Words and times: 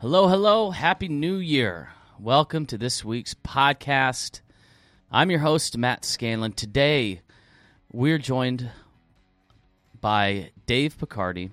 Hello, 0.00 0.28
hello. 0.28 0.70
Happy 0.70 1.08
New 1.08 1.38
Year. 1.38 1.88
Welcome 2.20 2.66
to 2.66 2.78
this 2.78 3.04
week's 3.04 3.34
podcast. 3.34 4.42
I'm 5.10 5.28
your 5.28 5.40
host, 5.40 5.76
Matt 5.76 6.04
Scanlon. 6.04 6.52
Today, 6.52 7.20
we're 7.90 8.18
joined 8.18 8.70
by 10.00 10.52
Dave 10.66 10.96
Picardi, 10.96 11.50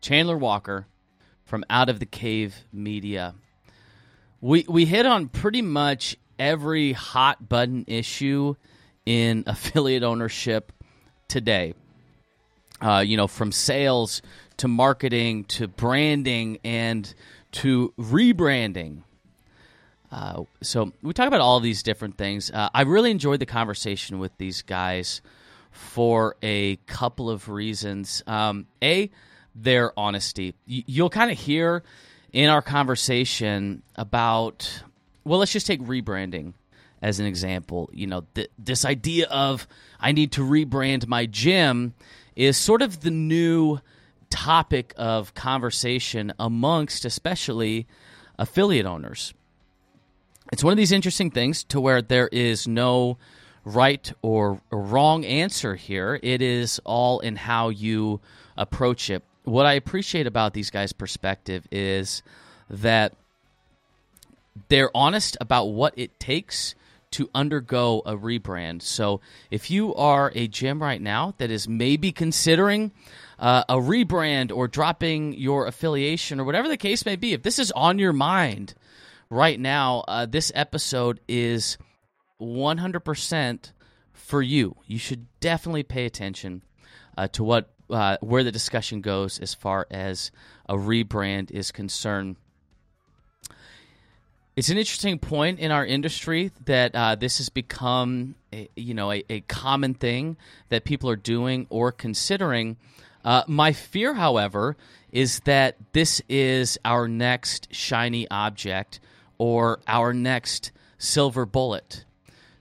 Chandler 0.00 0.38
Walker 0.38 0.86
from 1.44 1.66
Out 1.68 1.90
of 1.90 2.00
the 2.00 2.06
Cave 2.06 2.64
Media. 2.72 3.34
We, 4.40 4.64
we 4.66 4.86
hit 4.86 5.04
on 5.04 5.28
pretty 5.28 5.60
much 5.60 6.16
every 6.38 6.92
hot 6.92 7.46
button 7.46 7.84
issue 7.88 8.54
in 9.04 9.44
affiliate 9.46 10.02
ownership 10.02 10.72
today. 11.28 11.74
Uh, 12.80 13.00
you 13.00 13.18
know, 13.18 13.28
from 13.28 13.52
sales 13.52 14.22
to 14.56 14.66
marketing 14.66 15.44
to 15.44 15.68
branding 15.68 16.58
and 16.64 17.14
to 17.52 17.92
rebranding. 17.98 19.02
Uh, 20.10 20.42
so 20.60 20.92
we 21.02 21.12
talk 21.12 21.26
about 21.26 21.40
all 21.40 21.60
these 21.60 21.82
different 21.82 22.18
things. 22.18 22.50
Uh, 22.50 22.68
I 22.74 22.82
really 22.82 23.10
enjoyed 23.10 23.40
the 23.40 23.46
conversation 23.46 24.18
with 24.18 24.36
these 24.36 24.62
guys 24.62 25.22
for 25.70 26.36
a 26.42 26.76
couple 26.86 27.30
of 27.30 27.48
reasons. 27.48 28.22
Um, 28.26 28.66
a, 28.82 29.10
their 29.54 29.98
honesty. 29.98 30.54
Y- 30.68 30.84
you'll 30.86 31.10
kind 31.10 31.30
of 31.30 31.38
hear 31.38 31.82
in 32.32 32.50
our 32.50 32.62
conversation 32.62 33.82
about, 33.96 34.82
well, 35.24 35.38
let's 35.38 35.52
just 35.52 35.66
take 35.66 35.80
rebranding 35.80 36.52
as 37.00 37.20
an 37.20 37.26
example. 37.26 37.90
You 37.92 38.06
know, 38.06 38.26
th- 38.34 38.50
this 38.58 38.84
idea 38.84 39.26
of 39.28 39.66
I 39.98 40.12
need 40.12 40.32
to 40.32 40.42
rebrand 40.42 41.06
my 41.06 41.26
gym 41.26 41.94
is 42.36 42.56
sort 42.56 42.82
of 42.82 43.00
the 43.00 43.10
new 43.10 43.78
topic 44.32 44.94
of 44.96 45.34
conversation 45.34 46.32
amongst 46.38 47.04
especially 47.04 47.86
affiliate 48.38 48.86
owners. 48.86 49.34
It's 50.50 50.64
one 50.64 50.72
of 50.72 50.78
these 50.78 50.90
interesting 50.90 51.30
things 51.30 51.64
to 51.64 51.80
where 51.80 52.00
there 52.00 52.28
is 52.32 52.66
no 52.66 53.18
right 53.64 54.10
or 54.22 54.58
wrong 54.70 55.24
answer 55.26 55.76
here. 55.76 56.18
It 56.22 56.40
is 56.40 56.80
all 56.84 57.20
in 57.20 57.36
how 57.36 57.68
you 57.68 58.20
approach 58.56 59.10
it. 59.10 59.22
What 59.44 59.66
I 59.66 59.74
appreciate 59.74 60.26
about 60.26 60.54
these 60.54 60.70
guys' 60.70 60.94
perspective 60.94 61.68
is 61.70 62.22
that 62.70 63.12
they're 64.68 64.94
honest 64.96 65.36
about 65.40 65.66
what 65.66 65.92
it 65.96 66.18
takes 66.18 66.74
to 67.12 67.28
undergo 67.34 68.02
a 68.06 68.16
rebrand. 68.16 68.80
So 68.80 69.20
if 69.50 69.70
you 69.70 69.94
are 69.94 70.32
a 70.34 70.48
gym 70.48 70.82
right 70.82 71.00
now 71.00 71.34
that 71.36 71.50
is 71.50 71.68
maybe 71.68 72.12
considering 72.12 72.92
uh, 73.42 73.64
a 73.68 73.74
rebrand 73.74 74.52
or 74.54 74.68
dropping 74.68 75.34
your 75.34 75.66
affiliation 75.66 76.38
or 76.38 76.44
whatever 76.44 76.68
the 76.68 76.76
case 76.76 77.04
may 77.04 77.16
be, 77.16 77.32
if 77.32 77.42
this 77.42 77.58
is 77.58 77.72
on 77.72 77.98
your 77.98 78.12
mind 78.12 78.72
right 79.28 79.58
now, 79.58 80.04
uh, 80.06 80.24
this 80.24 80.52
episode 80.54 81.18
is 81.26 81.76
100% 82.40 83.72
for 84.12 84.42
you. 84.42 84.76
You 84.86 84.98
should 84.98 85.26
definitely 85.40 85.82
pay 85.82 86.06
attention 86.06 86.62
uh, 87.18 87.26
to 87.28 87.42
what 87.42 87.68
uh, 87.90 88.16
where 88.20 88.44
the 88.44 88.52
discussion 88.52 89.00
goes 89.00 89.38
as 89.40 89.52
far 89.54 89.86
as 89.90 90.30
a 90.66 90.76
rebrand 90.76 91.50
is 91.50 91.72
concerned. 91.72 92.36
It's 94.54 94.68
an 94.68 94.78
interesting 94.78 95.18
point 95.18 95.58
in 95.58 95.70
our 95.72 95.84
industry 95.84 96.52
that 96.64 96.94
uh, 96.94 97.16
this 97.16 97.38
has 97.38 97.48
become, 97.48 98.36
a, 98.52 98.68
you 98.76 98.94
know, 98.94 99.10
a, 99.10 99.24
a 99.28 99.40
common 99.42 99.94
thing 99.94 100.36
that 100.68 100.84
people 100.84 101.10
are 101.10 101.16
doing 101.16 101.66
or 101.70 101.90
considering. 101.90 102.76
Uh, 103.24 103.42
my 103.46 103.72
fear, 103.72 104.14
however, 104.14 104.76
is 105.10 105.40
that 105.40 105.76
this 105.92 106.22
is 106.28 106.78
our 106.84 107.06
next 107.06 107.74
shiny 107.74 108.28
object 108.30 109.00
or 109.38 109.80
our 109.86 110.12
next 110.12 110.72
silver 110.98 111.44
bullet. 111.46 112.04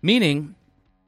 Meaning, 0.02 0.56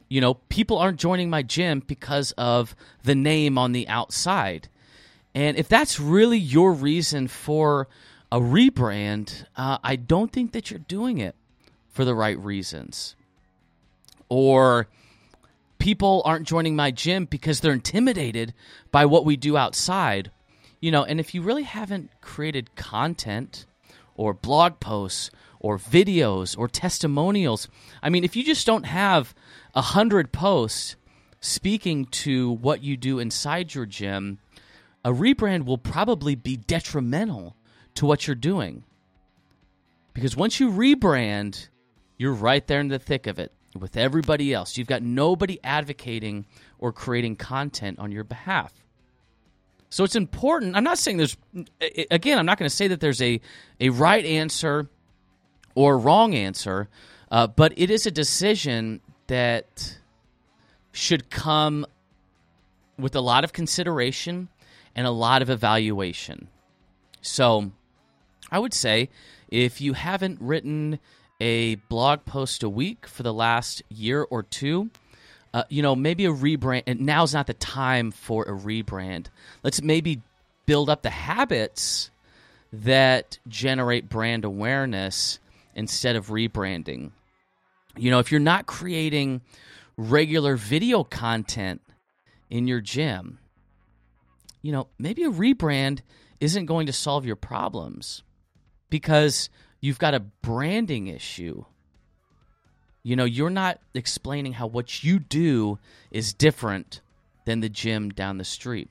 you 0.08 0.22
know, 0.22 0.36
people 0.36 0.78
aren't 0.78 1.00
joining 1.00 1.30
my 1.30 1.42
gym 1.42 1.84
because 1.86 2.32
of 2.34 2.76
the 3.04 3.16
name 3.16 3.58
on 3.58 3.72
the 3.72 3.88
outside. 3.88 4.70
And 5.36 5.58
if 5.58 5.68
that's 5.68 6.00
really 6.00 6.38
your 6.38 6.74
reason 6.74 7.28
for 7.28 7.88
a 8.32 8.40
rebrand, 8.40 9.46
uh, 9.58 9.80
I 9.84 9.96
don't 9.96 10.32
think 10.32 10.52
that 10.52 10.70
you're 10.70 10.80
doing 10.80 11.18
it 11.18 11.36
for 11.90 12.06
the 12.06 12.16
right 12.16 12.38
reasons. 12.38 13.16
Or 14.30 14.88
people 15.84 16.22
aren't 16.24 16.48
joining 16.48 16.78
my 16.78 16.92
gym 16.92 17.26
because 17.26 17.60
they're 17.60 17.74
intimidated 17.74 18.54
by 18.90 19.06
what 19.06 19.26
we 19.26 19.36
do 19.36 19.58
outside. 19.58 20.32
You 20.80 20.92
know, 20.92 21.04
and 21.04 21.20
if 21.20 21.36
you 21.36 21.42
really 21.42 21.64
haven't 21.64 22.10
created 22.22 22.74
content 22.78 23.66
or 24.16 24.34
blog 24.34 24.80
posts 24.80 25.30
or 25.60 25.78
videos 25.78 26.58
or 26.58 26.70
testimonials, 26.70 27.68
I 28.02 28.10
mean, 28.10 28.24
if 28.24 28.38
you 28.38 28.46
just 28.46 28.66
don't 28.66 28.86
have 28.86 29.36
a 29.76 29.82
hundred 29.82 30.32
posts 30.32 30.96
speaking 31.42 32.06
to 32.06 32.52
what 32.52 32.82
you 32.82 32.96
do 32.96 33.20
inside 33.20 33.76
your 33.76 33.86
gym, 33.86 34.40
a 35.04 35.12
rebrand 35.12 35.66
will 35.66 35.78
probably 35.78 36.34
be 36.34 36.56
detrimental 36.56 37.58
to 37.96 38.06
what 38.06 38.26
you're 38.26 38.36
doing. 38.38 38.86
Because 40.14 40.38
once 40.38 40.62
you 40.62 40.72
rebrand, 40.72 41.68
you're 42.18 42.32
right 42.32 42.66
there 42.68 42.80
in 42.80 42.88
the 42.88 43.00
thick 43.00 43.28
of 43.28 43.38
it 43.38 43.52
with 43.76 43.98
everybody 43.98 44.54
else. 44.54 44.78
You've 44.78 44.88
got 44.88 45.02
nobody 45.02 45.60
advocating 45.64 46.46
or 46.80 46.92
creating 46.92 47.36
content 47.36 48.00
on 48.00 48.12
your 48.12 48.24
behalf. 48.24 48.74
So 49.90 50.04
it's 50.04 50.16
important. 50.16 50.76
I'm 50.76 50.84
not 50.84 50.98
saying 50.98 51.18
there's, 51.18 51.38
again, 52.10 52.40
I'm 52.40 52.46
not 52.46 52.58
going 52.58 52.70
to 52.70 52.76
say 52.76 52.88
that 52.88 53.00
there's 53.00 53.22
a, 53.22 53.40
a 53.80 53.90
right 53.90 54.26
answer 54.26 54.90
or 55.76 55.98
wrong 55.98 56.34
answer, 56.34 56.90
uh, 57.30 57.48
but 57.48 57.74
it 57.78 57.92
is 57.92 58.06
a 58.06 58.12
decision 58.12 59.02
that 59.28 59.98
should 60.92 61.30
come 61.30 61.86
with 62.98 63.16
a 63.16 63.22
lot 63.22 63.44
of 63.44 63.54
consideration 63.54 64.50
and 64.96 65.08
a 65.08 65.12
lot 65.12 65.42
of 65.42 65.50
evaluation. 65.50 66.48
So 67.22 67.72
I 68.52 68.60
would 68.60 68.74
say 68.74 69.10
if 69.50 69.82
you 69.82 69.94
haven't 69.94 70.40
written 70.42 71.00
a 71.44 71.76
blog 71.76 72.24
post 72.24 72.64
a 72.64 72.70
week 72.70 73.06
for 73.06 73.22
the 73.22 73.34
last 73.34 73.84
year 73.90 74.24
or 74.24 74.44
two, 74.44 74.90
uh, 75.54 75.66
you 75.68 75.82
know, 75.82 75.94
maybe 75.94 76.24
a 76.24 76.32
rebrand. 76.32 76.84
And 76.88 77.02
now's 77.02 77.34
not 77.34 77.48
the 77.48 77.54
time 77.54 78.12
for 78.12 78.44
a 78.44 78.54
rebrand. 78.54 79.26
Let's 79.62 79.82
maybe 79.82 80.22
build 80.66 80.90
up 80.90 81.02
the 81.02 81.10
habits 81.10 82.10
that 82.72 83.40
generate 83.46 84.08
brand 84.08 84.46
awareness 84.46 85.40
instead 85.76 86.16
of 86.16 86.28
rebranding. 86.28 87.12
You 87.98 88.10
know, 88.10 88.20
if 88.20 88.32
you're 88.32 88.40
not 88.40 88.66
creating 88.66 89.42
regular 89.98 90.56
video 90.56 91.04
content 91.04 91.82
in 92.50 92.68
your 92.68 92.80
gym, 92.80 93.38
you 94.62 94.72
know, 94.72 94.88
maybe 94.98 95.26
a 95.26 95.30
rebrand 95.30 96.00
isn't 96.40 96.68
going 96.68 96.86
to 96.88 96.94
solve 96.94 97.26
your 97.26 97.36
problems 97.36 98.24
because 98.90 99.50
you've 99.84 100.00
got 100.00 100.14
a 100.14 100.22
branding 100.22 101.08
issue. 101.08 101.66
You 103.04 103.18
know, 103.18 103.26
you're 103.26 103.50
not 103.50 103.82
explaining 103.94 104.54
how 104.54 104.66
what 104.66 105.04
you 105.04 105.20
do 105.20 105.78
is 106.10 106.34
different 106.34 107.02
than 107.44 107.60
the 107.60 107.68
gym 107.68 108.10
down 108.10 108.38
the 108.38 108.46
street. 108.46 108.90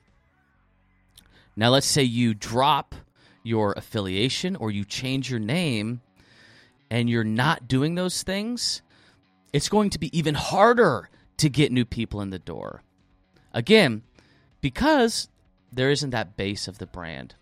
Now, 1.55 1.69
let's 1.69 1.87
say 1.87 2.03
you 2.03 2.35
drop 2.35 2.93
your 3.41 3.73
affiliation 3.75 4.55
or 4.55 4.69
you 4.69 4.85
change 4.85 5.31
your 5.31 5.39
name 5.39 6.01
and 6.91 7.09
you're 7.09 7.23
not 7.23 7.67
doing 7.67 7.95
those 7.95 8.21
things, 8.21 8.83
it's 9.51 9.69
going 9.69 9.89
to 9.89 9.99
be 9.99 10.15
even 10.15 10.35
harder 10.35 11.09
to 11.37 11.49
get 11.49 11.71
new 11.71 11.85
people 11.85 12.21
in 12.21 12.29
the 12.29 12.37
door. 12.37 12.83
Again, 13.51 14.03
because 14.61 15.27
there 15.71 15.89
isn't 15.89 16.11
that 16.11 16.37
base 16.37 16.67
of 16.67 16.77
the 16.77 16.85
brand. 16.85 17.33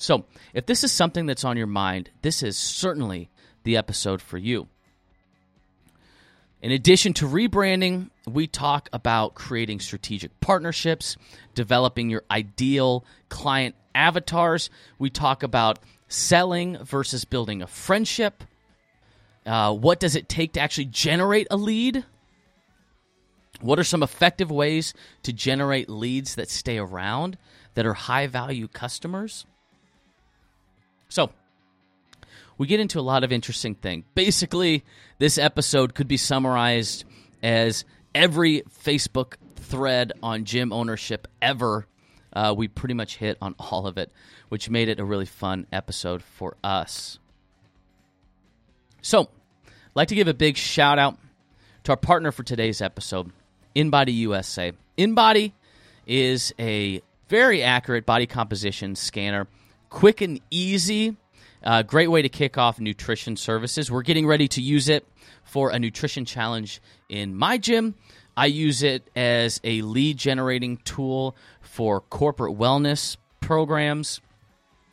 So, 0.00 0.24
if 0.54 0.64
this 0.64 0.84
is 0.84 0.92
something 0.92 1.26
that's 1.26 1.44
on 1.44 1.56
your 1.56 1.66
mind, 1.66 2.10
this 2.22 2.44
is 2.44 2.56
certainly 2.56 3.30
the 3.64 3.76
episode 3.76 4.22
for 4.22 4.38
you. 4.38 4.68
In 6.62 6.70
addition 6.70 7.14
to 7.14 7.26
rebranding, 7.26 8.10
we 8.24 8.46
talk 8.46 8.88
about 8.92 9.34
creating 9.34 9.80
strategic 9.80 10.38
partnerships, 10.38 11.16
developing 11.56 12.10
your 12.10 12.22
ideal 12.30 13.04
client 13.28 13.74
avatars. 13.92 14.70
We 15.00 15.10
talk 15.10 15.42
about 15.42 15.80
selling 16.06 16.78
versus 16.84 17.24
building 17.24 17.60
a 17.60 17.66
friendship. 17.66 18.44
Uh, 19.44 19.74
what 19.74 19.98
does 19.98 20.14
it 20.14 20.28
take 20.28 20.52
to 20.52 20.60
actually 20.60 20.86
generate 20.86 21.48
a 21.50 21.56
lead? 21.56 22.04
What 23.60 23.80
are 23.80 23.84
some 23.84 24.04
effective 24.04 24.52
ways 24.52 24.94
to 25.24 25.32
generate 25.32 25.90
leads 25.90 26.36
that 26.36 26.50
stay 26.50 26.78
around, 26.78 27.36
that 27.74 27.84
are 27.84 27.94
high 27.94 28.28
value 28.28 28.68
customers? 28.68 29.44
So, 31.08 31.30
we 32.58 32.66
get 32.66 32.80
into 32.80 32.98
a 32.98 33.02
lot 33.02 33.24
of 33.24 33.32
interesting 33.32 33.74
things. 33.74 34.04
Basically, 34.14 34.84
this 35.18 35.38
episode 35.38 35.94
could 35.94 36.08
be 36.08 36.16
summarized 36.16 37.04
as 37.42 37.84
every 38.14 38.62
Facebook 38.84 39.34
thread 39.56 40.12
on 40.22 40.44
gym 40.44 40.72
ownership 40.72 41.28
ever. 41.40 41.86
Uh, 42.32 42.54
we 42.56 42.68
pretty 42.68 42.94
much 42.94 43.16
hit 43.16 43.38
on 43.40 43.54
all 43.58 43.86
of 43.86 43.96
it, 43.96 44.12
which 44.48 44.68
made 44.68 44.88
it 44.88 45.00
a 45.00 45.04
really 45.04 45.26
fun 45.26 45.66
episode 45.72 46.22
for 46.22 46.56
us. 46.62 47.18
So, 49.02 49.22
I'd 49.22 49.70
like 49.94 50.08
to 50.08 50.14
give 50.14 50.28
a 50.28 50.34
big 50.34 50.56
shout 50.56 50.98
out 50.98 51.16
to 51.84 51.92
our 51.92 51.96
partner 51.96 52.32
for 52.32 52.42
today's 52.42 52.82
episode, 52.82 53.30
InBody 53.74 54.14
USA. 54.14 54.72
InBody 54.98 55.52
is 56.06 56.52
a 56.58 57.00
very 57.28 57.62
accurate 57.62 58.04
body 58.04 58.26
composition 58.26 58.96
scanner, 58.96 59.46
quick 59.90 60.20
and 60.20 60.40
easy. 60.50 61.16
Uh, 61.62 61.82
great 61.82 62.08
way 62.08 62.22
to 62.22 62.28
kick 62.28 62.56
off 62.56 62.78
nutrition 62.78 63.36
services. 63.36 63.90
We're 63.90 64.02
getting 64.02 64.26
ready 64.26 64.48
to 64.48 64.62
use 64.62 64.88
it 64.88 65.06
for 65.44 65.70
a 65.70 65.78
nutrition 65.78 66.24
challenge 66.24 66.80
in 67.08 67.34
my 67.34 67.58
gym. 67.58 67.94
I 68.36 68.46
use 68.46 68.82
it 68.84 69.08
as 69.16 69.60
a 69.64 69.82
lead 69.82 70.16
generating 70.16 70.76
tool 70.78 71.34
for 71.60 72.00
corporate 72.00 72.56
wellness 72.56 73.16
programs. 73.40 74.20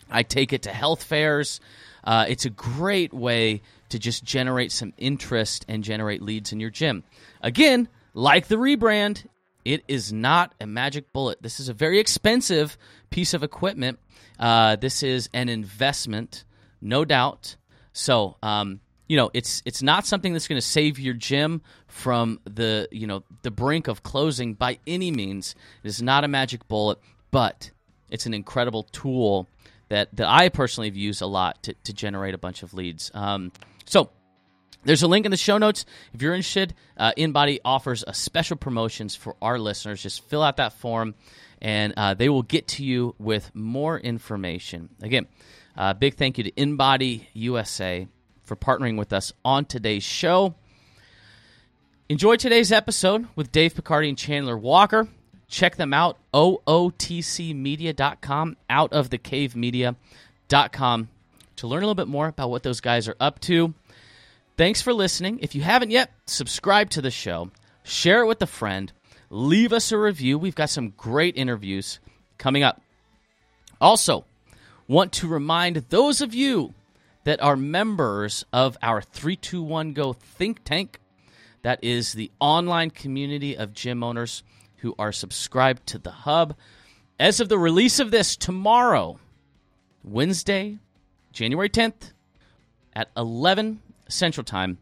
I 0.10 0.24
take 0.24 0.54
it 0.54 0.64
to 0.64 0.72
health 0.72 1.04
fairs. 1.04 1.60
Uh, 2.04 2.26
it's 2.28 2.46
a 2.46 2.50
great 2.50 3.14
way 3.14 3.62
to 3.90 4.00
just 4.00 4.24
generate 4.24 4.72
some 4.72 4.94
interest 4.98 5.66
and 5.68 5.84
generate 5.84 6.22
leads 6.22 6.52
in 6.52 6.60
your 6.60 6.70
gym. 6.70 7.04
Again, 7.42 7.88
like 8.14 8.48
the 8.48 8.56
rebrand, 8.56 9.26
it 9.64 9.84
is 9.88 10.14
not 10.14 10.54
a 10.60 10.66
magic 10.66 11.12
bullet. 11.12 11.42
This 11.42 11.60
is 11.60 11.70
a 11.70 11.74
very 11.74 12.00
expensive 12.00 12.78
piece 13.10 13.34
of 13.34 13.44
equipment. 13.44 14.00
Uh, 14.40 14.76
this 14.76 15.04
is 15.04 15.30
an 15.34 15.50
investment, 15.50 16.44
no 16.82 17.06
doubt. 17.06 17.56
So, 17.94 18.38
um, 18.44 18.82
you 19.08 19.18
know, 19.18 19.30
it's 19.34 19.62
it's 19.66 19.82
not 19.82 20.06
something 20.06 20.34
that's 20.34 20.48
going 20.48 20.60
to 20.60 20.66
save 20.66 21.00
your 21.00 21.14
gym 21.14 21.62
from 21.88 22.40
the 22.46 22.88
you 22.92 23.08
know 23.08 23.24
the 23.44 23.52
brink 23.52 23.88
of 23.88 24.04
closing 24.04 24.54
by 24.54 24.80
any 24.88 25.12
means. 25.12 25.56
It 25.84 25.88
is 25.88 26.02
not 26.02 26.24
a 26.24 26.28
magic 26.28 26.68
bullet, 26.68 27.00
but 27.32 27.72
it's 28.10 28.26
an 28.26 28.34
incredible 28.34 28.84
tool 28.84 29.48
that 29.90 30.16
that 30.16 30.28
I 30.28 30.50
personally 30.50 30.90
have 30.90 30.98
used 30.98 31.22
a 31.22 31.28
lot 31.28 31.62
to, 31.64 31.74
to 31.74 31.94
generate 31.94 32.34
a 32.34 32.38
bunch 32.38 32.64
of 32.64 32.74
leads. 32.74 33.12
Um, 33.14 33.52
so 33.86 34.10
there's 34.86 35.04
a 35.04 35.08
link 35.08 35.26
in 35.26 35.32
the 35.32 35.38
show 35.38 35.58
notes 35.58 35.86
if 36.14 36.22
you're 36.22 36.34
interested. 36.34 36.74
Uh, 36.96 37.12
InBody 37.18 37.60
offers 37.66 38.06
a 38.08 38.14
special 38.14 38.56
promotions 38.56 39.16
for 39.16 39.36
our 39.42 39.60
listeners. 39.60 40.02
Just 40.02 40.24
fill 40.30 40.44
out 40.44 40.56
that 40.58 40.74
form, 40.74 41.16
and 41.62 41.94
uh, 41.98 42.14
they 42.14 42.30
will 42.30 42.44
get 42.44 42.68
to 42.70 42.86
you 42.86 43.16
with 43.20 43.54
more 43.54 44.00
information. 44.00 44.90
Again, 45.02 45.28
uh, 45.76 45.94
big 45.94 46.16
thank 46.16 46.38
you 46.38 46.46
to 46.46 46.52
InBody 46.52 47.26
USA 47.34 48.08
for 48.44 48.56
partnering 48.56 48.98
with 48.98 49.12
us 49.12 49.34
on 49.44 49.66
today's 49.66 50.04
show. 50.04 50.56
Enjoy 52.08 52.36
today's 52.36 52.72
episode 52.72 53.28
with 53.36 53.52
Dave 53.52 53.74
Picardi 53.74 54.10
and 54.10 54.18
Chandler 54.18 54.56
Walker. 54.58 55.08
Check 55.48 55.76
them 55.76 55.92
out, 55.94 56.18
ootcmedia.com, 56.34 58.58
outofthecavemedia.com, 58.70 61.10
to 61.56 61.68
learn 61.68 61.84
a 61.84 61.88
little 61.88 61.96
bit 61.96 62.08
more 62.08 62.28
about 62.28 62.52
what 62.52 62.62
those 62.64 62.82
guys 62.82 63.08
are 63.08 63.16
up 63.20 63.40
to. 63.42 63.76
Thanks 64.58 64.82
for 64.82 64.94
listening. 64.94 65.40
If 65.42 65.54
you 65.54 65.64
haven't 65.64 65.92
yet, 65.92 66.12
subscribe 66.28 66.90
to 66.92 67.02
the 67.02 67.12
show, 67.12 67.52
share 67.84 68.22
it 68.22 68.28
with 68.28 68.42
a 68.42 68.48
friend, 68.48 68.94
leave 69.30 69.74
us 69.74 69.92
a 69.92 69.98
review. 69.98 70.40
We've 70.40 70.56
got 70.56 70.70
some 70.70 70.94
great 70.96 71.36
interviews 71.36 72.00
coming 72.38 72.64
up. 72.64 72.82
Also, 73.82 74.24
want 74.88 75.12
to 75.12 75.28
remind 75.28 75.76
those 75.90 76.22
of 76.22 76.34
you 76.34 76.74
that 77.26 77.42
are 77.42 77.58
members 77.58 78.46
of 78.54 78.78
our 78.82 79.02
321 79.02 79.92
Go 79.92 80.14
think 80.14 80.64
tank. 80.64 81.02
That 81.64 81.84
is 81.84 82.14
the 82.14 82.32
online 82.40 82.92
community 82.92 83.58
of 83.58 83.74
gym 83.74 84.04
owners 84.04 84.42
who 84.78 84.96
are 84.98 85.12
subscribed 85.12 85.86
to 85.88 85.98
the 85.98 86.12
hub. 86.12 86.56
As 87.20 87.42
of 87.42 87.50
the 87.50 87.58
release 87.58 88.00
of 88.00 88.12
this 88.12 88.38
tomorrow, 88.38 89.20
Wednesday, 90.02 90.78
January 91.34 91.70
10th 91.70 92.14
at 92.94 93.10
11 93.18 93.82
Central 94.08 94.44
Time, 94.44 94.78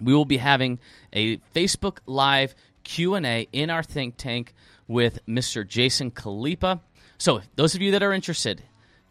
we 0.00 0.14
will 0.14 0.24
be 0.24 0.36
having 0.36 0.78
a 1.12 1.38
Facebook 1.54 1.98
Live 2.06 2.54
Q&A 2.84 3.48
in 3.52 3.70
our 3.70 3.82
think 3.82 4.16
tank 4.16 4.54
with 4.86 5.24
Mr. 5.26 5.66
Jason 5.66 6.10
Khalipa. 6.10 6.80
So, 7.18 7.40
those 7.56 7.74
of 7.74 7.82
you 7.82 7.92
that 7.92 8.02
are 8.02 8.12
interested, 8.12 8.62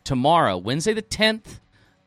tomorrow, 0.04 0.58
Wednesday 0.58 0.94
the 0.94 1.02
10th, 1.02 1.60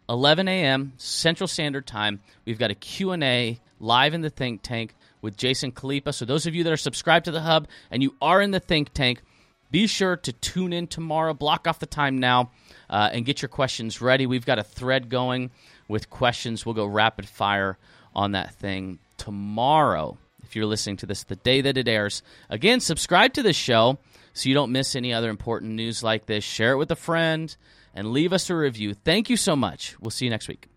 11 0.09 0.49
a.m. 0.49 0.93
Central 0.97 1.47
Standard 1.47 1.87
Time, 1.87 2.20
we've 2.44 2.59
got 2.59 2.70
a 2.70 2.75
Q&A 2.75 3.61
live 3.81 4.14
in 4.14 4.23
the 4.23 4.31
think 4.31 4.62
tank 4.62 4.94
with 5.21 5.37
Jason 5.37 5.73
Khalipa. 5.73 6.14
So 6.14 6.25
those 6.25 6.47
of 6.47 6.55
you 6.55 6.64
that 6.64 6.73
are 6.73 6.79
subscribed 6.79 7.26
to 7.26 7.31
the 7.31 7.41
hub 7.41 7.69
and 7.91 8.03
you 8.03 8.14
are 8.23 8.41
in 8.41 8.50
the 8.50 8.61
think 8.61 8.93
tank, 8.94 9.23
be 9.71 9.87
sure 9.87 10.17
to 10.17 10.32
tune 10.32 10.73
in 10.73 10.87
tomorrow. 10.87 11.35
Block 11.35 11.67
off 11.67 11.79
the 11.79 11.87
time 11.87 12.19
now 12.19 12.50
uh, 12.88 13.11
and 13.12 13.26
get 13.26 13.43
your 13.43 13.49
questions 13.49 14.00
ready. 14.00 14.26
We've 14.26 14.47
got 14.47 14.59
a 14.59 14.64
thread 14.64 15.11
going 15.11 15.50
with 15.88 16.11
questions. 16.11 16.64
We'll 16.64 16.75
go 16.75 16.87
rapid 16.87 17.26
fire 17.26 17.79
on 18.14 18.32
that 18.32 18.55
thing 18.55 18.99
tomorrow. 19.17 20.19
If 20.43 20.55
you're 20.55 20.67
listening 20.67 20.96
to 20.99 21.06
this 21.06 21.25
the 21.25 21.37
day 21.37 21.61
that 21.62 21.76
it 21.76 21.88
airs, 21.88 22.23
again, 22.49 22.81
subscribe 22.81 23.32
to 23.35 23.43
the 23.43 23.52
show 23.52 23.99
so 24.32 24.49
you 24.49 24.55
don't 24.55 24.73
miss 24.73 24.94
any 24.94 25.12
other 25.12 25.31
important 25.31 25.73
news 25.73 26.02
like 26.02 26.26
this. 26.26 26.44
Share 26.44 26.73
it 26.73 26.79
with 26.79 26.90
a 26.90 26.96
friend 26.96 27.55
and 27.94 28.12
leave 28.12 28.32
us 28.32 28.49
a 28.49 28.55
review. 28.55 28.94
Thank 28.94 29.29
you 29.29 29.37
so 29.37 29.56
much. 29.56 29.96
We'll 30.00 30.11
see 30.11 30.26
you 30.26 30.31
next 30.31 30.49
week. 30.49 30.69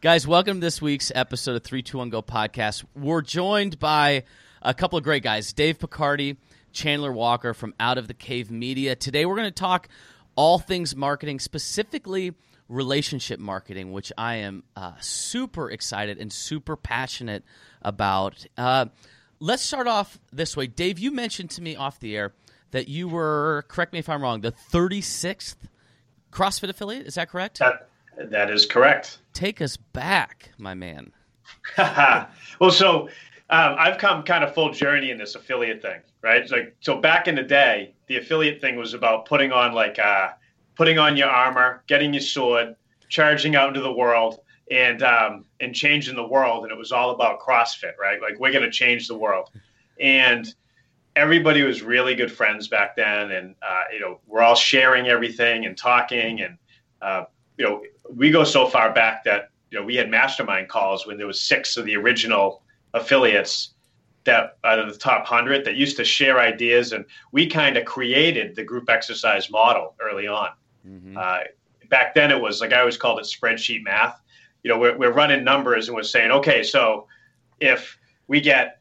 Guys, 0.00 0.26
welcome 0.26 0.60
to 0.60 0.60
this 0.60 0.82
week's 0.82 1.10
episode 1.14 1.56
of 1.56 1.62
321 1.62 2.10
Go 2.10 2.20
podcast. 2.20 2.84
We're 2.94 3.22
joined 3.22 3.78
by 3.78 4.24
a 4.60 4.74
couple 4.74 4.98
of 4.98 5.04
great 5.04 5.22
guys 5.22 5.52
Dave 5.54 5.78
Picardi, 5.78 6.36
Chandler 6.72 7.12
Walker 7.12 7.54
from 7.54 7.72
Out 7.80 7.96
of 7.96 8.06
the 8.06 8.12
Cave 8.12 8.50
Media. 8.50 8.96
Today 8.96 9.24
we're 9.24 9.36
going 9.36 9.46
to 9.46 9.50
talk 9.50 9.88
all 10.36 10.58
things 10.58 10.94
marketing, 10.94 11.38
specifically 11.38 12.34
relationship 12.68 13.38
marketing, 13.38 13.92
which 13.92 14.12
I 14.16 14.36
am 14.36 14.64
uh, 14.76 14.92
super 15.00 15.70
excited 15.70 16.18
and 16.18 16.32
super 16.32 16.76
passionate 16.76 17.44
about. 17.82 18.46
Uh, 18.56 18.86
let's 19.40 19.62
start 19.62 19.86
off 19.86 20.18
this 20.32 20.56
way. 20.56 20.66
Dave, 20.66 20.98
you 20.98 21.10
mentioned 21.10 21.50
to 21.50 21.62
me 21.62 21.76
off 21.76 22.00
the 22.00 22.16
air 22.16 22.32
that 22.70 22.88
you 22.88 23.08
were, 23.08 23.64
correct 23.68 23.92
me 23.92 23.98
if 23.98 24.08
I'm 24.08 24.22
wrong, 24.22 24.40
the 24.40 24.52
36th 24.52 25.56
CrossFit 26.32 26.68
affiliate. 26.70 27.06
Is 27.06 27.14
that 27.14 27.30
correct? 27.30 27.58
That- 27.58 27.88
that 28.16 28.50
is 28.50 28.66
correct. 28.66 29.18
Take 29.32 29.60
us 29.60 29.76
back, 29.76 30.50
my 30.58 30.74
man. 30.74 31.12
well, 31.78 32.70
so 32.70 33.08
um, 33.50 33.76
I've 33.78 33.98
come 33.98 34.22
kind 34.22 34.44
of 34.44 34.54
full 34.54 34.72
journey 34.72 35.10
in 35.10 35.18
this 35.18 35.34
affiliate 35.34 35.82
thing, 35.82 36.00
right? 36.22 36.48
like 36.50 36.76
so 36.80 37.00
back 37.00 37.28
in 37.28 37.34
the 37.34 37.42
day, 37.42 37.94
the 38.06 38.16
affiliate 38.16 38.60
thing 38.60 38.76
was 38.76 38.94
about 38.94 39.26
putting 39.26 39.52
on 39.52 39.72
like 39.72 39.98
uh, 39.98 40.28
putting 40.74 40.98
on 40.98 41.16
your 41.16 41.28
armor, 41.28 41.82
getting 41.86 42.12
your 42.12 42.22
sword, 42.22 42.76
charging 43.08 43.56
out 43.56 43.68
into 43.68 43.80
the 43.80 43.92
world, 43.92 44.40
and 44.70 45.02
um, 45.02 45.44
and 45.60 45.74
changing 45.74 46.16
the 46.16 46.26
world. 46.26 46.64
And 46.64 46.72
it 46.72 46.78
was 46.78 46.92
all 46.92 47.10
about 47.10 47.40
CrossFit, 47.40 47.96
right? 48.00 48.20
Like 48.20 48.38
we're 48.38 48.52
going 48.52 48.64
to 48.64 48.70
change 48.70 49.08
the 49.08 49.16
world, 49.16 49.50
and 50.00 50.52
everybody 51.16 51.62
was 51.62 51.82
really 51.82 52.14
good 52.14 52.32
friends 52.32 52.68
back 52.68 52.96
then, 52.96 53.30
and 53.32 53.54
uh, 53.62 53.82
you 53.92 54.00
know 54.00 54.20
we're 54.26 54.42
all 54.42 54.56
sharing 54.56 55.06
everything 55.06 55.66
and 55.66 55.76
talking, 55.76 56.40
and 56.40 56.58
uh, 57.02 57.24
you 57.56 57.64
know 57.64 57.82
we 58.10 58.30
go 58.30 58.44
so 58.44 58.66
far 58.66 58.92
back 58.92 59.24
that 59.24 59.50
you 59.70 59.78
know 59.78 59.84
we 59.84 59.96
had 59.96 60.10
mastermind 60.10 60.68
calls 60.68 61.06
when 61.06 61.16
there 61.16 61.26
was 61.26 61.42
six 61.42 61.76
of 61.76 61.84
the 61.84 61.96
original 61.96 62.62
affiliates 62.94 63.74
that 64.24 64.56
out 64.64 64.78
of 64.78 64.90
the 64.92 64.98
top 64.98 65.20
100 65.30 65.64
that 65.64 65.76
used 65.76 65.96
to 65.96 66.04
share 66.04 66.38
ideas 66.38 66.92
and 66.92 67.04
we 67.32 67.46
kind 67.46 67.76
of 67.76 67.84
created 67.84 68.56
the 68.56 68.64
group 68.64 68.88
exercise 68.88 69.50
model 69.50 69.94
early 70.00 70.26
on 70.26 70.48
mm-hmm. 70.86 71.16
uh, 71.16 71.40
back 71.88 72.14
then 72.14 72.30
it 72.30 72.40
was 72.40 72.60
like 72.60 72.72
i 72.72 72.80
always 72.80 72.96
called 72.96 73.18
it 73.18 73.24
spreadsheet 73.24 73.82
math 73.82 74.20
you 74.62 74.70
know 74.70 74.78
we're, 74.78 74.96
we're 74.96 75.12
running 75.12 75.44
numbers 75.44 75.88
and 75.88 75.96
we're 75.96 76.02
saying 76.02 76.30
okay 76.30 76.62
so 76.62 77.06
if 77.60 77.98
we 78.26 78.40
get 78.40 78.80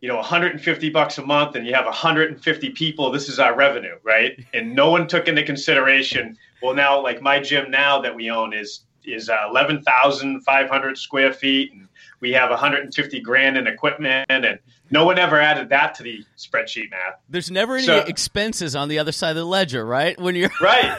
you 0.00 0.08
know 0.08 0.16
150 0.16 0.90
bucks 0.90 1.18
a 1.18 1.24
month 1.24 1.56
and 1.56 1.66
you 1.66 1.72
have 1.72 1.86
150 1.86 2.70
people 2.70 3.10
this 3.10 3.28
is 3.28 3.38
our 3.38 3.54
revenue 3.54 3.96
right 4.02 4.44
and 4.54 4.74
no 4.74 4.90
one 4.90 5.06
took 5.08 5.28
into 5.28 5.42
consideration 5.42 6.36
well 6.62 6.74
now 6.74 7.00
like 7.00 7.22
my 7.22 7.40
gym 7.40 7.70
now 7.70 8.00
that 8.00 8.14
we 8.14 8.30
own 8.30 8.52
is 8.52 8.84
is 9.04 9.28
uh, 9.28 9.46
11,500 9.50 10.96
square 10.96 11.32
feet 11.32 11.72
and 11.72 11.88
we 12.20 12.30
have 12.32 12.50
150 12.50 13.20
grand 13.20 13.56
in 13.56 13.66
equipment 13.66 14.24
and 14.28 14.44
no 14.92 15.04
one 15.04 15.18
ever 15.18 15.40
added 15.40 15.68
that 15.70 15.94
to 15.96 16.02
the 16.02 16.24
spreadsheet 16.36 16.90
math. 16.90 17.20
There's 17.28 17.50
never 17.50 17.76
any 17.76 17.86
so, 17.86 17.98
expenses 18.00 18.76
on 18.76 18.88
the 18.88 18.98
other 18.98 19.12
side 19.12 19.30
of 19.30 19.36
the 19.36 19.44
ledger 19.44 19.84
right? 19.84 20.18
When 20.20 20.36
you're 20.36 20.50
right. 20.60 20.98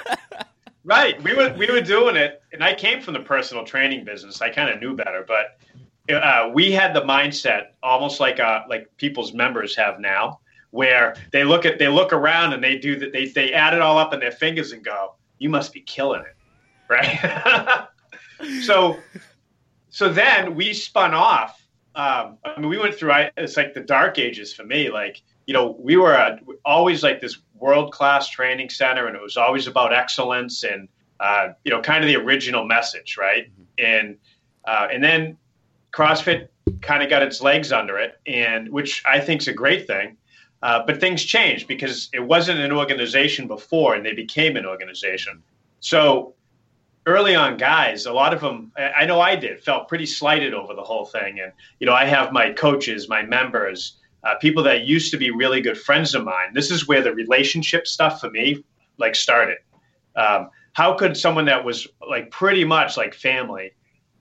Right. 0.84 1.22
We 1.24 1.34
were 1.34 1.54
we 1.58 1.72
were 1.72 1.82
doing 1.82 2.18
it 2.18 2.42
and 2.52 2.62
i 2.62 2.74
came 2.74 3.02
from 3.02 3.14
the 3.14 3.22
personal 3.22 3.64
training 3.64 4.04
business. 4.04 4.42
I 4.42 4.50
kind 4.50 4.70
of 4.70 4.82
knew 4.82 4.96
better 4.96 5.24
but 5.26 5.58
uh, 6.12 6.50
we 6.54 6.72
had 6.72 6.94
the 6.94 7.02
mindset 7.02 7.68
almost 7.82 8.20
like 8.20 8.40
uh, 8.40 8.64
like 8.68 8.90
people's 8.98 9.34
members 9.34 9.76
have 9.76 10.00
now, 10.00 10.40
where 10.72 11.16
they 11.32 11.44
look 11.44 11.66
at 11.66 11.80
they 11.80 11.88
look 11.88 12.12
around 12.12 12.54
and 12.54 12.64
they 12.64 12.78
do 12.78 12.98
that 13.00 13.14
they 13.14 13.28
they 13.28 13.54
add 13.54 13.74
it 13.74 13.82
all 13.82 13.98
up 13.98 14.14
in 14.14 14.20
their 14.20 14.32
fingers 14.32 14.72
and 14.72 14.84
go, 14.84 15.16
"You 15.40 15.50
must 15.50 15.72
be 15.72 15.82
killing 15.82 16.22
it," 16.22 16.36
right? 16.90 17.88
so 18.64 18.98
so 19.90 20.10
then 20.10 20.56
we 20.56 20.74
spun 20.74 21.14
off. 21.14 21.63
Um, 21.96 22.38
I 22.44 22.60
mean, 22.60 22.70
we 22.70 22.78
went 22.78 22.96
through. 22.96 23.14
It's 23.38 23.58
like 23.58 23.74
the 23.74 23.82
dark 23.82 24.18
ages 24.18 24.54
for 24.54 24.64
me. 24.64 24.90
Like 24.90 25.22
you 25.46 25.54
know, 25.54 25.76
we 25.80 25.98
were 25.98 26.14
a, 26.14 26.40
always 26.66 27.04
like 27.04 27.22
this 27.22 27.38
world 27.56 27.92
class 27.92 28.30
training 28.30 28.70
center, 28.70 29.08
and 29.08 29.16
it 29.16 29.22
was 29.22 29.38
always 29.38 29.68
about 29.68 29.94
excellence 29.94 30.64
and 30.64 30.88
uh, 31.20 31.54
you 31.64 31.72
know, 31.72 31.82
kind 31.82 32.04
of 32.04 32.08
the 32.08 32.16
original 32.16 32.66
message, 32.66 33.18
right? 33.18 33.50
And 33.78 34.18
uh, 34.66 34.88
and 34.92 35.04
then 35.04 35.38
CrossFit 35.94 36.48
kind 36.82 37.04
of 37.04 37.10
got 37.10 37.22
its 37.22 37.42
legs 37.42 37.72
under 37.72 37.98
it, 37.98 38.20
and 38.26 38.70
which 38.70 39.04
I 39.06 39.20
think 39.20 39.42
is 39.42 39.48
a 39.48 39.54
great 39.54 39.88
thing. 39.88 40.18
Uh, 40.62 40.82
but 40.86 41.00
things 41.00 41.24
changed 41.24 41.68
because 41.68 42.10
it 42.14 42.22
wasn't 42.22 42.60
an 42.60 42.72
organization 42.72 43.48
before, 43.48 43.96
and 43.96 44.06
they 44.06 44.14
became 44.14 44.56
an 44.56 44.66
organization. 44.66 45.44
So 45.82 46.36
early 47.06 47.36
on, 47.36 47.58
guys, 47.58 48.06
a 48.06 48.14
lot 48.14 48.34
of 48.34 48.42
them, 48.42 48.72
I 48.78 49.06
know 49.06 49.20
I 49.20 49.36
did, 49.36 49.64
felt 49.64 49.88
pretty 49.88 50.06
slighted 50.06 50.54
over 50.54 50.74
the 50.74 50.84
whole 50.84 51.06
thing. 51.06 51.40
And 51.40 51.52
you 51.80 51.88
know, 51.88 51.94
I 51.94 52.06
have 52.06 52.32
my 52.32 52.52
coaches, 52.52 53.10
my 53.10 53.24
members, 53.24 53.98
uh, 54.24 54.36
people 54.36 54.64
that 54.64 54.86
used 54.86 55.12
to 55.12 55.18
be 55.18 55.32
really 55.32 55.62
good 55.62 55.78
friends 55.78 56.16
of 56.16 56.24
mine. 56.24 56.54
This 56.54 56.72
is 56.72 56.88
where 56.88 57.02
the 57.02 57.14
relationship 57.14 57.88
stuff 57.88 58.22
for 58.22 58.30
me 58.30 58.64
like 58.98 59.16
started. 59.16 59.58
Um, 60.16 60.50
how 60.74 60.94
could 60.94 61.16
someone 61.16 61.46
that 61.46 61.64
was 61.64 61.88
like 62.08 62.32
pretty 62.32 62.66
much 62.66 62.98
like 62.98 63.14
family 63.14 63.72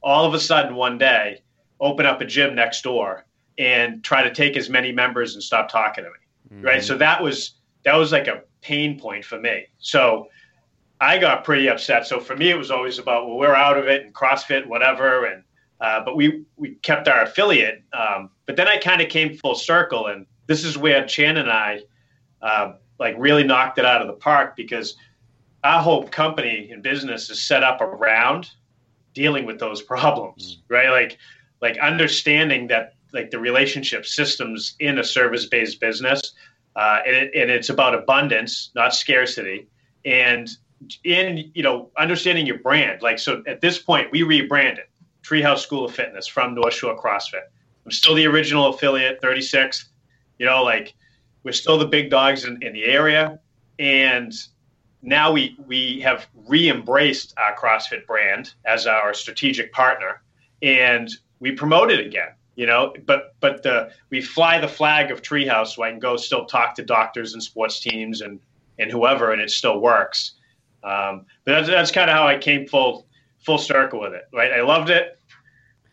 all 0.03 0.27
of 0.27 0.35
a 0.35 0.41
sudden 0.41 0.75
one 0.75 0.99
day 0.99 1.43
open 1.81 2.07
up 2.07 2.21
a 2.21 2.25
gym 2.25 2.55
next 2.55 2.83
door 2.83 3.27
and 3.59 4.03
try 4.05 4.23
to 4.23 4.33
take 4.33 4.57
as 4.57 4.69
many 4.69 4.93
members 4.93 5.35
and 5.35 5.43
stop 5.43 5.69
talking 5.69 6.05
to 6.05 6.11
me 6.11 6.57
mm-hmm. 6.57 6.67
right 6.67 6.83
so 6.83 6.97
that 6.97 7.23
was 7.23 7.55
that 7.85 7.97
was 7.97 8.13
like 8.13 8.29
a 8.29 8.43
pain 8.61 8.99
point 8.99 9.25
for 9.25 9.41
me 9.41 9.67
so 9.79 10.29
i 11.03 11.19
got 11.19 11.45
pretty 11.45 11.69
upset. 11.69 12.07
So 12.07 12.21
for 12.21 12.37
me 12.37 12.51
it 12.51 12.57
was 12.57 12.71
always 12.71 12.99
about 12.99 13.27
well 13.27 13.37
we're 13.37 13.55
out 13.55 13.77
of 13.77 13.87
it 13.89 14.05
and 14.05 14.15
crossfit 14.15 14.67
whatever. 14.67 15.25
And 15.25 15.43
uh, 15.81 16.05
but 16.05 16.17
we 16.17 16.45
we 16.57 16.77
kept 16.77 17.09
our 17.09 17.23
affiliate 17.23 17.83
um, 17.93 18.31
but 18.47 18.57
then 18.57 18.69
i 18.69 18.77
kind 18.77 19.03
of 19.03 19.09
came 19.09 19.37
full 19.37 19.55
circle. 19.55 20.07
And 20.07 20.27
this 20.47 20.65
is 20.65 20.79
where 20.79 21.05
chan 21.07 21.37
and 21.37 21.51
i 21.51 21.81
uh, 22.41 22.75
like 22.99 23.15
really 23.19 23.45
knocked 23.45 23.79
it 23.79 23.85
out 23.85 24.01
of 24.01 24.07
the 24.07 24.15
park 24.15 24.57
because 24.57 24.97
our 25.65 25.83
whole 25.83 26.07
company 26.09 26.71
and 26.73 26.83
business 26.83 27.31
is 27.31 27.41
set 27.41 27.63
up 27.63 27.81
around 27.81 28.51
dealing 29.15 29.45
with 29.45 29.59
those 29.59 29.83
problems 29.83 30.57
mm. 30.57 30.63
right? 30.69 30.91
Like 30.91 31.19
like 31.61 31.79
understanding 31.79 32.69
that 32.69 32.95
like 33.13 33.31
the 33.31 33.39
relationship 33.39 34.07
systems 34.07 34.75
in 34.81 34.99
a 34.99 35.05
service 35.05 35.47
based 35.47 35.81
business 35.81 36.33
uh, 36.77 37.01
and, 37.07 37.15
it, 37.15 37.31
and 37.35 37.51
it's 37.51 37.69
about 37.69 37.95
abundance 37.95 38.71
not 38.75 38.95
scarcity. 38.95 39.67
And 40.05 40.49
in 41.05 41.51
you 41.55 41.63
know 41.63 41.91
understanding 41.97 42.47
your 42.47 42.59
brand. 42.59 43.03
Like 43.03 43.19
so 43.19 43.43
at 43.47 43.61
this 43.61 43.79
point 43.79 44.11
we 44.11 44.23
rebranded 44.23 44.85
treehouse 45.23 45.59
school 45.59 45.85
of 45.85 45.95
fitness 45.95 46.27
from 46.27 46.55
north 46.55 46.75
shore 46.75 47.01
crossfit. 47.01 47.43
I'm 47.85 47.93
still 47.93 48.15
the 48.15 48.27
original 48.27 48.67
affiliate 48.67 49.21
36 49.21 49.89
you 50.39 50.47
know 50.47 50.63
like 50.63 50.95
we're 51.43 51.53
still 51.53 51.79
the 51.79 51.87
big 51.87 52.11
dogs 52.11 52.45
in, 52.45 52.63
in 52.63 52.73
the 52.73 52.85
area. 52.85 53.39
And 53.79 54.33
now 55.03 55.33
we 55.33 55.57
we 55.67 56.01
have 56.01 56.27
re-embraced 56.47 57.35
our 57.37 57.57
crossfit 57.57 58.07
brand 58.07 58.55
as 58.65 58.87
our 58.87 59.13
strategic 59.15 59.73
partner. 59.73 60.23
And 60.63 61.11
we 61.41 61.53
promote 61.53 61.91
it 61.91 62.05
again 62.05 62.29
you 62.55 62.67
know 62.67 62.95
but 63.07 63.35
but 63.41 63.63
the, 63.63 63.91
we 64.11 64.21
fly 64.21 64.59
the 64.59 64.69
flag 64.69 65.11
of 65.11 65.23
treehouse 65.23 65.69
so 65.69 65.83
i 65.83 65.91
can 65.91 65.99
go 65.99 66.17
still 66.17 66.45
talk 66.45 66.75
to 66.75 66.85
doctors 66.85 67.35
and 67.35 67.43
sports 67.43 67.81
teams 67.81 68.21
and 68.21 68.41
and 68.79 68.91
whoever 68.91 69.33
and 69.33 69.41
it 69.41 69.51
still 69.51 69.81
works 69.81 70.33
um, 70.85 71.27
but 71.45 71.53
that's, 71.53 71.69
that's 71.69 71.91
kind 71.91 72.11
of 72.11 72.17
how 72.17 72.27
i 72.27 72.37
came 72.37 72.67
full 72.67 73.07
full 73.39 73.59
circle 73.59 74.01
with 74.01 74.13
it 74.13 74.25
right 74.33 74.53
i 74.53 74.61
loved 74.61 74.91
it 74.91 75.19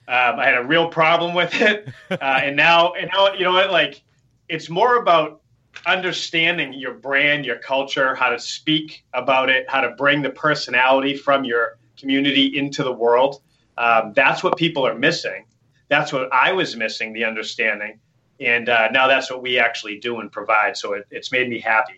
um, 0.07 0.39
i 0.39 0.45
had 0.45 0.57
a 0.57 0.63
real 0.63 0.87
problem 0.87 1.33
with 1.33 1.53
it 1.61 1.87
uh, 2.11 2.15
and 2.43 2.55
now 2.55 2.93
and 2.93 3.09
now 3.13 3.33
you 3.33 3.43
know 3.43 3.53
what 3.53 3.71
like 3.71 4.01
it's 4.47 4.69
more 4.69 4.97
about 4.97 5.41
understanding 5.85 6.73
your 6.73 6.93
brand 6.93 7.45
your 7.45 7.57
culture 7.57 8.15
how 8.15 8.29
to 8.29 8.39
speak 8.39 9.05
about 9.13 9.49
it 9.49 9.69
how 9.69 9.79
to 9.79 9.91
bring 9.91 10.21
the 10.21 10.29
personality 10.29 11.15
from 11.15 11.45
your 11.45 11.77
community 11.97 12.57
into 12.57 12.83
the 12.83 12.91
world 12.91 13.41
um, 13.79 14.11
that's 14.13 14.43
what 14.43 14.57
people 14.57 14.85
are 14.85 14.93
missing. 14.93 15.45
That's 15.87 16.13
what 16.13 16.31
I 16.33 16.51
was 16.51 16.75
missing, 16.75 17.13
the 17.13 17.23
understanding. 17.23 17.99
And 18.39 18.69
uh, 18.69 18.89
now 18.91 19.07
that's 19.07 19.31
what 19.31 19.41
we 19.41 19.57
actually 19.57 19.99
do 19.99 20.19
and 20.19 20.31
provide. 20.31 20.77
So 20.77 20.93
it, 20.93 21.07
it's 21.09 21.31
made 21.31 21.49
me 21.49 21.59
happy. 21.59 21.97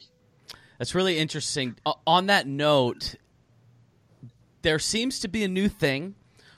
That's 0.82 0.96
really 0.96 1.20
interesting. 1.20 1.76
On 2.08 2.26
that 2.26 2.48
note, 2.48 3.14
there 4.64 4.80
seems 4.80 5.20
to 5.20 5.28
be 5.28 5.44
a 5.44 5.48
new 5.48 5.70
thing 5.70 6.16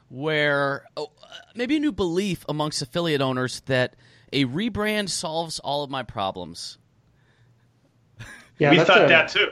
where 0.08 0.86
oh, 0.96 1.12
uh, 1.22 1.28
maybe 1.56 1.76
a 1.76 1.80
new 1.82 1.92
belief 1.92 2.46
amongst 2.48 2.82
affiliate 2.82 3.20
owners 3.20 3.60
that 3.66 3.98
a 4.32 4.46
rebrand 4.46 5.10
solves 5.10 5.60
all 5.60 5.84
of 5.84 5.90
my 5.90 6.04
problems. 6.04 6.78
Yeah, 8.60 8.72
we 8.72 8.80
thought 8.80 9.04
a, 9.04 9.08
that 9.08 9.28
too. 9.28 9.52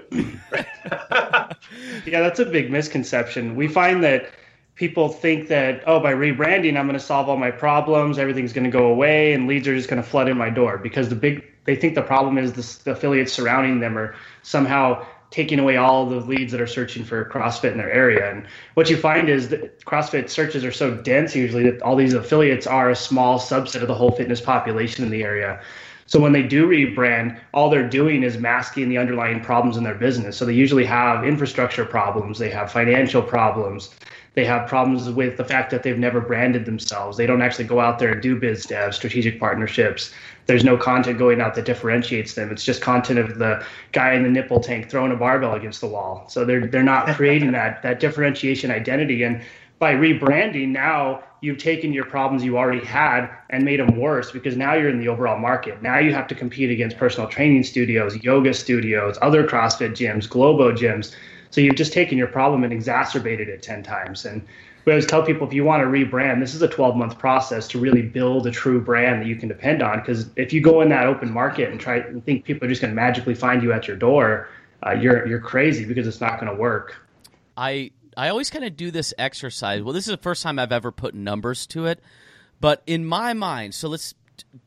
yeah, 2.10 2.22
that's 2.22 2.40
a 2.40 2.46
big 2.46 2.72
misconception. 2.72 3.58
We 3.58 3.68
find 3.68 4.01
that 4.06 4.32
people 4.75 5.10
think 5.10 5.50
that 5.50 5.84
oh 5.86 6.00
by 6.00 6.13
rebranding 6.13 6.78
i'm 6.78 6.88
going 6.88 6.98
to 6.98 7.00
solve 7.00 7.28
all 7.28 7.36
my 7.36 7.51
problems 7.51 8.18
everything's 8.18 8.54
going 8.54 8.63
to 8.63 8.70
go 8.70 8.86
away 8.86 9.34
and 9.34 9.46
leads 9.46 9.68
are 9.68 9.75
just 9.75 9.90
going 9.90 10.01
to 10.01 10.10
flood 10.10 10.30
in 10.30 10.38
my 10.38 10.50
door 10.50 10.78
because 10.78 11.10
the 11.10 11.16
big 11.16 11.50
they 11.65 11.75
think 11.75 11.96
the 11.96 12.01
problem 12.01 12.38
is 12.38 12.53
the, 12.53 12.84
the 12.84 12.91
affiliates 12.91 13.34
surrounding 13.34 13.80
them 13.80 13.98
are 13.98 14.15
somehow 14.41 15.06
taking 15.32 15.60
away 15.60 15.77
all 15.77 16.06
the 16.08 16.18
leads 16.18 16.51
that 16.51 16.60
are 16.60 16.68
searching 16.68 17.06
for 17.06 17.25
CrossFit 17.25 17.72
in 17.72 17.77
their 17.77 17.91
area. 17.91 18.30
And 18.30 18.46
what 18.74 18.89
you 18.89 18.98
find 18.98 19.30
is 19.30 19.48
that 19.50 19.80
CrossFit 19.86 20.30
searches 20.30 20.65
are 20.65 20.74
so 20.74 20.94
dense 20.94 21.36
usually 21.36 21.63
that 21.70 21.82
all 21.82 21.96
these 21.96 22.13
affiliates 22.13 22.68
are 22.68 22.89
a 22.89 22.96
small 22.96 23.39
subset 23.39 23.82
of 23.82 23.88
the 23.88 23.96
whole 23.96 24.12
fitness 24.12 24.41
population 24.41 25.06
in 25.06 25.10
the 25.10 25.24
area. 25.24 25.62
So 26.06 26.20
when 26.20 26.34
they 26.34 26.44
do 26.44 26.68
rebrand, 26.68 27.39
all 27.53 27.70
they're 27.70 27.88
doing 27.88 28.24
is 28.24 28.38
masking 28.38 28.89
the 28.89 28.98
underlying 28.98 29.39
problems 29.39 29.77
in 29.77 29.86
their 29.86 29.96
business. 29.96 30.36
So 30.36 30.44
they 30.44 30.53
usually 30.53 30.84
have 30.84 31.24
infrastructure 31.24 31.86
problems, 31.86 32.38
they 32.38 32.50
have 32.50 32.70
financial 32.70 33.22
problems, 33.22 33.96
they 34.34 34.46
have 34.46 34.68
problems 34.68 35.10
with 35.10 35.36
the 35.36 35.44
fact 35.44 35.72
that 35.72 35.84
they've 35.84 35.98
never 35.98 36.22
branded 36.22 36.66
themselves. 36.66 37.18
They 37.18 37.26
don't 37.26 37.42
actually 37.42 37.66
go 37.66 37.82
out 37.82 38.00
there 38.00 38.14
and 38.14 38.22
do 38.22 38.40
biz 38.40 38.66
dev, 38.66 38.96
strategic 38.96 39.40
partnerships. 39.40 40.14
There's 40.46 40.64
no 40.64 40.78
content 40.78 41.20
going 41.20 41.42
out 41.42 41.54
that 41.56 41.66
differentiates 41.66 42.34
them. 42.36 42.50
It's 42.50 42.64
just 42.64 42.82
content 42.82 43.20
of 43.20 43.40
the 43.40 43.66
guy 43.92 44.14
in 44.14 44.24
the 44.24 44.30
nipple 44.30 44.62
tank 44.62 44.90
throwing 44.90 45.12
a 45.12 45.18
barbell 45.18 45.54
against 45.54 45.82
the 45.82 45.88
wall. 45.88 46.26
So 46.30 46.46
they're 46.46 46.66
they're 46.66 46.82
not 46.82 47.08
creating 47.16 47.52
that 47.52 47.84
that 47.84 48.00
differentiation 48.00 48.72
identity. 48.72 49.24
And 49.24 49.42
by 49.80 49.94
rebranding, 49.94 50.70
now 50.70 51.24
you've 51.42 51.58
taken 51.58 51.92
your 51.92 52.06
problems 52.06 52.44
you 52.44 52.58
already 52.58 52.86
had 52.86 53.30
and 53.50 53.66
made 53.66 53.80
them 53.80 53.98
worse 53.98 54.32
because 54.32 54.56
now 54.56 54.76
you're 54.76 54.90
in 54.90 55.00
the 55.00 55.08
overall 55.10 55.40
market. 55.40 55.82
Now 55.82 55.98
you 55.98 56.14
have 56.14 56.28
to 56.28 56.36
compete 56.36 56.70
against 56.70 56.98
personal 56.98 57.28
training 57.28 57.64
studios, 57.64 58.16
yoga 58.24 58.54
studios, 58.54 59.18
other 59.22 59.46
CrossFit 59.46 59.92
gyms, 59.92 60.30
Globo 60.30 60.72
gyms 60.72 61.16
so 61.51 61.62
you've 61.62 61.75
just 61.75 61.93
taken 61.93 62.17
your 62.17 62.27
problem 62.27 62.63
and 62.63 62.74
exacerbated 62.74 63.50
it 63.50 63.62
10 63.62 63.84
times. 63.84 64.25
And 64.25 64.41
we 64.86 64.93
always 64.93 65.05
tell 65.05 65.22
people 65.22 65.46
if 65.46 65.53
you 65.53 65.63
want 65.63 65.84
to 65.84 65.88
rebrand, 65.88 66.39
this 66.39 66.55
is 66.55 66.62
a 66.62 66.67
12 66.67 66.96
month 66.96 67.20
process 67.20 67.67
to 67.67 67.79
really 67.79 68.01
build 68.01 68.48
a 68.48 68.51
true 68.51 68.81
brand 68.81 69.22
that 69.22 69.27
you 69.27 69.36
can 69.36 69.48
depend 69.48 69.84
on. 69.84 70.00
Because 70.00 70.29
if 70.38 70.53
you 70.53 70.62
go 70.62 70.81
in 70.81 70.89
that 70.89 71.05
open 71.05 71.31
market 71.31 71.70
and 71.70 71.79
try 71.79 71.98
and 71.98 72.25
think 72.25 72.46
people 72.46 72.65
are 72.65 72.70
just 72.70 72.81
going 72.81 72.91
to 72.91 72.96
magically 72.96 73.36
find 73.36 73.62
you 73.62 73.72
at 73.74 73.88
your 73.88 73.98
door, 73.98 74.50
uh, 74.84 74.93
you're 74.93 75.27
you're 75.27 75.39
crazy 75.39 75.86
because 75.86 76.08
it's 76.08 76.22
not 76.22 76.39
going 76.39 76.51
to 76.51 76.60
work. 76.60 76.96
I 77.55 77.91
I 78.17 78.29
always 78.29 78.50
kind 78.50 78.65
of 78.65 78.75
do 78.75 78.89
this 78.89 79.13
exercise. 79.20 79.84
Well, 79.84 79.93
this 79.93 80.08
is 80.08 80.12
the 80.12 80.24
first 80.24 80.41
time 80.41 80.58
I've 80.58 80.72
ever 80.72 80.91
put 80.91 81.13
numbers 81.13 81.67
to 81.67 81.86
it, 81.86 82.01
but 82.60 82.81
in 82.88 83.05
my 83.05 83.34
mind, 83.34 83.75
so 83.75 83.88
let's 83.88 84.15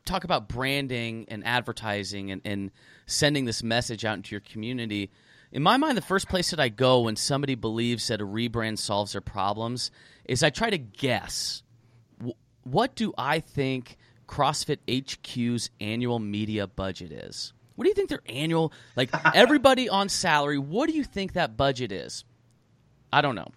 talk 0.05 0.23
about 0.23 0.47
branding 0.47 1.25
and 1.27 1.45
advertising 1.45 2.31
and, 2.31 2.41
and 2.45 2.71
sending 3.07 3.43
this 3.43 3.61
message 3.61 4.05
out 4.05 4.15
into 4.15 4.31
your 4.31 4.39
community 4.39 5.11
in 5.55 5.63
my 5.63 5.77
mind, 5.77 5.97
the 5.97 6.01
first 6.01 6.27
place 6.27 6.49
that 6.51 6.59
I 6.59 6.67
go 6.67 6.99
when 7.03 7.15
somebody 7.15 7.55
believes 7.55 8.09
that 8.09 8.19
a 8.19 8.27
rebrand 8.27 8.77
solves 8.77 9.13
their 9.13 9.21
problems 9.21 9.89
is 10.25 10.43
I 10.43 10.49
try 10.49 10.69
to 10.69 10.77
guess 10.77 11.63
what 12.63 12.93
do 12.95 13.13
I 13.17 13.39
think 13.39 13.95
CrossFit 14.27 14.79
HQ's 14.85 15.69
annual 15.79 16.19
media 16.19 16.67
budget 16.67 17.13
is? 17.13 17.53
What 17.75 17.85
do 17.85 17.89
you 17.89 17.95
think 17.95 18.09
their 18.09 18.19
annual, 18.27 18.73
like 18.97 19.11
everybody 19.33 19.87
on 19.87 20.09
salary, 20.09 20.57
what 20.57 20.89
do 20.89 20.93
you 20.93 21.05
think 21.05 21.33
that 21.33 21.55
budget 21.55 21.93
is? 21.93 22.25
I 23.13 23.21
don't 23.21 23.35
know. 23.35 23.47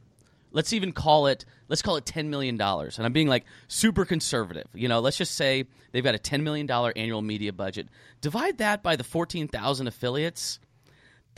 Let's 0.53 0.73
even 0.73 0.93
call 0.93 1.27
it, 1.27 1.47
let's 1.67 1.83
call 1.83 1.97
it 1.97 2.05
$10 2.05 2.27
million. 2.27 2.61
And 2.61 2.95
I'm 3.01 3.13
being 3.13 3.27
like 3.27 3.45
super 3.67 4.05
conservative. 4.05 4.69
You 4.73 4.87
know, 4.87 5.01
let's 5.01 5.17
just 5.17 5.35
say 5.35 5.65
they've 5.91 6.05
got 6.05 6.15
a 6.15 6.19
$10 6.19 6.43
million 6.45 6.71
annual 6.71 7.23
media 7.23 7.53
budget. 7.53 7.89
Divide 8.21 8.59
that 8.59 8.85
by 8.85 8.95
the 8.95 9.03
14,000 9.03 9.89
affiliates 9.89 10.61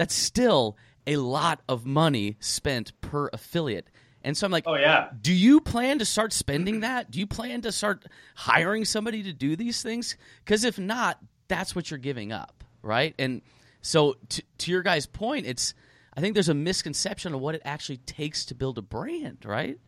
that's 0.00 0.14
still 0.14 0.78
a 1.07 1.16
lot 1.16 1.61
of 1.69 1.85
money 1.85 2.38
spent 2.40 2.99
per 3.02 3.28
affiliate. 3.35 3.90
And 4.23 4.35
so 4.35 4.47
I'm 4.47 4.50
like, 4.50 4.64
oh 4.66 4.76
yeah. 4.76 5.11
Do 5.21 5.30
you 5.30 5.61
plan 5.61 5.99
to 5.99 6.07
start 6.07 6.33
spending 6.33 6.80
that? 6.80 7.11
Do 7.11 7.19
you 7.19 7.26
plan 7.26 7.61
to 7.61 7.71
start 7.71 8.07
hiring 8.35 8.87
somebody 8.87 9.23
to 9.25 9.35
do 9.35 9.57
these 9.57 9.83
things? 9.83 10.16
Because 10.42 10.64
if 10.64 10.78
not, 10.78 11.19
that's 11.49 11.76
what 11.76 11.90
you're 11.90 11.99
giving 11.99 12.33
up, 12.33 12.64
right? 12.80 13.14
And 13.19 13.42
so 13.83 14.16
to, 14.30 14.42
to 14.57 14.71
your 14.71 14.80
guy's 14.83 15.04
point, 15.04 15.45
it's 15.45 15.75
I 16.16 16.23
think 16.23 16.33
there's 16.33 16.49
a 16.49 16.54
misconception 16.54 17.35
of 17.35 17.40
what 17.42 17.54
it 17.54 17.61
actually 17.66 17.99
takes 17.99 18.47
to 18.47 18.54
build 18.54 18.78
a 18.78 18.83
brand, 18.83 19.45
right? 19.45 19.78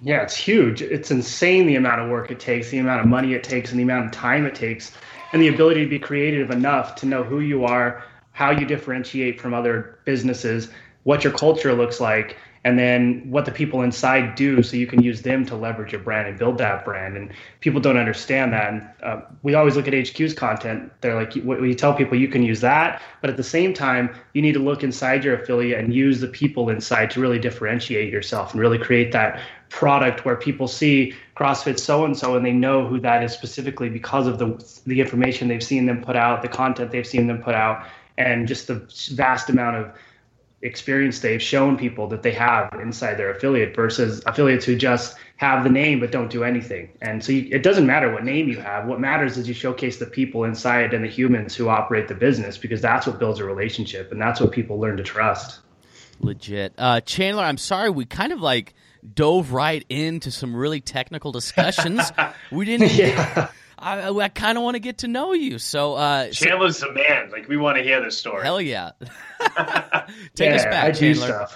Yeah, 0.00 0.22
it's 0.22 0.36
huge. 0.36 0.82
It's 0.82 1.10
insane 1.10 1.66
the 1.66 1.74
amount 1.74 2.00
of 2.00 2.10
work 2.10 2.30
it 2.30 2.38
takes, 2.38 2.70
the 2.70 2.78
amount 2.78 3.00
of 3.00 3.08
money 3.08 3.34
it 3.34 3.42
takes, 3.42 3.72
and 3.72 3.80
the 3.80 3.82
amount 3.82 4.06
of 4.06 4.12
time 4.12 4.46
it 4.46 4.54
takes, 4.54 4.92
and 5.32 5.42
the 5.42 5.48
ability 5.48 5.82
to 5.82 5.90
be 5.90 5.98
creative 5.98 6.52
enough 6.52 6.94
to 6.96 7.06
know 7.06 7.24
who 7.24 7.40
you 7.40 7.64
are, 7.64 8.04
how 8.36 8.50
you 8.50 8.66
differentiate 8.66 9.40
from 9.40 9.54
other 9.54 9.98
businesses, 10.04 10.68
what 11.04 11.24
your 11.24 11.32
culture 11.32 11.72
looks 11.72 12.00
like, 12.02 12.36
and 12.64 12.78
then 12.78 13.22
what 13.30 13.46
the 13.46 13.50
people 13.50 13.80
inside 13.80 14.34
do 14.34 14.62
so 14.62 14.76
you 14.76 14.86
can 14.86 15.02
use 15.02 15.22
them 15.22 15.46
to 15.46 15.56
leverage 15.56 15.92
your 15.92 16.02
brand 16.02 16.28
and 16.28 16.38
build 16.38 16.58
that 16.58 16.84
brand. 16.84 17.16
And 17.16 17.30
people 17.60 17.80
don't 17.80 17.96
understand 17.96 18.52
that. 18.52 18.68
And 18.68 18.88
uh, 19.02 19.20
we 19.42 19.54
always 19.54 19.74
look 19.74 19.88
at 19.88 19.94
hq's 19.94 20.34
content. 20.34 20.92
They're 21.00 21.14
like 21.14 21.32
we 21.34 21.74
tell 21.74 21.94
people 21.94 22.18
you 22.18 22.28
can 22.28 22.42
use 22.42 22.60
that 22.60 23.00
but 23.22 23.30
at 23.30 23.36
the 23.36 23.44
same 23.44 23.72
time 23.72 24.14
you 24.34 24.42
need 24.42 24.52
to 24.52 24.58
look 24.58 24.82
inside 24.82 25.24
your 25.24 25.40
affiliate 25.40 25.78
and 25.78 25.94
use 25.94 26.20
the 26.20 26.28
people 26.28 26.68
inside 26.68 27.10
to 27.12 27.20
really 27.20 27.38
differentiate 27.38 28.12
yourself 28.12 28.52
and 28.52 28.60
really 28.60 28.78
create 28.78 29.12
that 29.12 29.40
product 29.68 30.24
where 30.24 30.36
people 30.36 30.68
see 30.68 31.14
CrossFit 31.36 31.78
so 31.78 32.04
and 32.04 32.16
so 32.18 32.36
and 32.36 32.44
they 32.44 32.52
know 32.52 32.86
who 32.86 33.00
that 33.00 33.22
is 33.22 33.32
specifically 33.32 33.88
because 33.88 34.26
of 34.26 34.38
the 34.38 34.48
the 34.86 35.00
information 35.00 35.48
they've 35.48 35.62
seen 35.62 35.86
them 35.86 36.02
put 36.02 36.16
out, 36.16 36.42
the 36.42 36.48
content 36.48 36.90
they've 36.90 37.06
seen 37.06 37.26
them 37.26 37.40
put 37.42 37.54
out, 37.54 37.86
and 38.18 38.48
just 38.48 38.66
the 38.66 38.86
vast 39.14 39.50
amount 39.50 39.76
of 39.76 39.92
experience 40.62 41.20
they've 41.20 41.42
shown 41.42 41.76
people 41.76 42.08
that 42.08 42.22
they 42.22 42.32
have 42.32 42.72
inside 42.80 43.14
their 43.14 43.30
affiliate 43.30 43.76
versus 43.76 44.22
affiliates 44.26 44.64
who 44.64 44.74
just 44.74 45.16
have 45.36 45.64
the 45.64 45.70
name 45.70 46.00
but 46.00 46.10
don't 46.10 46.30
do 46.30 46.44
anything. 46.44 46.90
And 47.02 47.22
so 47.22 47.32
you, 47.32 47.48
it 47.52 47.62
doesn't 47.62 47.86
matter 47.86 48.12
what 48.12 48.24
name 48.24 48.48
you 48.48 48.58
have. 48.58 48.86
What 48.86 48.98
matters 48.98 49.36
is 49.36 49.46
you 49.46 49.54
showcase 49.54 49.98
the 49.98 50.06
people 50.06 50.44
inside 50.44 50.94
and 50.94 51.04
the 51.04 51.08
humans 51.08 51.54
who 51.54 51.68
operate 51.68 52.08
the 52.08 52.14
business 52.14 52.56
because 52.56 52.80
that's 52.80 53.06
what 53.06 53.18
builds 53.18 53.38
a 53.38 53.44
relationship 53.44 54.12
and 54.12 54.20
that's 54.20 54.40
what 54.40 54.50
people 54.50 54.80
learn 54.80 54.96
to 54.96 55.02
trust. 55.02 55.60
Legit. 56.20 56.72
Uh, 56.78 57.00
Chandler, 57.02 57.44
I'm 57.44 57.58
sorry 57.58 57.90
we 57.90 58.06
kind 58.06 58.32
of 58.32 58.40
like 58.40 58.74
dove 59.14 59.52
right 59.52 59.84
into 59.90 60.30
some 60.30 60.56
really 60.56 60.80
technical 60.80 61.32
discussions. 61.32 62.10
we 62.50 62.64
didn't. 62.64 62.92
Yeah. 62.94 63.50
I, 63.86 64.10
I 64.10 64.28
kind 64.28 64.58
of 64.58 64.64
want 64.64 64.74
to 64.74 64.80
get 64.80 64.98
to 64.98 65.08
know 65.08 65.32
you. 65.32 65.60
So 65.60 65.94
uh, 65.94 66.30
Chandler's 66.30 66.78
so, 66.78 66.88
the 66.88 66.94
man. 66.94 67.30
Like 67.30 67.48
we 67.48 67.56
want 67.56 67.78
to 67.78 67.84
hear 67.84 68.02
this 68.02 68.18
story. 68.18 68.42
Hell 68.42 68.60
yeah! 68.60 68.90
Take 70.34 70.50
yeah, 70.50 70.56
us 70.56 70.64
back, 70.64 70.84
I 70.84 70.92
Chandler. 70.92 71.46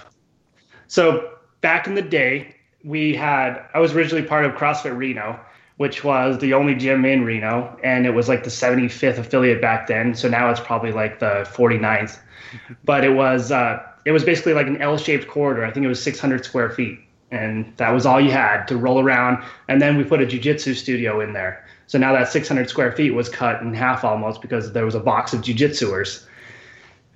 So 0.87 1.33
back 1.59 1.87
in 1.87 1.95
the 1.95 2.01
day, 2.01 2.55
we 2.85 3.13
had. 3.13 3.65
I 3.73 3.79
was 3.79 3.93
originally 3.93 4.25
part 4.25 4.45
of 4.45 4.53
CrossFit 4.53 4.95
Reno, 4.95 5.41
which 5.75 6.05
was 6.05 6.37
the 6.39 6.53
only 6.53 6.73
gym 6.75 7.03
in 7.03 7.25
Reno, 7.25 7.77
and 7.83 8.05
it 8.05 8.11
was 8.11 8.29
like 8.29 8.45
the 8.45 8.49
75th 8.49 9.17
affiliate 9.17 9.61
back 9.61 9.87
then. 9.87 10.15
So 10.15 10.29
now 10.29 10.49
it's 10.49 10.61
probably 10.61 10.93
like 10.93 11.19
the 11.19 11.45
49th. 11.53 12.17
but 12.85 13.03
it 13.03 13.11
was 13.13 13.51
uh, 13.51 13.85
it 14.05 14.13
was 14.13 14.23
basically 14.23 14.53
like 14.53 14.67
an 14.67 14.81
L-shaped 14.81 15.27
corridor. 15.27 15.65
I 15.65 15.71
think 15.71 15.85
it 15.85 15.89
was 15.89 16.01
600 16.01 16.45
square 16.45 16.69
feet 16.69 16.99
and 17.31 17.73
that 17.77 17.91
was 17.91 18.05
all 18.05 18.19
you 18.19 18.31
had 18.31 18.65
to 18.67 18.77
roll 18.77 18.99
around. 18.99 19.43
And 19.69 19.81
then 19.81 19.97
we 19.97 20.03
put 20.03 20.21
a 20.21 20.25
jujitsu 20.25 20.75
studio 20.75 21.21
in 21.21 21.33
there. 21.33 21.65
So 21.91 21.99
now 21.99 22.13
that 22.13 22.29
600 22.29 22.69
square 22.69 22.93
feet 22.93 23.11
was 23.11 23.27
cut 23.27 23.61
in 23.61 23.73
half 23.73 24.05
almost 24.05 24.41
because 24.41 24.71
there 24.71 24.85
was 24.85 24.95
a 24.95 24.99
box 25.01 25.33
of 25.33 25.41
jujitsuers. 25.41 26.23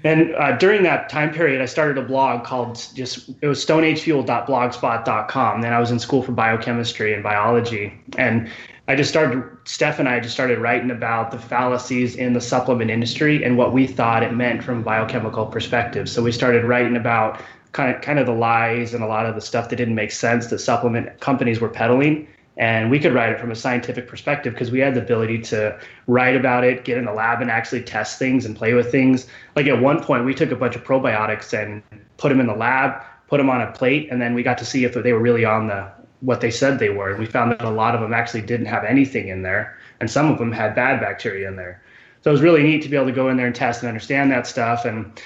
And 0.04 0.36
uh, 0.36 0.58
during 0.58 0.84
that 0.84 1.08
time 1.08 1.32
period, 1.34 1.62
I 1.62 1.66
started 1.66 1.98
a 1.98 2.02
blog 2.02 2.44
called 2.44 2.86
just 2.94 3.30
it 3.42 3.48
was 3.48 3.66
stoneagefuel.blogspot.com. 3.66 5.62
Then 5.62 5.72
I 5.72 5.80
was 5.80 5.92
in 5.92 6.00
school 6.00 6.22
for 6.22 6.34
biochemistry 6.34 7.14
and 7.14 7.24
biology, 7.24 7.94
and 8.18 8.52
I 8.90 8.98
just 8.98 9.10
started. 9.10 9.46
Steph 9.64 9.98
and 9.98 10.10
I 10.10 10.20
just 10.20 10.34
started 10.34 10.60
writing 10.60 10.92
about 10.92 11.32
the 11.32 11.40
fallacies 11.40 12.18
in 12.18 12.34
the 12.34 12.42
supplement 12.42 12.92
industry 12.92 13.46
and 13.46 13.58
what 13.58 13.72
we 13.72 13.88
thought 13.88 14.24
it 14.24 14.34
meant 14.34 14.62
from 14.62 14.80
a 14.82 14.84
biochemical 14.84 15.46
perspective. 15.46 16.10
So 16.10 16.22
we 16.22 16.34
started 16.34 16.66
writing 16.66 16.98
about 16.98 17.42
kind 17.72 17.96
of 17.96 18.02
kind 18.02 18.20
of 18.20 18.26
the 18.26 18.34
lies 18.34 18.94
and 18.94 19.06
a 19.06 19.08
lot 19.08 19.26
of 19.26 19.36
the 19.36 19.42
stuff 19.42 19.70
that 19.70 19.78
didn't 19.78 19.96
make 19.96 20.12
sense 20.12 20.48
that 20.48 20.60
supplement 20.60 21.22
companies 21.22 21.62
were 21.62 21.70
peddling 21.70 22.28
and 22.58 22.90
we 22.90 23.00
could 23.00 23.14
write 23.14 23.32
it 23.32 23.40
from 23.40 23.52
a 23.52 23.56
scientific 23.56 24.08
perspective 24.08 24.54
because 24.54 24.72
we 24.72 24.80
had 24.80 24.96
the 24.96 25.02
ability 25.02 25.42
to 25.42 25.78
write 26.08 26.36
about 26.36 26.64
it 26.64 26.86
get 26.86 26.98
in 26.98 27.06
the 27.06 27.14
lab 27.14 27.42
and 27.42 27.52
actually 27.52 27.82
test 27.82 28.18
things 28.18 28.46
and 28.46 28.56
play 28.56 28.74
with 28.74 28.92
things. 28.92 29.28
Like 29.56 29.68
at 29.68 29.82
one 29.82 30.04
point 30.04 30.26
we 30.26 30.34
took 30.34 30.52
a 30.52 30.56
bunch 30.56 30.76
of 30.76 30.84
probiotics 30.84 31.52
and 31.54 31.84
put 32.18 32.30
them 32.30 32.40
in 32.40 32.48
the 32.48 32.56
lab 32.56 33.04
put 33.28 33.38
them 33.38 33.50
on 33.50 33.62
a 33.62 33.72
plate 33.72 34.10
and 34.12 34.22
then 34.22 34.34
we 34.34 34.44
got 34.44 34.58
to 34.58 34.66
see 34.66 34.84
if 34.84 34.94
they 34.94 35.14
were 35.14 35.20
really 35.20 35.46
on 35.46 35.68
the 35.68 35.92
what 36.22 36.42
they 36.42 36.50
said 36.50 36.80
they 36.80 36.90
were. 36.90 37.12
And 37.12 37.20
we 37.20 37.26
found 37.26 37.52
that 37.52 37.62
a 37.62 37.70
lot 37.70 37.94
of 37.94 38.02
them 38.02 38.14
actually 38.14 38.42
didn't 38.42 38.68
have 38.68 38.84
anything 38.84 39.28
in 39.28 39.42
there 39.42 39.78
and 40.00 40.10
some 40.10 40.32
of 40.32 40.38
them 40.38 40.52
had 40.52 40.76
bad 40.76 41.00
bacteria 41.00 41.48
in 41.48 41.56
there. 41.56 41.82
So 42.22 42.32
it 42.32 42.34
was 42.34 42.42
really 42.42 42.64
neat 42.64 42.82
to 42.84 42.90
be 42.90 42.96
able 42.96 43.08
to 43.08 43.12
go 43.12 43.30
in 43.30 43.38
there 43.38 43.46
and 43.46 43.56
test 43.56 43.82
and 43.82 43.88
understand 43.88 44.32
that 44.32 44.48
stuff. 44.48 44.86
And 44.86 45.22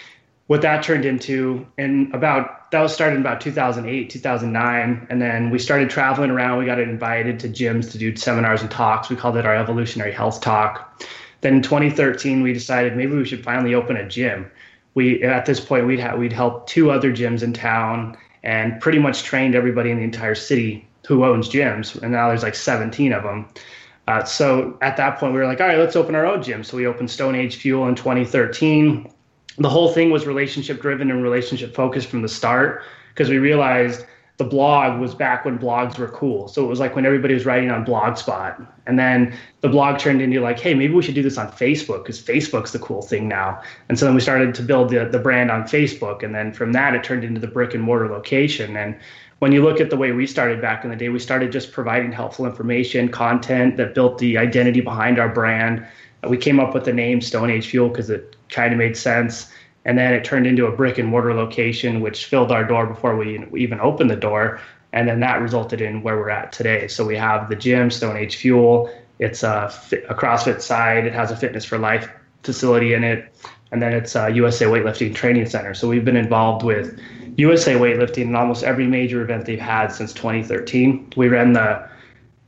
what 0.49 0.63
that 0.63 0.81
turned 0.81 1.05
into 1.05 1.63
and 1.77 2.11
about 2.11 2.71
that 2.71 2.81
was 2.81 2.91
started 2.91 3.17
in 3.17 3.21
about 3.21 3.39
2008 3.39 4.09
2009 4.09 5.07
and 5.07 5.21
then 5.21 5.51
we 5.51 5.59
started 5.59 5.91
traveling 5.91 6.31
around. 6.31 6.57
We 6.57 6.65
got 6.65 6.79
invited 6.79 7.39
to 7.41 7.49
gyms 7.49 7.91
to 7.91 7.99
do 7.99 8.15
seminars 8.15 8.61
and 8.63 8.71
talks. 8.71 9.11
We 9.11 9.15
called 9.15 9.37
it 9.37 9.45
our 9.45 9.55
evolutionary 9.55 10.11
health 10.11 10.41
talk. 10.41 11.05
Then 11.41 11.57
in 11.57 11.61
2013 11.61 12.41
we 12.41 12.51
decided 12.51 12.97
maybe 12.97 13.15
we 13.15 13.25
should 13.25 13.43
finally 13.43 13.75
open 13.75 13.95
a 13.95 14.07
gym. 14.07 14.49
We 14.95 15.21
at 15.21 15.45
this 15.45 15.59
point 15.59 15.85
we'd 15.85 15.99
have 15.99 16.17
we'd 16.17 16.33
helped 16.33 16.67
two 16.67 16.89
other 16.89 17.13
gyms 17.13 17.43
in 17.43 17.53
town 17.53 18.17
and 18.41 18.81
pretty 18.81 18.97
much 18.97 19.21
trained 19.21 19.53
everybody 19.53 19.91
in 19.91 19.97
the 19.97 20.03
entire 20.03 20.33
city 20.33 20.89
who 21.07 21.25
owns 21.25 21.47
gyms 21.47 22.01
and 22.01 22.11
now 22.11 22.27
there's 22.27 22.41
like 22.41 22.55
17 22.55 23.13
of 23.13 23.21
them 23.21 23.47
uh, 24.07 24.23
so 24.23 24.79
at 24.81 24.97
that 24.97 25.19
point 25.19 25.31
we 25.31 25.39
were 25.39 25.45
like 25.45 25.61
all 25.61 25.67
right 25.67 25.77
let's 25.77 25.95
open 25.95 26.15
our 26.15 26.25
own 26.25 26.41
gym. 26.41 26.63
So 26.63 26.75
we 26.75 26.87
opened 26.87 27.11
stone 27.11 27.35
age 27.35 27.57
fuel 27.57 27.87
in 27.87 27.93
2013 27.93 29.11
the 29.59 29.69
whole 29.69 29.91
thing 29.91 30.09
was 30.09 30.25
relationship 30.25 30.81
driven 30.81 31.11
and 31.11 31.21
relationship 31.21 31.75
focused 31.75 32.07
from 32.07 32.21
the 32.21 32.29
start 32.29 32.83
because 33.13 33.29
we 33.29 33.37
realized 33.37 34.05
the 34.37 34.45
blog 34.45 35.01
was 35.01 35.13
back 35.13 35.43
when 35.43 35.59
blogs 35.59 35.97
were 35.97 36.07
cool. 36.07 36.47
So 36.47 36.63
it 36.63 36.67
was 36.67 36.79
like 36.79 36.95
when 36.95 37.05
everybody 37.05 37.33
was 37.33 37.45
writing 37.45 37.69
on 37.71 37.85
Blogspot. 37.85 38.65
And 38.87 38.97
then 38.97 39.37
the 39.59 39.67
blog 39.67 39.99
turned 39.99 40.21
into 40.21 40.39
like, 40.39 40.57
hey, 40.57 40.73
maybe 40.73 40.93
we 40.93 41.03
should 41.03 41.13
do 41.13 41.21
this 41.21 41.37
on 41.37 41.51
Facebook 41.51 42.03
because 42.03 42.21
Facebook's 42.21 42.71
the 42.71 42.79
cool 42.79 43.01
thing 43.01 43.27
now. 43.27 43.61
And 43.89 43.99
so 43.99 44.05
then 44.05 44.15
we 44.15 44.21
started 44.21 44.55
to 44.55 44.63
build 44.63 44.91
the, 44.91 45.09
the 45.11 45.19
brand 45.19 45.51
on 45.51 45.63
Facebook. 45.63 46.23
And 46.23 46.33
then 46.33 46.53
from 46.53 46.71
that, 46.71 46.95
it 46.95 47.03
turned 47.03 47.25
into 47.25 47.41
the 47.41 47.47
brick 47.47 47.73
and 47.73 47.83
mortar 47.83 48.07
location. 48.07 48.77
And 48.77 48.97
when 49.39 49.51
you 49.51 49.61
look 49.61 49.81
at 49.81 49.89
the 49.89 49.97
way 49.97 50.13
we 50.13 50.25
started 50.25 50.61
back 50.61 50.85
in 50.85 50.89
the 50.89 50.95
day, 50.95 51.09
we 51.09 51.19
started 51.19 51.51
just 51.51 51.73
providing 51.73 52.13
helpful 52.13 52.45
information, 52.45 53.09
content 53.09 53.75
that 53.75 53.93
built 53.93 54.19
the 54.19 54.37
identity 54.37 54.79
behind 54.79 55.19
our 55.19 55.29
brand. 55.29 55.85
We 56.25 56.37
came 56.37 56.61
up 56.61 56.73
with 56.73 56.85
the 56.85 56.93
name 56.93 57.19
Stone 57.19 57.49
Age 57.49 57.67
Fuel 57.67 57.89
because 57.89 58.09
it 58.09 58.37
kind 58.49 58.73
of 58.73 58.79
made 58.79 58.97
sense. 58.97 59.51
And 59.85 59.97
then 59.97 60.13
it 60.13 60.23
turned 60.23 60.45
into 60.45 60.65
a 60.65 60.71
brick 60.71 60.97
and 60.97 61.07
mortar 61.07 61.33
location, 61.33 62.01
which 62.01 62.25
filled 62.25 62.51
our 62.51 62.63
door 62.63 62.85
before 62.85 63.15
we 63.15 63.45
even 63.55 63.79
opened 63.79 64.09
the 64.09 64.15
door. 64.15 64.59
And 64.91 65.07
then 65.07 65.19
that 65.21 65.41
resulted 65.41 65.81
in 65.81 66.01
where 66.01 66.17
we're 66.17 66.29
at 66.29 66.51
today. 66.51 66.87
So 66.87 67.05
we 67.05 67.15
have 67.15 67.49
the 67.49 67.55
gym, 67.55 67.89
Stone 67.89 68.17
Age 68.17 68.35
Fuel. 68.37 68.91
It's 69.19 69.43
a, 69.43 69.71
a 70.07 70.15
CrossFit 70.15 70.61
side. 70.61 71.05
It 71.05 71.13
has 71.13 71.31
a 71.31 71.37
Fitness 71.37 71.65
for 71.65 71.77
Life 71.77 72.09
facility 72.43 72.93
in 72.93 73.03
it. 73.03 73.33
And 73.71 73.81
then 73.81 73.93
it's 73.93 74.15
a 74.15 74.29
USA 74.29 74.65
Weightlifting 74.65 75.13
Training 75.13 75.45
Center. 75.45 75.73
So 75.73 75.87
we've 75.87 76.05
been 76.05 76.17
involved 76.17 76.63
with 76.63 76.99
USA 77.37 77.73
Weightlifting 77.73 78.23
in 78.23 78.35
almost 78.35 78.63
every 78.63 78.87
major 78.87 79.21
event 79.21 79.45
they've 79.45 79.59
had 79.59 79.87
since 79.87 80.13
2013. 80.13 81.13
We 81.15 81.29
ran 81.29 81.53
the 81.53 81.88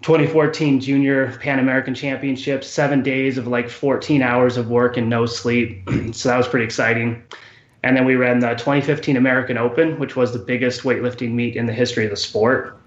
2014 0.02 0.80
Junior 0.80 1.32
Pan 1.38 1.60
American 1.60 1.94
Championships, 1.94 2.68
seven 2.68 3.04
days 3.04 3.38
of 3.38 3.48
like 3.48 3.70
14 3.70 4.24
hours 4.24 4.58
of 4.58 4.68
work 4.70 4.98
and 4.98 5.08
no 5.08 5.28
sleep. 5.28 5.88
so 6.12 6.30
that 6.30 6.38
was 6.38 6.48
pretty 6.48 6.66
exciting. 6.66 7.22
And 7.84 7.96
then 7.96 8.06
we 8.06 8.16
ran 8.16 8.40
the 8.40 8.50
2015 8.50 9.16
American 9.16 9.58
Open, 9.58 10.00
which 10.00 10.16
was 10.16 10.34
the 10.34 10.40
biggest 10.40 10.82
weightlifting 10.82 11.32
meet 11.32 11.56
in 11.56 11.68
the 11.68 11.74
history 11.74 12.06
of 12.06 12.10
the 12.10 12.18
sport. 12.18 12.80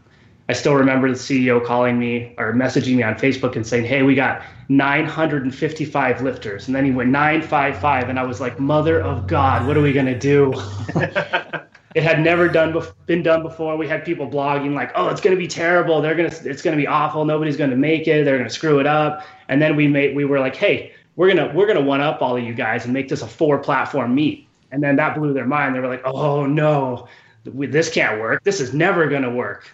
I 0.49 0.53
still 0.53 0.75
remember 0.75 1.09
the 1.09 1.15
CEO 1.15 1.65
calling 1.65 1.99
me 1.99 2.35
or 2.37 2.53
messaging 2.53 2.97
me 2.97 3.03
on 3.03 3.15
Facebook 3.15 3.57
and 3.57 3.67
saying, 3.67 3.85
Hey, 3.85 4.03
we 4.03 4.15
got 4.15 4.43
955 4.69 6.21
lifters. 6.21 6.67
And 6.67 6.75
then 6.75 6.85
he 6.85 6.91
went 6.91 7.11
955. 7.11 8.09
And 8.09 8.19
I 8.19 8.25
was 8.25 8.41
like, 8.41 8.61
Mother 8.61 9.01
of 9.01 9.27
God, 9.27 9.67
what 9.67 9.77
are 9.77 9.83
we 9.83 9.93
going 9.93 10.07
to 10.07 10.19
do? 10.19 10.53
it 11.95 12.03
had 12.03 12.21
never 12.21 12.49
done 12.49 12.77
been 13.07 13.23
done 13.23 13.43
before. 13.43 13.77
We 13.77 13.87
had 13.87 14.05
people 14.05 14.29
blogging 14.29 14.75
like, 14.75 14.91
"Oh, 14.97 15.09
it's 15.09 15.21
going 15.21 15.35
to 15.35 15.41
be 15.41 15.47
terrible. 15.47 16.03
They're 16.03 16.17
going 16.17 16.29
to 16.29 16.51
it's 16.51 16.61
going 16.61 16.77
to 16.77 16.81
be 16.81 16.89
awful. 16.89 17.25
Nobody's 17.25 17.57
going 17.57 17.71
to 17.71 17.77
make 17.77 18.09
it. 18.09 18.25
They're 18.25 18.37
going 18.37 18.49
to 18.49 18.55
screw 18.55 18.81
it 18.81 18.87
up." 18.87 19.25
And 19.49 19.63
then 19.63 19.77
we 19.77 19.87
made 19.87 20.17
we 20.17 20.25
were 20.25 20.41
like, 20.41 20.57
"Hey, 20.57 20.93
we're 21.15 21.33
going 21.33 21.49
to 21.49 21.55
we're 21.55 21.67
going 21.67 21.79
to 21.79 21.85
one 21.85 22.01
up 22.01 22.21
all 22.21 22.37
of 22.37 22.43
you 22.43 22.53
guys 22.53 22.85
and 22.85 22.93
make 22.93 23.09
this 23.09 23.23
a 23.23 23.27
four 23.27 23.59
platform 23.59 24.15
meet." 24.15 24.49
And 24.73 24.83
then 24.83 24.97
that 24.97 25.15
blew 25.15 25.33
their 25.33 25.47
mind. 25.47 25.77
They 25.77 25.81
were 25.81 25.89
like, 25.89 26.03
"Oh 26.05 26.47
no, 26.47 27.07
this 27.45 27.91
can't 27.91 28.21
work. 28.21 28.43
This 28.43 28.61
is 28.61 28.75
never 28.75 29.09
going 29.09 29.23
to 29.23 29.31
work." 29.31 29.71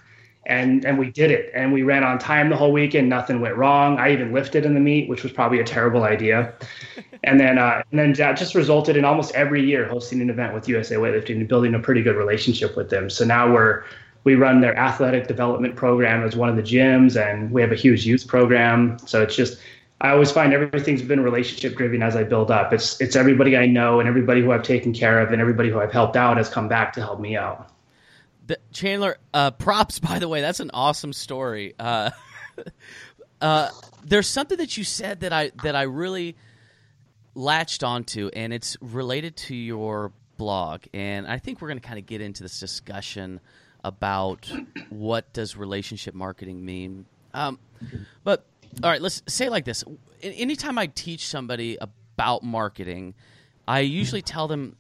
And 0.51 0.85
and 0.85 0.99
we 0.99 1.11
did 1.11 1.31
it. 1.31 1.51
And 1.55 1.73
we 1.73 1.83
ran 1.83 2.05
on 2.05 2.19
time 2.19 2.51
the 2.51 2.57
whole 2.57 2.73
weekend 2.73 3.09
nothing 3.09 3.41
went 3.41 3.57
wrong. 3.57 3.99
I 3.99 4.13
even 4.13 4.33
lifted 4.33 4.67
in 4.67 4.75
the 4.75 4.81
meet 4.81 5.09
which 5.09 5.23
was 5.23 5.33
probably 5.33 5.61
a 5.61 5.65
terrible 5.65 6.05
idea. 6.05 6.53
And 7.23 7.39
then 7.39 7.59
uh, 7.59 7.83
and 7.91 8.01
then 8.01 8.15
that 8.15 8.39
just 8.39 8.55
resulted 8.55 8.97
in 8.97 9.05
almost 9.05 9.35
every 9.35 9.63
year 9.63 9.87
hosting 9.87 10.23
an 10.23 10.31
event 10.31 10.55
with 10.55 10.67
usa 10.67 10.97
weightlifting 10.97 11.37
and 11.37 11.47
building 11.47 11.75
a 11.75 11.79
pretty 11.79 12.03
good 12.03 12.17
relationship 12.17 12.79
with 12.79 12.89
them. 12.89 13.11
So 13.11 13.27
now 13.27 13.53
we're 13.53 13.85
we 14.25 14.37
run 14.37 14.63
their 14.63 14.75
athletic 14.75 15.29
development 15.29 15.77
program 15.77 16.25
as 16.25 16.35
one 16.35 16.49
of 16.49 16.57
the 16.57 16.63
gyms 16.63 17.21
and 17.21 17.51
we 17.51 17.61
have 17.61 17.73
a 17.73 17.77
huge 17.77 18.07
youth 18.07 18.27
program. 18.27 18.99
So 19.05 19.21
it's 19.23 19.37
just 19.37 19.59
i 20.01 20.09
always 20.09 20.33
find 20.33 20.55
everything's 20.55 21.03
been 21.03 21.21
relationship 21.21 21.77
driven 21.77 22.03
as 22.03 22.17
i 22.17 22.25
build 22.25 22.51
up. 22.51 22.73
It's 22.73 22.99
it's 23.03 23.17
everybody 23.17 23.55
i 23.59 23.67
know 23.67 24.01
and 24.01 24.09
everybody 24.09 24.41
who 24.41 24.53
i've 24.53 24.63
taken 24.63 24.95
care 24.95 25.21
of 25.21 25.31
and 25.31 25.43
everybody 25.43 25.69
who 25.69 25.79
i've 25.79 25.93
helped 25.93 26.17
out 26.17 26.39
has 26.39 26.49
come 26.49 26.69
back 26.69 26.95
to 26.95 27.03
help 27.03 27.21
me 27.21 27.37
out 27.37 27.71
the, 28.51 28.59
Chandler, 28.73 29.17
uh, 29.33 29.53
props. 29.53 29.99
By 30.01 30.19
the 30.19 30.29
way, 30.29 30.41
that's 30.41 30.61
an 30.61 30.71
awesome 30.75 31.13
story. 31.13 31.75
Uh, 31.79 32.11
uh, 33.41 33.71
there's 34.05 34.27
something 34.27 34.59
that 34.59 34.77
you 34.77 34.85
said 34.85 35.21
that 35.21 35.33
I 35.33 35.51
that 35.63 35.77
I 35.77 35.83
really 35.83 36.37
latched 37.35 37.85
onto, 37.85 38.29
and 38.35 38.53
it's 38.53 38.77
related 38.81 39.37
to 39.37 39.55
your 39.55 40.13
blog, 40.37 40.83
and 40.93 41.27
I 41.27 41.39
think 41.39 41.61
we're 41.61 41.69
going 41.69 41.81
to 41.81 41.87
kind 41.87 41.99
of 41.99 42.07
get 42.07 42.21
into 42.21 42.43
this 42.43 42.59
discussion 42.59 43.41
about 43.85 44.51
what 44.91 45.33
does 45.33 45.57
relationship 45.57 46.15
marketing 46.15 46.65
mean. 46.65 47.07
Um, 47.33 47.59
but 48.25 48.45
all 48.83 48.91
right, 48.91 49.01
let's 49.01 49.23
say 49.29 49.49
like 49.49 49.65
this: 49.65 49.85
anytime 50.23 50.77
I 50.77 50.87
teach 50.87 51.29
somebody 51.29 51.79
about 51.81 52.43
marketing, 52.43 53.15
I 53.69 53.81
usually 53.81 54.23
tell 54.23 54.49
them, 54.49 54.77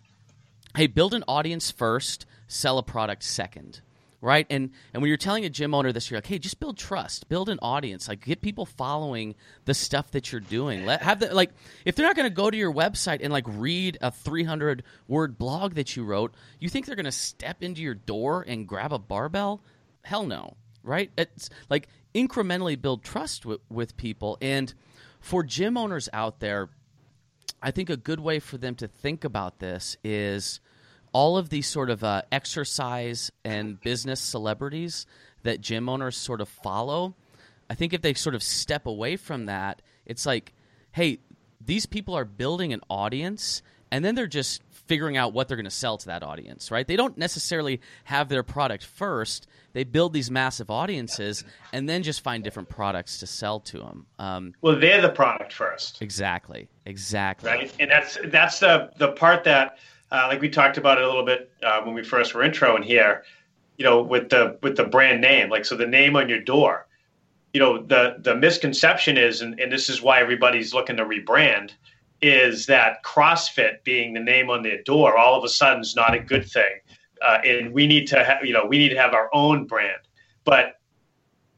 "Hey, 0.74 0.88
build 0.88 1.14
an 1.14 1.22
audience 1.28 1.70
first, 1.70 2.26
sell 2.50 2.78
a 2.78 2.82
product 2.82 3.22
second 3.22 3.80
right? 4.20 4.46
And 4.50 4.70
and 4.92 5.02
when 5.02 5.08
you're 5.08 5.16
telling 5.16 5.44
a 5.44 5.50
gym 5.50 5.74
owner 5.74 5.92
this, 5.92 6.10
you're 6.10 6.18
like, 6.18 6.26
hey, 6.26 6.38
just 6.38 6.60
build 6.60 6.76
trust, 6.76 7.28
build 7.28 7.48
an 7.48 7.58
audience, 7.62 8.08
like 8.08 8.24
get 8.24 8.42
people 8.42 8.66
following 8.66 9.34
the 9.64 9.74
stuff 9.74 10.10
that 10.10 10.30
you're 10.30 10.40
doing. 10.40 10.84
Let 10.84 11.02
have 11.02 11.20
the 11.20 11.34
like 11.34 11.50
if 11.84 11.96
they're 11.96 12.06
not 12.06 12.16
going 12.16 12.28
to 12.28 12.34
go 12.34 12.50
to 12.50 12.56
your 12.56 12.72
website 12.72 13.20
and 13.22 13.32
like 13.32 13.44
read 13.46 13.98
a 14.00 14.10
300 14.10 14.82
word 15.08 15.38
blog 15.38 15.74
that 15.74 15.96
you 15.96 16.04
wrote, 16.04 16.34
you 16.58 16.68
think 16.68 16.86
they're 16.86 16.96
going 16.96 17.04
to 17.04 17.12
step 17.12 17.62
into 17.62 17.80
your 17.80 17.94
door 17.94 18.44
and 18.46 18.66
grab 18.66 18.92
a 18.92 18.98
barbell? 18.98 19.62
Hell 20.02 20.26
no, 20.26 20.56
right? 20.82 21.10
It's 21.16 21.50
like 21.68 21.88
incrementally 22.14 22.80
build 22.80 23.04
trust 23.04 23.46
with, 23.46 23.60
with 23.70 23.96
people 23.96 24.36
and 24.40 24.74
for 25.20 25.42
gym 25.42 25.76
owners 25.76 26.08
out 26.12 26.40
there 26.40 26.68
i 27.62 27.70
think 27.70 27.88
a 27.88 27.96
good 27.96 28.18
way 28.18 28.40
for 28.40 28.58
them 28.58 28.74
to 28.74 28.88
think 28.88 29.22
about 29.22 29.60
this 29.60 29.96
is 30.02 30.58
all 31.12 31.36
of 31.36 31.48
these 31.48 31.66
sort 31.66 31.90
of 31.90 32.04
uh, 32.04 32.22
exercise 32.30 33.30
and 33.44 33.80
business 33.80 34.20
celebrities 34.20 35.06
that 35.42 35.60
gym 35.60 35.88
owners 35.88 36.16
sort 36.16 36.40
of 36.40 36.48
follow, 36.48 37.14
I 37.68 37.74
think 37.74 37.92
if 37.92 38.02
they 38.02 38.14
sort 38.14 38.34
of 38.34 38.42
step 38.42 38.86
away 38.86 39.16
from 39.16 39.46
that, 39.46 39.82
it's 40.06 40.26
like, 40.26 40.52
hey, 40.92 41.18
these 41.64 41.86
people 41.86 42.14
are 42.14 42.24
building 42.24 42.72
an 42.72 42.80
audience 42.88 43.62
and 43.90 44.04
then 44.04 44.14
they're 44.14 44.26
just 44.26 44.62
figuring 44.90 45.16
out 45.16 45.32
what 45.32 45.46
they're 45.46 45.56
going 45.56 45.64
to 45.64 45.70
sell 45.70 45.96
to 45.96 46.06
that 46.06 46.24
audience, 46.24 46.72
right? 46.72 46.86
They 46.86 46.96
don't 46.96 47.16
necessarily 47.16 47.80
have 48.04 48.28
their 48.28 48.42
product 48.42 48.84
first. 48.84 49.46
They 49.72 49.84
build 49.84 50.12
these 50.12 50.32
massive 50.32 50.68
audiences 50.68 51.44
and 51.72 51.88
then 51.88 52.02
just 52.02 52.22
find 52.22 52.42
different 52.42 52.68
products 52.68 53.18
to 53.20 53.26
sell 53.28 53.60
to 53.60 53.78
them. 53.78 54.06
Um, 54.18 54.54
well, 54.62 54.78
they're 54.78 55.00
the 55.00 55.10
product 55.10 55.52
first. 55.52 56.02
Exactly. 56.02 56.68
Exactly. 56.86 57.48
Right. 57.48 57.72
And 57.78 57.88
that's 57.88 58.18
that's 58.26 58.58
the 58.58 58.90
the 58.96 59.12
part 59.12 59.44
that 59.44 59.78
uh, 60.10 60.26
like 60.28 60.40
we 60.40 60.48
talked 60.48 60.76
about 60.76 60.98
it 60.98 61.04
a 61.04 61.06
little 61.06 61.24
bit 61.24 61.50
uh, 61.62 61.80
when 61.82 61.94
we 61.94 62.02
first 62.02 62.34
were 62.34 62.42
intro 62.42 62.76
in 62.76 62.82
here, 62.82 63.24
you 63.76 63.84
know, 63.84 64.02
with 64.02 64.28
the 64.28 64.58
with 64.62 64.76
the 64.76 64.84
brand 64.84 65.20
name, 65.20 65.50
like 65.50 65.64
so 65.64 65.76
the 65.76 65.86
name 65.86 66.16
on 66.16 66.28
your 66.28 66.40
door. 66.40 66.86
You 67.54 67.60
know, 67.60 67.82
the 67.82 68.16
the 68.20 68.34
misconception 68.34 69.16
is, 69.16 69.40
and, 69.40 69.58
and 69.60 69.72
this 69.72 69.88
is 69.88 70.02
why 70.02 70.20
everybody's 70.20 70.74
looking 70.74 70.96
to 70.96 71.04
rebrand, 71.04 71.72
is 72.22 72.66
that 72.66 73.02
CrossFit 73.04 73.82
being 73.84 74.12
the 74.12 74.20
name 74.20 74.50
on 74.50 74.62
their 74.62 74.82
door 74.82 75.16
all 75.16 75.38
of 75.38 75.44
a 75.44 75.48
sudden 75.48 75.80
is 75.80 75.96
not 75.96 76.14
a 76.14 76.18
good 76.18 76.48
thing, 76.48 76.80
uh, 77.22 77.38
and 77.44 77.72
we 77.72 77.86
need 77.86 78.06
to 78.08 78.24
have 78.24 78.44
you 78.44 78.52
know 78.52 78.66
we 78.66 78.78
need 78.78 78.90
to 78.90 78.98
have 78.98 79.14
our 79.14 79.30
own 79.32 79.66
brand. 79.66 80.00
But 80.44 80.80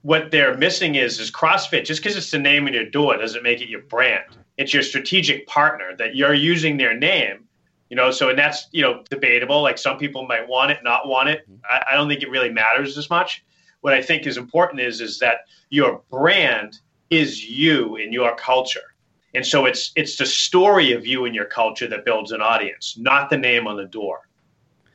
what 0.03 0.31
they're 0.31 0.57
missing 0.59 0.97
is 0.97 1.19
is 1.21 1.31
CrossFit. 1.31 1.85
Just 1.85 2.03
because 2.03 2.17
it's 2.17 2.31
the 2.31 2.39
name 2.39 2.67
on 2.67 2.75
your 2.75 2.89
door 2.89 3.17
doesn't 3.17 3.43
make 3.43 3.63
it 3.63 3.69
your 3.69 3.83
brand. 3.83 4.25
It's 4.59 4.75
your 4.75 4.83
strategic 4.83 5.47
partner 5.47 5.97
that 5.97 6.15
you're 6.15 6.35
using 6.35 6.77
their 6.77 6.97
name 6.97 7.49
you 7.93 7.97
know 7.97 8.11
so 8.11 8.31
and 8.31 8.39
that's 8.39 8.69
you 8.73 8.81
know 8.81 9.05
debatable. 9.11 9.61
Like 9.61 9.77
some 9.77 9.99
people 9.99 10.27
might 10.27 10.49
want 10.49 10.71
it 10.71 10.79
not 10.83 11.07
want 11.07 11.29
it. 11.29 11.43
Mm-hmm. 11.43 11.61
I, 11.69 11.93
I, 11.93 11.95
don't 11.95 12.09
think 12.09 12.23
it 12.23 12.31
really 12.31 12.51
matters 12.51 12.97
as 12.97 13.11
much. 13.11 13.45
What 13.83 13.93
i 13.93 14.01
think 14.01 14.27
is 14.27 14.39
important 14.39 14.81
is 14.81 15.03
is 15.03 15.19
that 15.19 15.41
your 15.69 16.01
brand 16.11 16.81
is 17.11 17.45
you 17.45 17.97
in 17.97 18.11
your 18.11 18.35
culture. 18.35 18.95
And 19.35 19.45
so 19.45 19.67
it's 19.67 19.93
it's 19.95 20.17
the 20.17 20.25
story 20.25 20.93
of 20.93 21.07
you 21.07 21.27
and 21.27 21.35
your 21.35 21.45
culture 21.45 21.87
that 21.87 22.07
builds 22.07 22.33
an 22.33 22.41
audience 22.41 22.97
not 22.99 23.29
the 23.29 23.37
name 23.37 23.67
on 23.67 23.77
the 23.77 23.85
door. 23.85 24.21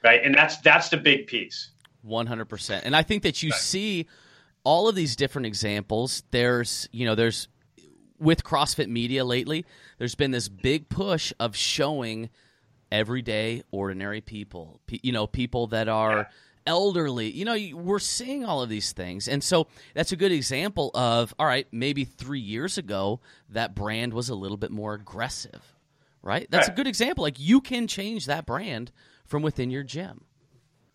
Right? 0.03 0.21
And 0.23 0.33
that's 0.33 0.57
that's 0.57 0.89
the 0.89 0.97
big 0.97 1.27
piece. 1.27 1.69
100% 2.03 2.81
and 2.83 2.95
i 2.95 3.03
think 3.03 3.23
that 3.23 3.43
you 3.43 3.49
right. 3.49 3.60
see 3.60 4.07
all 4.63 4.88
of 4.88 4.95
these 4.95 5.15
different 5.15 5.45
examples. 5.45 6.23
There's 6.31 6.89
you 6.91 7.05
know 7.05 7.13
there's 7.13 7.47
with 8.17 8.43
CrossFit 8.43 8.88
Media 8.88 9.23
lately, 9.23 9.67
there's 9.99 10.15
been 10.15 10.31
this 10.31 10.49
big 10.49 10.89
push 10.89 11.31
of 11.39 11.55
showing 11.55 12.31
everyday, 12.91 13.63
ordinary 13.71 14.21
people. 14.21 14.80
You 14.89 15.12
know, 15.12 15.28
people 15.28 15.67
that 15.67 15.88
are 15.88 16.30
elderly. 16.65 17.32
You 17.32 17.45
know, 17.45 17.58
we're 17.73 18.00
seeing 18.00 18.45
all 18.45 18.62
of 18.62 18.69
these 18.69 18.91
things. 18.91 19.28
And 19.28 19.43
so 19.43 19.67
that's 19.93 20.12
a 20.12 20.15
good 20.15 20.32
example 20.32 20.91
of, 20.93 21.34
all 21.39 21.45
right, 21.45 21.65
maybe 21.71 22.04
three 22.04 22.41
years 22.41 22.78
ago, 22.78 23.21
that 23.50 23.73
brand 23.73 24.13
was 24.13 24.30
a 24.30 24.36
little 24.36 24.58
bit 24.58 24.71
more 24.71 24.93
aggressive, 24.93 25.76
right? 26.21 26.45
That's 26.52 26.67
a 26.67 26.71
good 26.71 26.88
example. 26.88 27.23
Like 27.23 27.39
you 27.39 27.62
can 27.62 27.88
change 27.88 28.26
that 28.26 28.45
brand 28.45 28.91
from 29.26 29.43
within 29.43 29.71
your 29.71 29.84
gym. 29.84 30.26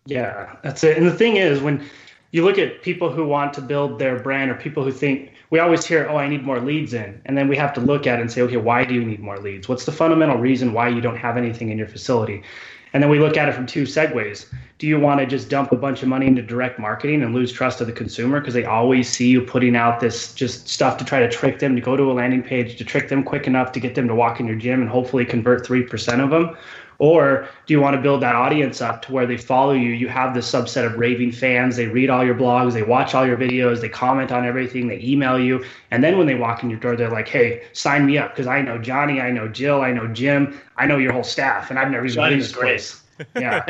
Yeah, 0.05 0.57
that's 0.63 0.83
it. 0.83 0.97
And 0.97 1.07
the 1.07 1.13
thing 1.13 1.37
is, 1.37 1.61
when 1.61 1.87
you 2.33 2.43
look 2.43 2.57
at 2.57 2.81
people 2.81 3.11
who 3.11 3.25
want 3.25 3.53
to 3.53 3.61
build 3.61 3.99
their 3.99 4.19
brand 4.19 4.49
or 4.49 4.55
people 4.55 4.83
who 4.83 4.91
think 4.91 5.31
we 5.51 5.59
always 5.59 5.85
hear 5.85 6.07
oh 6.09 6.17
i 6.17 6.27
need 6.27 6.43
more 6.43 6.59
leads 6.59 6.93
in. 6.93 7.21
And 7.25 7.37
then 7.37 7.47
we 7.47 7.55
have 7.55 7.73
to 7.75 7.79
look 7.79 8.05
at 8.07 8.17
it 8.19 8.23
and 8.23 8.31
say 8.31 8.41
okay 8.41 8.57
why 8.57 8.83
do 8.83 8.93
you 8.93 9.05
need 9.05 9.21
more 9.21 9.37
leads? 9.37 9.69
What's 9.69 9.85
the 9.85 9.91
fundamental 9.91 10.37
reason 10.37 10.73
why 10.73 10.89
you 10.89 10.99
don't 10.99 11.15
have 11.15 11.37
anything 11.37 11.69
in 11.69 11.77
your 11.77 11.87
facility? 11.87 12.43
And 12.91 13.01
then 13.01 13.09
we 13.09 13.19
look 13.19 13.37
at 13.37 13.49
it 13.49 13.53
from 13.53 13.65
two 13.65 13.83
segues. 13.83 14.45
Do 14.77 14.85
you 14.85 14.99
want 14.99 15.19
to 15.19 15.25
just 15.25 15.49
dump 15.49 15.71
a 15.71 15.75
bunch 15.75 16.03
of 16.03 16.09
money 16.09 16.27
into 16.27 16.43
direct 16.43 16.77
marketing 16.77 17.23
and 17.23 17.33
lose 17.33 17.51
trust 17.51 17.81
of 17.81 17.87
the 17.87 17.93
consumer? 17.93 18.39
Because 18.39 18.53
they 18.53 18.65
always 18.65 19.09
see 19.09 19.29
you 19.29 19.41
putting 19.41 19.75
out 19.75 19.99
this 19.99 20.31
just 20.33 20.67
stuff 20.67 20.97
to 20.97 21.05
try 21.05 21.19
to 21.19 21.29
trick 21.29 21.57
them 21.57 21.75
to 21.75 21.81
go 21.81 21.95
to 21.95 22.11
a 22.11 22.13
landing 22.13 22.43
page 22.43 22.77
to 22.77 22.85
trick 22.85 23.09
them 23.09 23.23
quick 23.23 23.47
enough 23.47 23.71
to 23.71 23.79
get 23.79 23.95
them 23.95 24.07
to 24.07 24.13
walk 24.13 24.39
in 24.39 24.45
your 24.45 24.55
gym 24.55 24.81
and 24.81 24.89
hopefully 24.89 25.25
convert 25.25 25.65
3% 25.65 26.23
of 26.23 26.29
them 26.29 26.55
or 27.03 27.49
do 27.65 27.73
you 27.73 27.81
want 27.81 27.97
to 27.97 28.01
build 28.01 28.21
that 28.21 28.33
audience 28.33 28.79
up 28.79 29.01
to 29.01 29.11
where 29.11 29.25
they 29.25 29.35
follow 29.35 29.73
you? 29.73 29.89
You 29.89 30.07
have 30.07 30.33
this 30.33 30.49
subset 30.49 30.85
of 30.85 30.97
raving 30.97 31.33
fans. 31.33 31.75
They 31.75 31.87
read 31.87 32.09
all 32.09 32.23
your 32.23 32.33
blogs, 32.33 32.71
they 32.71 32.81
watch 32.81 33.13
all 33.13 33.27
your 33.27 33.35
videos, 33.35 33.81
they 33.81 33.89
comment 33.89 34.31
on 34.31 34.45
everything, 34.45 34.87
they 34.87 35.01
email 35.03 35.37
you. 35.37 35.65
And 35.91 36.01
then 36.01 36.17
when 36.17 36.27
they 36.27 36.35
walk 36.35 36.63
in 36.63 36.69
your 36.69 36.79
door, 36.79 36.95
they're 36.95 37.11
like, 37.11 37.27
hey, 37.27 37.63
sign 37.73 38.05
me 38.05 38.17
up 38.17 38.31
because 38.31 38.47
I 38.47 38.61
know 38.61 38.77
Johnny, 38.77 39.19
I 39.19 39.31
know 39.31 39.49
Jill, 39.49 39.81
I 39.81 39.91
know 39.91 40.07
Jim, 40.07 40.61
I 40.77 40.87
know 40.87 40.97
your 40.97 41.11
whole 41.11 41.25
staff, 41.25 41.69
and 41.69 41.77
I've 41.77 41.91
never 41.91 42.05
even 42.05 42.23
been 42.23 42.33
in 42.33 42.39
this 42.39 42.53
place. 42.53 43.01
yeah 43.35 43.63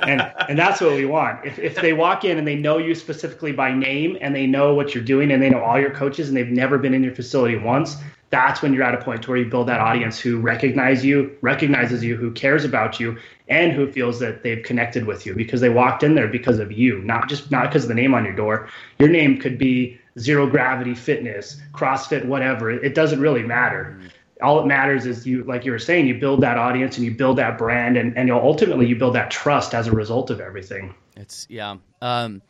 and 0.00 0.20
and 0.48 0.58
that's 0.58 0.80
what 0.80 0.92
we 0.92 1.04
want 1.04 1.44
if, 1.46 1.56
if 1.60 1.76
they 1.76 1.92
walk 1.92 2.24
in 2.24 2.36
and 2.36 2.44
they 2.44 2.56
know 2.56 2.78
you 2.78 2.96
specifically 2.96 3.52
by 3.52 3.72
name 3.72 4.18
and 4.20 4.34
they 4.34 4.44
know 4.44 4.74
what 4.74 4.92
you're 4.92 5.04
doing 5.04 5.30
and 5.30 5.40
they 5.40 5.48
know 5.48 5.62
all 5.62 5.78
your 5.78 5.92
coaches 5.92 6.26
and 6.26 6.36
they've 6.36 6.48
never 6.48 6.78
been 6.78 6.92
in 6.92 7.04
your 7.04 7.14
facility 7.14 7.56
once 7.56 7.96
that's 8.30 8.60
when 8.60 8.74
you're 8.74 8.82
at 8.82 8.94
a 8.94 9.02
point 9.02 9.26
where 9.26 9.38
you 9.38 9.46
build 9.46 9.68
that 9.68 9.80
audience 9.80 10.18
who 10.18 10.38
recognize 10.38 11.04
you, 11.04 11.36
recognizes 11.40 12.04
you, 12.04 12.16
who 12.16 12.30
cares 12.32 12.64
about 12.64 13.00
you, 13.00 13.16
and 13.48 13.72
who 13.72 13.90
feels 13.90 14.20
that 14.20 14.42
they've 14.42 14.62
connected 14.62 15.06
with 15.06 15.24
you 15.24 15.34
because 15.34 15.60
they 15.60 15.70
walked 15.70 16.02
in 16.02 16.14
there 16.14 16.28
because 16.28 16.58
of 16.58 16.70
you, 16.70 17.00
not 17.02 17.28
just 17.28 17.50
not 17.50 17.68
because 17.68 17.84
of 17.84 17.88
the 17.88 17.94
name 17.94 18.14
on 18.14 18.24
your 18.24 18.34
door. 18.34 18.68
Your 18.98 19.08
name 19.08 19.38
could 19.38 19.56
be 19.56 19.98
zero 20.18 20.46
gravity 20.46 20.94
fitness, 20.94 21.60
CrossFit, 21.72 22.26
whatever. 22.26 22.70
It 22.70 22.94
doesn't 22.94 23.20
really 23.20 23.42
matter. 23.42 23.98
All 24.42 24.60
it 24.60 24.66
matters 24.66 25.06
is 25.06 25.26
you, 25.26 25.42
like 25.44 25.64
you 25.64 25.72
were 25.72 25.78
saying, 25.78 26.06
you 26.06 26.14
build 26.14 26.42
that 26.42 26.58
audience 26.58 26.96
and 26.96 27.04
you 27.04 27.12
build 27.12 27.38
that 27.38 27.56
brand, 27.56 27.96
and 27.96 28.16
and 28.16 28.30
ultimately 28.30 28.86
you 28.86 28.96
build 28.96 29.14
that 29.14 29.30
trust 29.30 29.74
as 29.74 29.86
a 29.86 29.92
result 29.92 30.30
of 30.30 30.40
everything. 30.40 30.94
It's 31.16 31.46
yeah. 31.48 31.76
Um, 32.02 32.42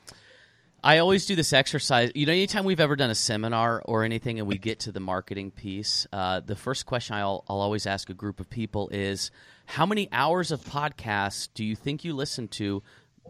I 0.83 0.99
always 0.99 1.27
do 1.27 1.35
this 1.35 1.53
exercise. 1.53 2.13
You 2.15 2.27
know, 2.27 2.33
anytime 2.33 2.65
we've 2.65 2.79
ever 2.79 2.95
done 2.95 3.11
a 3.11 3.15
seminar 3.15 3.83
or 3.85 4.05
anything 4.05 4.39
and 4.39 4.47
we 4.47 4.59
get 4.59 4.81
to 4.81 4.93
the 4.93 5.01
marketing 5.01 5.51
piece, 5.51 6.07
uh, 6.13 6.39
the 6.41 6.55
first 6.55 6.87
question 6.87 7.17
I'll, 7.17 7.45
I'll 7.49 7.61
always 7.61 7.85
ask 7.85 8.09
a 8.11 8.15
group 8.15 8.39
of 8.39 8.49
people 8.49 8.89
is 8.91 9.33
how 9.67 9.87
many 9.87 10.09
hours 10.13 10.53
of 10.53 10.61
podcasts 10.61 11.49
do 11.53 11.65
you 11.65 11.75
think 11.75 12.05
you 12.05 12.15
listened 12.15 12.53
to 12.53 12.85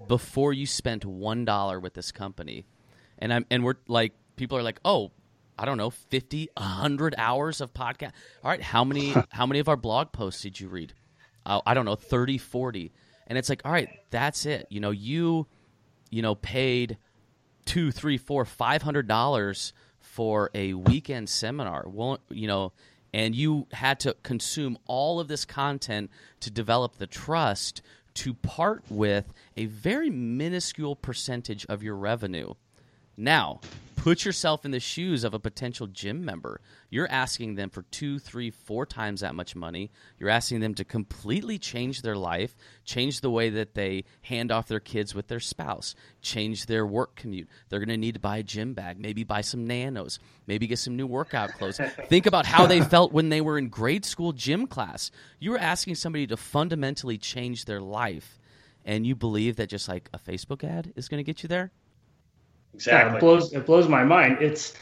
before 0.09 0.53
you 0.53 0.67
spent 0.67 1.07
$1 1.07 1.83
with 1.83 1.95
this 1.95 2.13
company? 2.13 2.67
And, 3.19 3.33
I'm, 3.33 3.47
and 3.51 3.65
we're 3.65 3.77
like, 3.89 4.13
people 4.37 4.59
are 4.59 4.63
like, 4.63 4.81
oh, 4.85 5.11
I 5.59 5.65
don't 5.65 5.79
know, 5.79 5.91
50, 5.91 6.51
100 6.55 7.15
hours 7.17 7.63
of 7.63 7.73
podcast. 7.73 8.13
All 8.45 8.51
right, 8.51 8.63
how 8.63 8.85
many, 8.85 9.15
how 9.31 9.47
many 9.47 9.61
of 9.61 9.71
our 9.71 9.77
blog 9.77 10.13
posts 10.13 10.43
did 10.43 10.61
you 10.61 10.69
read? 10.69 10.93
Uh, 11.47 11.63
I 11.65 11.73
don't 11.73 11.87
know, 11.87 11.97
30, 11.97 12.37
40. 12.37 12.93
And 13.27 13.39
it's 13.39 13.49
like, 13.49 13.63
all 13.65 13.73
right, 13.73 13.89
that's 14.11 14.45
it. 14.45 14.67
You 14.69 14.81
know, 14.81 14.91
you, 14.91 15.47
you 16.11 16.21
know, 16.21 16.35
paid– 16.35 16.99
two, 17.69 17.93
three, 17.93 18.17
four, 18.17 18.47
five 18.47 18.81
hundred 18.81 19.07
dollars 19.07 19.75
for 20.01 20.51
a 20.55 20.73
weekend 20.73 21.29
seminar. 21.29 21.85
Well, 21.87 22.19
you 22.31 22.49
know, 22.49 22.73
and 23.13 23.37
you 23.37 23.67
had 23.73 24.01
to 24.01 24.17
consume 24.23 24.79
all 24.87 25.21
of 25.21 25.29
this 25.29 25.45
content 25.45 26.11
to 26.41 26.51
develop 26.51 26.97
the 26.97 27.07
trust 27.07 27.83
to 28.15 28.33
part 28.33 28.85
with 28.89 29.35
a 29.55 29.67
very 29.67 30.09
minuscule 30.09 30.97
percentage 30.97 31.67
of 31.67 31.83
your 31.83 31.95
revenue. 31.95 32.55
Now, 33.21 33.59
put 33.97 34.25
yourself 34.25 34.65
in 34.65 34.71
the 34.71 34.79
shoes 34.79 35.25
of 35.25 35.35
a 35.35 35.41
potential 35.41 35.89
gym 35.89 36.25
member. 36.25 36.61
You're 36.89 37.11
asking 37.11 37.57
them 37.57 37.69
for 37.69 37.83
two, 37.83 38.21
three, 38.21 38.53
four 38.53 38.87
times 38.87 39.23
that 39.23 39.35
much 39.35 39.57
money. 39.57 39.91
You're 40.21 40.29
asking 40.29 40.61
them 40.61 40.75
to 40.75 40.85
completely 40.85 41.59
change 41.59 42.03
their 42.03 42.15
life, 42.15 42.55
change 42.85 43.21
the 43.21 43.31
way 43.31 43.51
that 43.51 43.75
they 43.75 44.05
hand 44.23 44.53
off 44.53 44.69
their 44.69 44.79
kids 44.79 45.17
with 45.17 45.27
their 45.27 45.41
spouse, 45.41 45.97
change 46.23 46.67
their 46.67 46.87
work 46.87 47.17
commute. 47.17 47.49
They're 47.69 47.81
going 47.81 47.89
to 47.89 47.97
need 47.97 48.15
to 48.15 48.21
buy 48.21 48.37
a 48.37 48.45
gym 48.45 48.73
bag, 48.73 49.01
maybe 49.01 49.25
buy 49.25 49.41
some 49.41 49.67
nanos, 49.67 50.21
maybe 50.47 50.69
get 50.69 50.79
some 50.79 50.95
new 50.95 51.09
workout 51.09 51.51
clothes. 51.55 51.81
Think 52.09 52.27
about 52.27 52.47
how 52.47 52.67
they 52.67 52.83
felt 52.83 53.13
when 53.13 53.31
they 53.31 53.41
were 53.41 53.59
in 53.59 53.69
grade 53.69 54.05
school 54.05 54.33
gym 54.33 54.69
class. 54.69 55.11
You 55.41 55.51
were 55.51 55.59
asking 55.59 55.97
somebody 55.97 56.29
to 56.29 56.37
fundamentally 56.37 57.19
change 57.19 57.65
their 57.65 57.81
life, 57.81 58.39
and 58.85 59.05
you 59.05 59.17
believe 59.17 59.57
that 59.57 59.71
just 59.71 59.89
like 59.89 60.09
a 60.15 60.21
Facebook 60.21 60.63
ad 60.63 60.93
is 60.95 61.09
going 61.09 61.19
to 61.19 61.25
get 61.25 61.43
you 61.43 61.49
there? 61.49 61.73
Exactly. 62.75 63.11
Yeah, 63.11 63.17
it 63.17 63.21
blows 63.21 63.53
it 63.53 63.67
blows 63.67 63.89
my 63.89 64.05
mind. 64.05 64.39
It's 64.41 64.75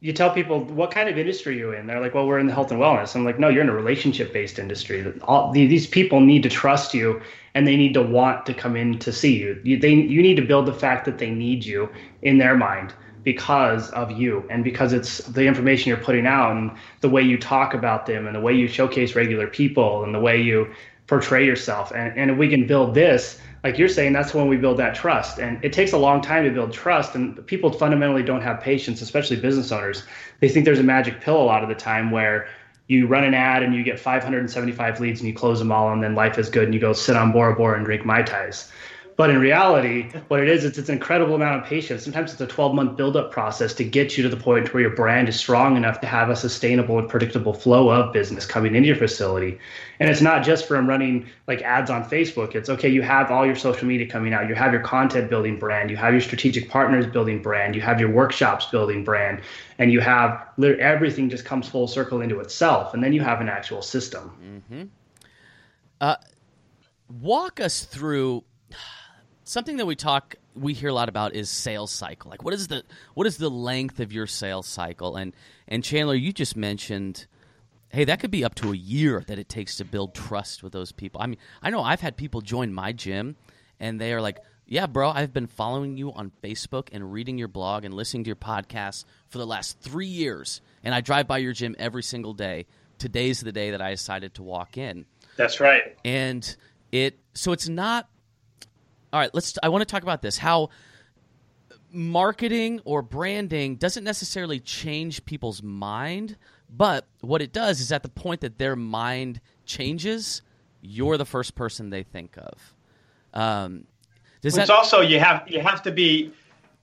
you 0.00 0.12
tell 0.12 0.30
people 0.30 0.64
what 0.64 0.90
kind 0.90 1.08
of 1.08 1.16
industry 1.16 1.56
you're 1.56 1.74
in. 1.74 1.86
They're 1.86 2.00
like, 2.00 2.12
well, 2.14 2.26
we're 2.26 2.40
in 2.40 2.48
the 2.48 2.52
health 2.54 2.72
and 2.72 2.80
wellness. 2.80 3.14
I'm 3.14 3.24
like, 3.24 3.38
no, 3.38 3.48
you're 3.48 3.62
in 3.62 3.68
a 3.68 3.74
relationship 3.74 4.32
based 4.32 4.58
industry. 4.58 5.12
All 5.22 5.52
these 5.52 5.86
people 5.86 6.20
need 6.20 6.42
to 6.42 6.48
trust 6.48 6.92
you 6.92 7.22
and 7.54 7.66
they 7.66 7.76
need 7.76 7.94
to 7.94 8.02
want 8.02 8.44
to 8.46 8.54
come 8.54 8.76
in 8.76 8.98
to 9.00 9.12
see 9.12 9.38
you. 9.38 9.60
You 9.62 9.78
they 9.78 9.92
you 9.94 10.22
need 10.22 10.36
to 10.36 10.42
build 10.42 10.66
the 10.66 10.72
fact 10.72 11.04
that 11.04 11.18
they 11.18 11.30
need 11.30 11.64
you 11.64 11.88
in 12.22 12.38
their 12.38 12.56
mind 12.56 12.94
because 13.22 13.90
of 13.90 14.10
you 14.10 14.44
and 14.50 14.64
because 14.64 14.92
it's 14.92 15.18
the 15.18 15.46
information 15.46 15.88
you're 15.88 15.98
putting 15.98 16.26
out 16.26 16.50
and 16.56 16.72
the 17.00 17.08
way 17.08 17.22
you 17.22 17.38
talk 17.38 17.72
about 17.72 18.06
them 18.06 18.26
and 18.26 18.34
the 18.34 18.40
way 18.40 18.52
you 18.52 18.66
showcase 18.66 19.14
regular 19.14 19.46
people 19.46 20.02
and 20.02 20.12
the 20.12 20.20
way 20.20 20.40
you 20.40 20.72
portray 21.06 21.46
yourself. 21.46 21.92
And, 21.94 22.18
and 22.18 22.30
if 22.32 22.38
we 22.38 22.48
can 22.48 22.66
build 22.66 22.94
this, 22.94 23.38
like 23.64 23.78
you're 23.78 23.88
saying, 23.88 24.12
that's 24.12 24.34
when 24.34 24.48
we 24.48 24.56
build 24.56 24.76
that 24.78 24.94
trust. 24.94 25.38
And 25.38 25.64
it 25.64 25.72
takes 25.72 25.92
a 25.92 25.98
long 25.98 26.20
time 26.20 26.44
to 26.44 26.50
build 26.50 26.72
trust. 26.72 27.14
And 27.14 27.46
people 27.46 27.72
fundamentally 27.72 28.22
don't 28.22 28.40
have 28.40 28.60
patience, 28.60 29.02
especially 29.02 29.36
business 29.36 29.70
owners. 29.70 30.02
They 30.40 30.48
think 30.48 30.64
there's 30.64 30.80
a 30.80 30.84
magic 30.84 31.20
pill 31.20 31.40
a 31.40 31.44
lot 31.44 31.62
of 31.62 31.68
the 31.68 31.74
time 31.74 32.10
where 32.10 32.48
you 32.88 33.06
run 33.06 33.24
an 33.24 33.34
ad 33.34 33.62
and 33.62 33.74
you 33.74 33.82
get 33.82 33.98
575 33.98 35.00
leads 35.00 35.20
and 35.20 35.28
you 35.28 35.34
close 35.34 35.58
them 35.58 35.70
all, 35.70 35.92
and 35.92 36.02
then 36.02 36.14
life 36.14 36.38
is 36.38 36.50
good 36.50 36.64
and 36.64 36.74
you 36.74 36.80
go 36.80 36.92
sit 36.92 37.16
on 37.16 37.32
Bora 37.32 37.54
Bora 37.54 37.76
and 37.76 37.86
drink 37.86 38.04
Mai 38.04 38.22
Tais. 38.22 38.70
But 39.22 39.30
in 39.30 39.38
reality, 39.38 40.10
what 40.26 40.40
it 40.40 40.48
is, 40.48 40.64
it's, 40.64 40.78
it's 40.78 40.88
an 40.88 40.96
incredible 40.96 41.36
amount 41.36 41.62
of 41.62 41.68
patience. 41.68 42.02
Sometimes 42.02 42.32
it's 42.32 42.40
a 42.40 42.46
12 42.48 42.74
month 42.74 42.96
build-up 42.96 43.30
process 43.30 43.72
to 43.74 43.84
get 43.84 44.16
you 44.16 44.24
to 44.24 44.28
the 44.28 44.36
point 44.36 44.74
where 44.74 44.80
your 44.80 44.96
brand 44.96 45.28
is 45.28 45.36
strong 45.36 45.76
enough 45.76 46.00
to 46.00 46.08
have 46.08 46.28
a 46.28 46.34
sustainable 46.34 46.98
and 46.98 47.08
predictable 47.08 47.54
flow 47.54 47.88
of 47.88 48.12
business 48.12 48.46
coming 48.46 48.74
into 48.74 48.88
your 48.88 48.96
facility. 48.96 49.60
And 50.00 50.10
it's 50.10 50.22
not 50.22 50.42
just 50.42 50.66
from 50.66 50.88
running 50.88 51.28
like 51.46 51.62
ads 51.62 51.88
on 51.88 52.04
Facebook. 52.04 52.56
It's 52.56 52.68
okay, 52.68 52.88
you 52.88 53.02
have 53.02 53.30
all 53.30 53.46
your 53.46 53.54
social 53.54 53.86
media 53.86 54.08
coming 54.08 54.34
out, 54.34 54.48
you 54.48 54.56
have 54.56 54.72
your 54.72 54.82
content 54.82 55.30
building 55.30 55.56
brand, 55.56 55.88
you 55.88 55.96
have 55.96 56.12
your 56.12 56.20
strategic 56.20 56.68
partners 56.68 57.06
building 57.06 57.42
brand, 57.42 57.76
you 57.76 57.80
have 57.80 58.00
your 58.00 58.10
workshops 58.10 58.66
building 58.66 59.04
brand, 59.04 59.40
and 59.78 59.92
you 59.92 60.00
have 60.00 60.48
everything 60.60 61.30
just 61.30 61.44
comes 61.44 61.68
full 61.68 61.86
circle 61.86 62.22
into 62.22 62.40
itself. 62.40 62.92
And 62.92 63.00
then 63.04 63.12
you 63.12 63.20
have 63.20 63.40
an 63.40 63.48
actual 63.48 63.82
system. 63.82 64.62
Mm-hmm. 64.72 64.82
Uh, 66.00 66.16
walk 67.08 67.60
us 67.60 67.84
through 67.84 68.42
something 69.52 69.76
that 69.76 69.86
we 69.86 69.94
talk 69.94 70.34
we 70.54 70.72
hear 70.72 70.88
a 70.88 70.94
lot 70.94 71.08
about 71.08 71.34
is 71.34 71.50
sales 71.50 71.90
cycle. 71.90 72.30
Like 72.30 72.42
what 72.42 72.54
is 72.54 72.68
the 72.68 72.82
what 73.14 73.26
is 73.26 73.36
the 73.36 73.50
length 73.50 74.00
of 74.00 74.12
your 74.12 74.26
sales 74.26 74.66
cycle? 74.66 75.16
And 75.16 75.34
and 75.68 75.84
chandler 75.84 76.14
you 76.14 76.32
just 76.32 76.56
mentioned 76.56 77.26
hey 77.90 78.04
that 78.04 78.20
could 78.20 78.30
be 78.30 78.44
up 78.44 78.54
to 78.56 78.72
a 78.72 78.76
year 78.76 79.22
that 79.26 79.38
it 79.38 79.48
takes 79.48 79.76
to 79.76 79.84
build 79.84 80.14
trust 80.14 80.62
with 80.62 80.72
those 80.72 80.90
people. 80.90 81.20
I 81.20 81.26
mean 81.26 81.38
i 81.62 81.70
know 81.70 81.82
i've 81.82 82.00
had 82.00 82.16
people 82.16 82.40
join 82.40 82.72
my 82.72 82.92
gym 82.92 83.36
and 83.78 84.00
they 84.00 84.12
are 84.14 84.22
like 84.22 84.38
yeah 84.66 84.86
bro 84.86 85.10
i've 85.10 85.32
been 85.32 85.46
following 85.46 85.98
you 85.98 86.12
on 86.12 86.32
facebook 86.42 86.88
and 86.92 87.12
reading 87.12 87.36
your 87.36 87.48
blog 87.48 87.84
and 87.84 87.92
listening 87.92 88.24
to 88.24 88.28
your 88.28 88.36
podcast 88.36 89.04
for 89.28 89.38
the 89.38 89.46
last 89.46 89.78
three 89.80 90.06
years. 90.06 90.62
And 90.82 90.94
i 90.94 91.02
drive 91.02 91.28
by 91.28 91.38
your 91.38 91.52
gym 91.52 91.76
every 91.78 92.02
single 92.02 92.32
day. 92.32 92.66
Today's 92.98 93.40
the 93.40 93.52
day 93.52 93.70
that 93.72 93.82
i 93.82 93.90
decided 93.90 94.34
to 94.34 94.42
walk 94.42 94.78
in. 94.78 95.04
That's 95.36 95.60
right. 95.60 95.96
And 96.04 96.56
it 96.90 97.18
so 97.34 97.52
it's 97.52 97.68
not 97.68 98.08
all 99.12 99.20
right, 99.20 99.30
let's. 99.34 99.58
I 99.62 99.68
want 99.68 99.82
to 99.82 99.86
talk 99.86 100.02
about 100.02 100.22
this. 100.22 100.38
How 100.38 100.70
marketing 101.92 102.80
or 102.84 103.02
branding 103.02 103.76
doesn't 103.76 104.04
necessarily 104.04 104.58
change 104.58 105.24
people's 105.24 105.62
mind, 105.62 106.36
but 106.70 107.06
what 107.20 107.42
it 107.42 107.52
does 107.52 107.80
is 107.80 107.92
at 107.92 108.02
the 108.02 108.08
point 108.08 108.40
that 108.40 108.58
their 108.58 108.74
mind 108.74 109.40
changes, 109.66 110.40
you're 110.80 111.18
the 111.18 111.26
first 111.26 111.54
person 111.54 111.90
they 111.90 112.02
think 112.02 112.36
of. 112.38 112.74
Um, 113.34 113.86
does 114.40 114.56
it's 114.56 114.68
that... 114.68 114.74
also 114.74 115.00
you 115.00 115.20
have 115.20 115.44
you 115.46 115.60
have 115.60 115.82
to 115.82 115.92
be. 115.92 116.32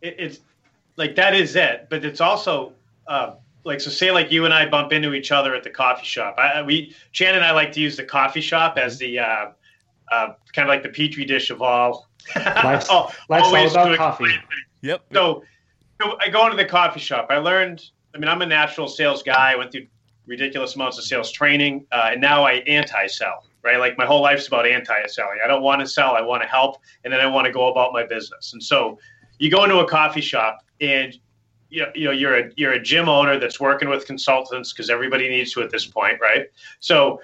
It, 0.01 0.15
it's 0.19 0.39
like 0.97 1.15
that 1.15 1.33
is 1.33 1.55
it, 1.55 1.87
but 1.89 2.05
it's 2.05 2.21
also. 2.21 2.73
Uh, 3.07 3.35
like 3.65 3.81
so 3.81 3.89
say 3.89 4.09
like 4.11 4.31
you 4.31 4.45
and 4.45 4.53
I 4.53 4.67
bump 4.69 4.93
into 4.93 5.13
each 5.13 5.31
other 5.31 5.53
at 5.53 5.63
the 5.63 5.69
coffee 5.69 6.05
shop. 6.05 6.35
I, 6.37 6.61
we 6.61 6.95
Shannon 7.11 7.37
and 7.37 7.45
I 7.45 7.51
like 7.51 7.71
to 7.73 7.81
use 7.81 7.97
the 7.97 8.05
coffee 8.05 8.41
shop 8.41 8.77
as 8.77 8.97
the 8.97 9.19
uh, 9.19 9.47
uh, 10.11 10.33
kind 10.53 10.67
of 10.67 10.67
like 10.67 10.83
the 10.83 10.89
petri 10.89 11.25
dish 11.25 11.49
of 11.49 11.61
all 11.61 12.09
Life's, 12.35 12.87
oh, 12.89 13.11
life's 13.29 13.47
all 13.75 13.87
about 13.87 13.97
coffee. 13.97 14.33
Yep. 14.81 15.01
So, 15.13 15.43
so 16.01 16.17
I 16.19 16.29
go 16.29 16.45
into 16.45 16.57
the 16.57 16.65
coffee 16.65 16.99
shop. 16.99 17.27
I 17.29 17.37
learned. 17.37 17.83
I 18.13 18.17
mean, 18.17 18.27
I'm 18.27 18.41
a 18.41 18.45
natural 18.45 18.87
sales 18.87 19.23
guy. 19.23 19.51
I 19.51 19.55
went 19.55 19.71
through 19.71 19.87
ridiculous 20.25 20.75
amounts 20.75 20.97
of 20.97 21.03
sales 21.03 21.31
training, 21.31 21.85
uh, 21.91 22.09
and 22.11 22.21
now 22.21 22.43
I 22.43 22.53
anti-sell. 22.67 23.45
Right, 23.61 23.77
like 23.77 23.97
my 23.97 24.05
whole 24.05 24.21
life's 24.21 24.47
about 24.47 24.65
anti-selling. 24.65 25.39
I 25.43 25.47
don't 25.47 25.61
want 25.61 25.81
to 25.81 25.87
sell. 25.87 26.15
I 26.15 26.21
want 26.21 26.41
to 26.43 26.47
help, 26.47 26.77
and 27.03 27.11
then 27.11 27.19
I 27.19 27.25
want 27.25 27.45
to 27.45 27.51
go 27.51 27.69
about 27.69 27.91
my 27.91 28.05
business. 28.05 28.53
And 28.53 28.63
so, 28.63 28.97
you 29.37 29.51
go 29.51 29.65
into 29.65 29.79
a 29.79 29.87
coffee 29.87 30.21
shop, 30.21 30.63
and 30.79 31.13
you 31.69 31.81
know, 31.81 31.91
you 31.93 32.05
know 32.05 32.11
you're 32.11 32.37
a 32.37 32.51
you're 32.55 32.71
a 32.71 32.81
gym 32.81 33.09
owner 33.09 33.37
that's 33.37 33.59
working 33.59 33.89
with 33.89 34.05
consultants 34.05 34.71
because 34.71 34.89
everybody 34.89 35.27
needs 35.27 35.51
to 35.53 35.61
at 35.61 35.71
this 35.71 35.85
point, 35.85 36.21
right? 36.21 36.45
So, 36.79 37.21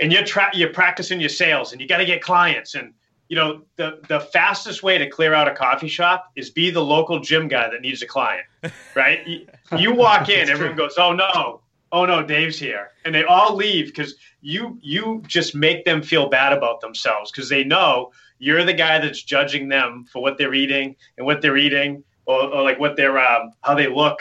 and 0.00 0.12
you're 0.12 0.24
tra- 0.24 0.50
you're 0.54 0.72
practicing 0.72 1.20
your 1.20 1.28
sales, 1.28 1.72
and 1.72 1.80
you 1.80 1.88
got 1.88 1.98
to 1.98 2.04
get 2.04 2.22
clients, 2.22 2.74
and 2.74 2.94
you 3.28 3.36
know, 3.36 3.62
the 3.76 4.00
the 4.08 4.20
fastest 4.20 4.82
way 4.82 4.98
to 4.98 5.08
clear 5.08 5.34
out 5.34 5.48
a 5.48 5.54
coffee 5.54 5.88
shop 5.88 6.30
is 6.36 6.50
be 6.50 6.70
the 6.70 6.82
local 6.82 7.20
gym 7.20 7.48
guy 7.48 7.68
that 7.68 7.82
needs 7.82 8.02
a 8.02 8.06
client, 8.06 8.46
right? 8.94 9.26
you, 9.26 9.46
you 9.76 9.94
walk 9.94 10.28
in, 10.28 10.48
everyone 10.48 10.76
true. 10.76 10.86
goes, 10.86 10.94
"Oh 10.98 11.12
no, 11.12 11.60
oh 11.92 12.06
no, 12.06 12.22
Dave's 12.22 12.58
here," 12.58 12.90
and 13.04 13.14
they 13.14 13.24
all 13.24 13.54
leave 13.54 13.86
because 13.86 14.14
you 14.40 14.78
you 14.80 15.22
just 15.26 15.54
make 15.54 15.84
them 15.84 16.02
feel 16.02 16.28
bad 16.28 16.52
about 16.52 16.80
themselves 16.80 17.30
because 17.30 17.48
they 17.48 17.64
know 17.64 18.12
you're 18.38 18.64
the 18.64 18.72
guy 18.72 18.98
that's 18.98 19.22
judging 19.22 19.68
them 19.68 20.06
for 20.10 20.22
what 20.22 20.38
they're 20.38 20.54
eating 20.54 20.96
and 21.16 21.26
what 21.26 21.42
they're 21.42 21.56
eating, 21.56 22.02
or, 22.24 22.42
or 22.44 22.62
like 22.62 22.78
what 22.78 22.96
they're 22.96 23.18
um, 23.18 23.52
how 23.62 23.74
they 23.74 23.88
look, 23.88 24.20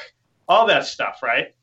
all 0.50 0.66
that 0.68 0.86
stuff, 0.86 1.20
right? 1.24 1.54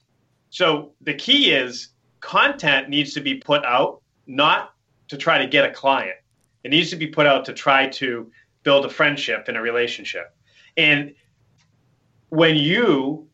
So 0.49 0.93
the 1.01 1.15
key 1.15 1.53
is 1.53 1.89
content 2.21 2.89
needs 2.89 3.13
to 3.15 3.21
be 3.21 3.35
put 3.35 3.65
out 3.65 4.01
not 4.27 4.75
to 5.09 5.17
try 5.17 5.39
to 5.39 5.47
get 5.47 5.65
a 5.65 5.71
client. 5.71 6.17
It 6.63 6.71
needs 6.71 6.91
to 6.91 6.97
be 6.97 7.07
put 7.07 7.27
out 7.27 7.45
to 7.47 7.53
try 7.53 7.89
to 7.89 8.31
build 8.63 8.85
a 8.85 8.89
friendship 8.89 9.45
and 9.49 9.57
a 9.57 9.61
relationship. 9.61 10.35
And 10.77 11.15
when 12.31 12.57
you 12.57 13.29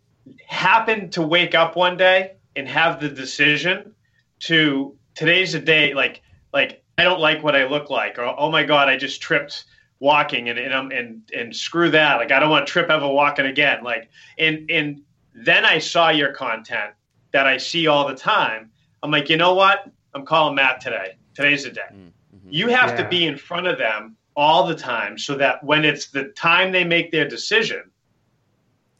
happen 0.46 1.08
to 1.10 1.22
wake 1.22 1.54
up 1.54 1.76
one 1.76 1.96
day 1.96 2.32
and 2.56 2.68
have 2.68 3.00
the 3.00 3.08
decision 3.08 3.94
to 4.40 4.94
today's 5.14 5.54
a 5.54 5.60
day 5.60 5.94
like 5.94 6.22
like 6.52 6.82
I 6.98 7.04
don't 7.04 7.20
like 7.20 7.42
what 7.42 7.56
I 7.56 7.66
look 7.66 7.90
like 7.90 8.18
or 8.18 8.24
oh 8.24 8.50
my 8.50 8.62
god 8.62 8.88
I 8.88 8.96
just 8.96 9.22
tripped 9.22 9.64
walking 10.00 10.48
and 10.48 10.58
and 10.58 10.92
and, 10.92 11.22
and 11.34 11.56
screw 11.56 11.90
that. 11.90 12.16
Like 12.16 12.32
I 12.32 12.40
don't 12.40 12.50
want 12.50 12.66
to 12.66 12.72
trip 12.72 12.90
ever 12.90 13.08
walking 13.08 13.46
again. 13.46 13.82
Like 13.82 14.10
and 14.38 14.70
and 14.70 15.02
then 15.34 15.64
I 15.64 15.78
saw 15.78 16.10
your 16.10 16.32
content 16.32 16.92
that 17.32 17.46
I 17.46 17.56
see 17.56 17.86
all 17.86 18.08
the 18.08 18.14
time. 18.14 18.70
I'm 19.02 19.10
like 19.10 19.28
you 19.28 19.36
know 19.36 19.54
what 19.54 19.90
I'm 20.14 20.24
calling 20.24 20.54
Matt 20.54 20.80
today 20.80 21.16
today's 21.34 21.64
the 21.64 21.70
day 21.70 21.82
mm. 21.92 22.10
You 22.50 22.68
have 22.68 22.90
yeah. 22.90 22.96
to 22.96 23.08
be 23.08 23.26
in 23.26 23.36
front 23.36 23.66
of 23.66 23.78
them 23.78 24.16
all 24.36 24.66
the 24.66 24.74
time 24.74 25.18
so 25.18 25.36
that 25.36 25.62
when 25.62 25.84
it's 25.84 26.08
the 26.08 26.24
time 26.24 26.72
they 26.72 26.84
make 26.84 27.12
their 27.12 27.28
decision, 27.28 27.90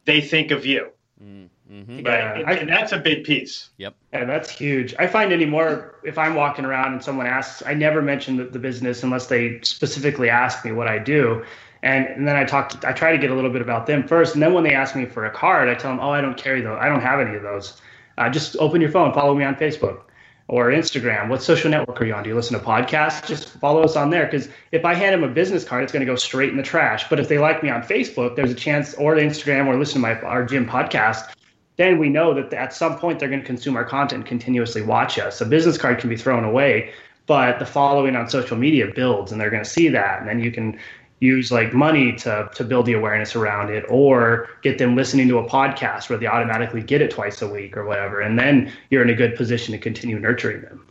they 0.04 0.20
think 0.20 0.50
of 0.50 0.64
you. 0.64 0.90
Mm-hmm. 1.22 2.04
Right. 2.04 2.40
Yeah. 2.40 2.50
And, 2.50 2.68
that's 2.68 2.92
a 2.92 2.98
big 2.98 3.24
piece. 3.24 3.70
Yep. 3.76 3.94
And 4.12 4.28
that's 4.28 4.50
huge. 4.50 4.94
I 4.98 5.06
find 5.06 5.32
anymore 5.32 6.00
if 6.02 6.18
I'm 6.18 6.34
walking 6.34 6.64
around 6.64 6.92
and 6.92 7.02
someone 7.02 7.26
asks, 7.26 7.62
I 7.64 7.74
never 7.74 8.02
mention 8.02 8.36
the, 8.36 8.44
the 8.44 8.58
business 8.58 9.02
unless 9.04 9.26
they 9.26 9.60
specifically 9.62 10.28
ask 10.28 10.64
me 10.64 10.72
what 10.72 10.88
I 10.88 10.98
do. 10.98 11.44
And, 11.82 12.06
and 12.06 12.26
then 12.26 12.36
I 12.36 12.44
talk, 12.44 12.70
to, 12.70 12.88
I 12.88 12.92
try 12.92 13.12
to 13.12 13.18
get 13.18 13.30
a 13.30 13.34
little 13.34 13.50
bit 13.50 13.62
about 13.62 13.86
them 13.86 14.06
first. 14.06 14.34
And 14.34 14.42
then 14.42 14.52
when 14.52 14.64
they 14.64 14.74
ask 14.74 14.96
me 14.96 15.06
for 15.06 15.26
a 15.26 15.30
card, 15.30 15.68
I 15.68 15.74
tell 15.74 15.92
them, 15.92 16.00
oh, 16.00 16.10
I 16.10 16.20
don't 16.20 16.36
carry 16.36 16.60
those. 16.60 16.78
I 16.80 16.88
don't 16.88 17.00
have 17.00 17.20
any 17.20 17.36
of 17.36 17.42
those. 17.42 17.80
Uh, 18.18 18.28
just 18.28 18.56
open 18.56 18.80
your 18.80 18.90
phone, 18.90 19.14
follow 19.14 19.34
me 19.34 19.44
on 19.44 19.54
Facebook 19.54 20.02
or 20.50 20.66
Instagram? 20.66 21.28
What 21.28 21.44
social 21.44 21.70
network 21.70 22.02
are 22.02 22.04
you 22.04 22.12
on? 22.12 22.24
Do 22.24 22.28
you 22.28 22.34
listen 22.34 22.58
to 22.58 22.64
podcasts? 22.64 23.24
Just 23.24 23.50
follow 23.60 23.82
us 23.82 23.94
on 23.94 24.10
there 24.10 24.26
because 24.26 24.48
if 24.72 24.84
I 24.84 24.94
hand 24.94 25.14
them 25.14 25.22
a 25.22 25.32
business 25.32 25.62
card, 25.64 25.84
it's 25.84 25.92
going 25.92 26.04
to 26.04 26.12
go 26.12 26.16
straight 26.16 26.50
in 26.50 26.56
the 26.56 26.62
trash. 26.62 27.08
But 27.08 27.20
if 27.20 27.28
they 27.28 27.38
like 27.38 27.62
me 27.62 27.70
on 27.70 27.82
Facebook, 27.82 28.34
there's 28.34 28.50
a 28.50 28.54
chance, 28.54 28.92
or 28.94 29.14
Instagram, 29.14 29.68
or 29.68 29.78
listen 29.78 29.94
to 29.94 30.00
my 30.00 30.20
our 30.22 30.44
gym 30.44 30.66
podcast, 30.66 31.34
then 31.76 31.98
we 31.98 32.08
know 32.08 32.34
that 32.34 32.52
at 32.52 32.74
some 32.74 32.98
point 32.98 33.20
they're 33.20 33.28
going 33.28 33.40
to 33.40 33.46
consume 33.46 33.76
our 33.76 33.84
content 33.84 34.22
and 34.22 34.26
continuously 34.26 34.82
watch 34.82 35.20
us. 35.20 35.40
A 35.40 35.46
business 35.46 35.78
card 35.78 36.00
can 36.00 36.10
be 36.10 36.16
thrown 36.16 36.42
away, 36.42 36.92
but 37.26 37.60
the 37.60 37.66
following 37.66 38.16
on 38.16 38.28
social 38.28 38.56
media 38.56 38.88
builds, 38.92 39.30
and 39.30 39.40
they're 39.40 39.50
going 39.50 39.62
to 39.62 39.70
see 39.70 39.88
that, 39.88 40.18
and 40.18 40.28
then 40.28 40.40
you 40.40 40.50
can 40.50 40.76
use 41.20 41.52
like 41.52 41.72
money 41.72 42.12
to 42.12 42.50
to 42.54 42.64
build 42.64 42.86
the 42.86 42.94
awareness 42.94 43.36
around 43.36 43.70
it 43.70 43.84
or 43.88 44.48
get 44.62 44.78
them 44.78 44.96
listening 44.96 45.28
to 45.28 45.38
a 45.38 45.48
podcast 45.48 46.08
where 46.08 46.18
they 46.18 46.26
automatically 46.26 46.82
get 46.82 47.00
it 47.00 47.10
twice 47.10 47.40
a 47.42 47.46
week 47.46 47.76
or 47.76 47.84
whatever 47.84 48.20
and 48.20 48.38
then 48.38 48.72
you're 48.88 49.02
in 49.02 49.10
a 49.10 49.14
good 49.14 49.36
position 49.36 49.72
to 49.72 49.78
continue 49.78 50.18
nurturing 50.18 50.62
them. 50.62 50.86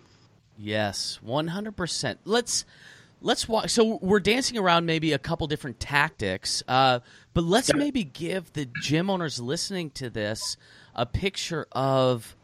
Yes 0.58 1.20
100% 1.26 2.18
let's 2.26 2.66
let's 3.22 3.50
walk 3.50 3.70
so 3.70 3.98
we're 4.02 4.20
dancing 4.20 4.58
around 4.58 4.86
maybe 4.86 5.14
a 5.14 5.20
couple 5.20 5.48
different 5.48 5.80
tactics 5.80 6.64
uh, 6.68 7.00
but 7.34 7.44
let's 7.44 7.74
maybe 7.74 8.04
give 8.04 8.54
the 8.54 8.68
gym 8.82 9.10
owners 9.10 9.40
listening 9.40 9.90
to 9.90 10.10
this 10.10 10.58
a 10.96 11.06
picture 11.06 11.68
of 11.72 12.36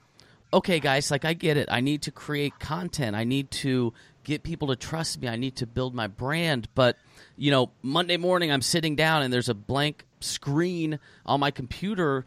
okay 0.53 0.79
guys 0.79 1.11
like 1.11 1.25
i 1.25 1.33
get 1.33 1.57
it. 1.57 1.67
I 1.69 1.81
need 1.81 2.03
to 2.03 2.11
create 2.11 2.59
content. 2.59 3.15
I 3.15 3.25
need 3.25 3.51
to 3.51 3.93
get 4.25 4.43
people 4.43 4.67
to 4.67 4.75
trust 4.75 5.21
me 5.21 5.27
i 5.27 5.37
need 5.37 5.55
to 5.55 5.65
build 5.65 5.95
my 5.95 6.07
brand 6.07 6.67
but 6.75 6.97
you 7.37 7.51
know, 7.51 7.71
Monday 7.81 8.17
morning 8.17 8.51
I'm 8.51 8.61
sitting 8.61 8.95
down 8.95 9.21
and 9.21 9.33
there's 9.33 9.49
a 9.49 9.53
blank 9.53 10.05
screen 10.19 10.99
on 11.25 11.39
my 11.39 11.51
computer. 11.51 12.25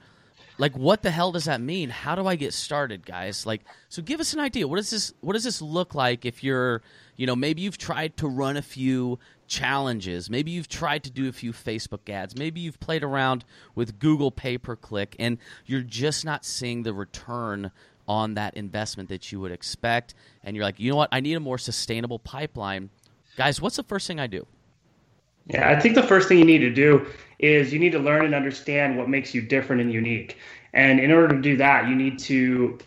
Like, 0.59 0.77
what 0.77 1.03
the 1.03 1.11
hell 1.11 1.33
does 1.33 1.45
that 1.45 1.61
mean? 1.61 1.89
How 1.89 2.15
do 2.15 2.27
I 2.27 2.37
get 2.37 2.53
started, 2.53 3.07
guys? 3.07 3.47
Like, 3.47 3.63
so 3.89 4.03
give 4.03 4.21
us 4.21 4.35
an 4.35 4.41
idea. 4.41 4.67
What 4.67 4.77
does 4.77 4.91
this 4.91 5.13
What 5.21 5.35
does 5.35 5.45
this 5.45 5.63
look 5.63 5.95
like 5.95 6.25
if 6.25 6.43
you're, 6.43 6.83
you 7.17 7.27
know, 7.27 7.37
maybe 7.37 7.63
you've 7.63 7.79
tried 7.79 8.17
to 8.19 8.29
run 8.29 8.57
a 8.57 8.63
few 8.63 9.19
challenges. 9.47 10.29
Maybe 10.29 10.51
you've 10.51 10.69
tried 10.69 11.05
to 11.05 11.11
do 11.11 11.29
a 11.29 11.33
few 11.33 11.53
Facebook 11.53 12.11
ads. 12.11 12.37
Maybe 12.37 12.61
you've 12.61 12.81
played 12.81 13.03
around 13.03 13.45
with 13.75 13.99
Google 13.99 14.31
pay 14.31 14.59
per 14.59 14.77
click, 14.77 15.17
and 15.19 15.39
you're 15.65 15.81
just 15.81 16.25
not 16.25 16.45
seeing 16.45 16.83
the 16.83 16.93
return 16.93 17.71
on 18.09 18.35
that 18.35 18.57
investment 18.57 19.09
that 19.11 19.31
you 19.31 19.39
would 19.39 19.53
expect. 19.53 20.15
And 20.43 20.57
you're 20.57 20.65
like, 20.65 20.81
you 20.81 20.91
know 20.91 20.97
what? 20.97 21.11
I 21.13 21.21
need 21.21 21.35
a 21.35 21.41
more 21.41 21.59
sustainable 21.59 22.19
pipeline. 22.19 22.91
Guys, 23.37 23.61
what's 23.61 23.77
the 23.77 23.85
first 23.85 24.07
thing 24.07 24.19
I 24.19 24.27
do? 24.27 24.47
Yeah, 25.47 25.71
I 25.71 25.79
think 25.79 25.95
the 25.95 26.03
first 26.03 26.29
thing 26.29 26.39
you 26.39 26.45
need 26.45 26.59
to 26.59 26.73
do 26.73 27.07
is 27.39 27.73
you 27.73 27.79
need 27.79 27.93
to 27.93 27.99
learn 27.99 28.25
and 28.25 28.35
understand 28.35 28.99
what 28.99 29.09
makes 29.09 29.35
you 29.35 29.41
different 29.41 29.81
and 29.81 29.93
unique. 29.93 30.39
And 30.73 31.01
in 31.01 31.13
order 31.13 31.35
to 31.35 31.41
do 31.41 31.57
that, 31.57 31.89
you 31.89 31.95
need 31.95 32.19
to 32.21 32.79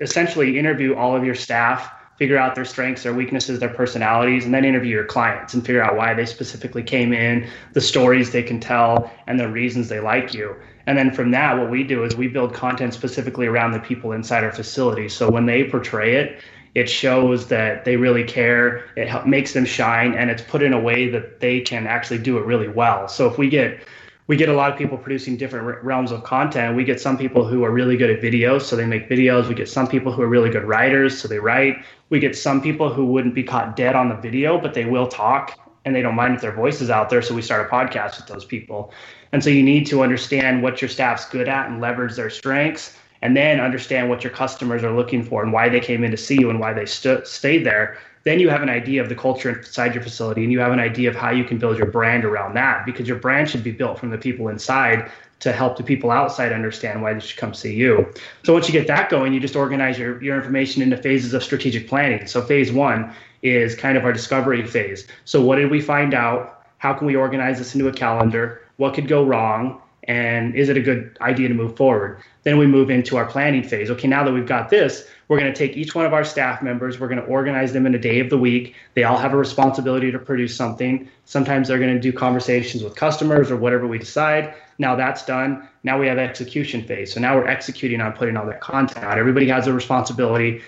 essentially 0.00 0.58
interview 0.58 0.94
all 0.94 1.16
of 1.16 1.24
your 1.24 1.34
staff, 1.34 1.90
figure 2.18 2.36
out 2.36 2.54
their 2.54 2.66
strengths, 2.66 3.04
their 3.04 3.14
weaknesses, 3.14 3.60
their 3.60 3.70
personalities, 3.70 4.44
and 4.44 4.52
then 4.52 4.64
interview 4.64 4.90
your 4.90 5.06
clients 5.06 5.54
and 5.54 5.64
figure 5.64 5.82
out 5.82 5.96
why 5.96 6.12
they 6.12 6.26
specifically 6.26 6.82
came 6.82 7.14
in, 7.14 7.48
the 7.72 7.80
stories 7.80 8.32
they 8.32 8.42
can 8.42 8.60
tell, 8.60 9.10
and 9.26 9.40
the 9.40 9.48
reasons 9.48 9.88
they 9.88 10.00
like 10.00 10.34
you. 10.34 10.54
And 10.90 10.98
then 10.98 11.12
from 11.12 11.30
that, 11.30 11.56
what 11.56 11.70
we 11.70 11.84
do 11.84 12.02
is 12.02 12.16
we 12.16 12.26
build 12.26 12.52
content 12.52 12.94
specifically 12.94 13.46
around 13.46 13.70
the 13.70 13.78
people 13.78 14.10
inside 14.10 14.42
our 14.42 14.50
facility. 14.50 15.08
So 15.08 15.30
when 15.30 15.46
they 15.46 15.62
portray 15.62 16.16
it, 16.16 16.42
it 16.74 16.90
shows 16.90 17.46
that 17.46 17.84
they 17.84 17.94
really 17.94 18.24
care. 18.24 18.86
It 18.96 19.06
help, 19.06 19.24
makes 19.24 19.52
them 19.52 19.64
shine 19.64 20.14
and 20.14 20.28
it's 20.28 20.42
put 20.42 20.64
in 20.64 20.72
a 20.72 20.80
way 20.80 21.08
that 21.10 21.38
they 21.38 21.60
can 21.60 21.86
actually 21.86 22.18
do 22.18 22.38
it 22.38 22.44
really 22.44 22.66
well. 22.66 23.06
So 23.06 23.30
if 23.30 23.38
we 23.38 23.48
get 23.48 23.84
we 24.26 24.36
get 24.36 24.48
a 24.48 24.52
lot 24.52 24.72
of 24.72 24.76
people 24.76 24.98
producing 24.98 25.36
different 25.36 25.84
realms 25.84 26.10
of 26.10 26.24
content 26.24 26.76
we 26.76 26.82
get 26.82 27.00
some 27.00 27.16
people 27.16 27.46
who 27.46 27.62
are 27.62 27.70
really 27.70 27.96
good 27.96 28.10
at 28.10 28.20
videos 28.20 28.62
so 28.62 28.74
they 28.74 28.84
make 28.84 29.08
videos. 29.08 29.46
We 29.46 29.54
get 29.54 29.68
some 29.68 29.86
people 29.86 30.10
who 30.12 30.22
are 30.22 30.28
really 30.28 30.50
good 30.50 30.64
writers 30.64 31.20
so 31.20 31.28
they 31.28 31.38
write. 31.38 31.76
We 32.08 32.18
get 32.18 32.36
some 32.36 32.60
people 32.60 32.92
who 32.92 33.06
wouldn't 33.06 33.36
be 33.36 33.44
caught 33.44 33.76
dead 33.76 33.94
on 33.94 34.08
the 34.08 34.16
video 34.16 34.60
but 34.60 34.74
they 34.74 34.86
will 34.86 35.06
talk 35.06 35.56
and 35.84 35.94
they 35.94 36.02
don't 36.02 36.14
mind 36.14 36.34
if 36.34 36.40
their 36.40 36.52
voice 36.52 36.80
is 36.80 36.90
out 36.90 37.10
there 37.10 37.22
so 37.22 37.34
we 37.34 37.42
start 37.42 37.66
a 37.66 37.70
podcast 37.70 38.16
with 38.16 38.26
those 38.26 38.44
people 38.44 38.92
and 39.32 39.42
so 39.42 39.50
you 39.50 39.62
need 39.62 39.86
to 39.86 40.02
understand 40.02 40.62
what 40.62 40.80
your 40.80 40.88
staff's 40.88 41.28
good 41.28 41.48
at 41.48 41.68
and 41.68 41.80
leverage 41.80 42.14
their 42.14 42.30
strengths 42.30 42.96
and 43.22 43.36
then 43.36 43.60
understand 43.60 44.08
what 44.08 44.24
your 44.24 44.32
customers 44.32 44.82
are 44.82 44.94
looking 44.94 45.22
for 45.22 45.42
and 45.42 45.52
why 45.52 45.68
they 45.68 45.80
came 45.80 46.04
in 46.04 46.10
to 46.10 46.16
see 46.16 46.38
you 46.38 46.50
and 46.50 46.60
why 46.60 46.72
they 46.72 46.86
st- 46.86 47.26
stayed 47.26 47.64
there 47.64 47.98
then 48.24 48.38
you 48.38 48.50
have 48.50 48.62
an 48.62 48.68
idea 48.68 49.02
of 49.02 49.08
the 49.08 49.14
culture 49.14 49.50
inside 49.50 49.94
your 49.94 50.02
facility 50.02 50.42
and 50.42 50.52
you 50.52 50.60
have 50.60 50.72
an 50.72 50.80
idea 50.80 51.08
of 51.08 51.16
how 51.16 51.30
you 51.30 51.44
can 51.44 51.58
build 51.58 51.78
your 51.78 51.86
brand 51.86 52.24
around 52.24 52.54
that 52.54 52.84
because 52.84 53.08
your 53.08 53.18
brand 53.18 53.48
should 53.48 53.64
be 53.64 53.72
built 53.72 53.98
from 53.98 54.10
the 54.10 54.18
people 54.18 54.48
inside 54.48 55.10
to 55.40 55.52
help 55.52 55.78
the 55.78 55.82
people 55.82 56.10
outside 56.10 56.52
understand 56.52 57.00
why 57.00 57.14
they 57.14 57.20
should 57.20 57.38
come 57.38 57.54
see 57.54 57.74
you. 57.74 58.06
So 58.44 58.52
once 58.52 58.68
you 58.68 58.72
get 58.72 58.86
that 58.88 59.08
going, 59.08 59.32
you 59.32 59.40
just 59.40 59.56
organize 59.56 59.98
your, 59.98 60.22
your 60.22 60.36
information 60.36 60.82
into 60.82 60.98
phases 60.98 61.32
of 61.32 61.42
strategic 61.42 61.88
planning. 61.88 62.26
So 62.26 62.42
phase 62.42 62.70
one 62.70 63.14
is 63.42 63.74
kind 63.74 63.96
of 63.96 64.04
our 64.04 64.12
discovery 64.12 64.66
phase. 64.66 65.06
So 65.24 65.40
what 65.42 65.56
did 65.56 65.70
we 65.70 65.80
find 65.80 66.14
out? 66.14 66.66
How 66.78 66.94
can 66.94 67.06
we 67.06 67.16
organize 67.16 67.58
this 67.58 67.74
into 67.74 67.88
a 67.88 67.92
calendar? 67.92 68.62
What 68.76 68.94
could 68.94 69.08
go 69.08 69.24
wrong? 69.24 69.80
and 70.04 70.54
is 70.54 70.68
it 70.68 70.76
a 70.76 70.80
good 70.80 71.16
idea 71.20 71.48
to 71.48 71.54
move 71.54 71.76
forward? 71.76 72.20
Then 72.42 72.58
we 72.58 72.66
move 72.66 72.90
into 72.90 73.16
our 73.16 73.26
planning 73.26 73.62
phase. 73.62 73.90
Okay, 73.90 74.08
now 74.08 74.24
that 74.24 74.32
we've 74.32 74.46
got 74.46 74.70
this, 74.70 75.06
we're 75.28 75.38
going 75.38 75.52
to 75.52 75.56
take 75.56 75.76
each 75.76 75.94
one 75.94 76.06
of 76.06 76.12
our 76.12 76.24
staff 76.24 76.62
members, 76.62 76.98
we're 76.98 77.06
going 77.06 77.20
to 77.20 77.26
organize 77.26 77.72
them 77.72 77.86
in 77.86 77.94
a 77.94 77.98
day 77.98 78.18
of 78.18 78.30
the 78.30 78.38
week. 78.38 78.74
They 78.94 79.04
all 79.04 79.18
have 79.18 79.32
a 79.32 79.36
responsibility 79.36 80.10
to 80.10 80.18
produce 80.18 80.56
something. 80.56 81.08
Sometimes 81.26 81.68
they're 81.68 81.78
going 81.78 81.94
to 81.94 82.00
do 82.00 82.12
conversations 82.12 82.82
with 82.82 82.96
customers 82.96 83.50
or 83.52 83.56
whatever 83.56 83.86
we 83.86 83.98
decide. 83.98 84.54
Now 84.78 84.96
that's 84.96 85.24
done. 85.24 85.68
Now 85.84 86.00
we 86.00 86.08
have 86.08 86.18
execution 86.18 86.82
phase. 86.82 87.12
So 87.12 87.20
now 87.20 87.36
we're 87.36 87.46
executing 87.46 88.00
on 88.00 88.12
putting 88.12 88.36
all 88.36 88.46
that 88.46 88.60
content 88.60 89.04
out. 89.04 89.18
Everybody 89.18 89.46
has 89.48 89.66
a 89.66 89.72
responsibility 89.72 90.62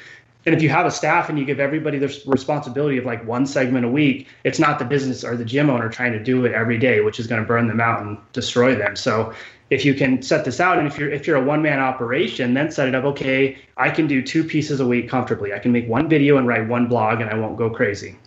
and 0.44 0.54
if 0.54 0.62
you 0.62 0.68
have 0.70 0.86
a 0.86 0.90
staff 0.90 1.28
and 1.28 1.38
you 1.38 1.44
give 1.44 1.60
everybody 1.60 1.98
the 1.98 2.22
responsibility 2.26 2.98
of 2.98 3.04
like 3.04 3.24
one 3.26 3.46
segment 3.46 3.84
a 3.84 3.88
week, 3.88 4.26
it's 4.44 4.58
not 4.58 4.78
the 4.78 4.84
business 4.84 5.22
or 5.22 5.36
the 5.36 5.44
gym 5.44 5.70
owner 5.70 5.88
trying 5.88 6.12
to 6.12 6.22
do 6.22 6.44
it 6.44 6.52
every 6.52 6.78
day, 6.78 7.00
which 7.00 7.20
is 7.20 7.26
going 7.26 7.40
to 7.40 7.46
burn 7.46 7.68
them 7.68 7.80
out 7.80 8.02
and 8.02 8.18
destroy 8.32 8.74
them. 8.74 8.96
So 8.96 9.32
if 9.70 9.84
you 9.84 9.94
can 9.94 10.20
set 10.20 10.44
this 10.44 10.58
out 10.58 10.78
and 10.78 10.86
if 10.86 10.98
you're 10.98 11.10
if 11.10 11.26
you're 11.26 11.36
a 11.36 11.44
one 11.44 11.62
man 11.62 11.78
operation, 11.78 12.54
then 12.54 12.70
set 12.70 12.88
it 12.88 12.94
up, 12.94 13.04
okay, 13.04 13.56
I 13.76 13.90
can 13.90 14.06
do 14.06 14.20
two 14.20 14.42
pieces 14.42 14.80
a 14.80 14.86
week 14.86 15.08
comfortably. 15.08 15.54
I 15.54 15.60
can 15.60 15.70
make 15.70 15.88
one 15.88 16.08
video 16.08 16.36
and 16.38 16.46
write 16.46 16.66
one 16.68 16.88
blog 16.88 17.20
and 17.20 17.30
I 17.30 17.34
won't 17.34 17.56
go 17.56 17.70
crazy. 17.70 18.18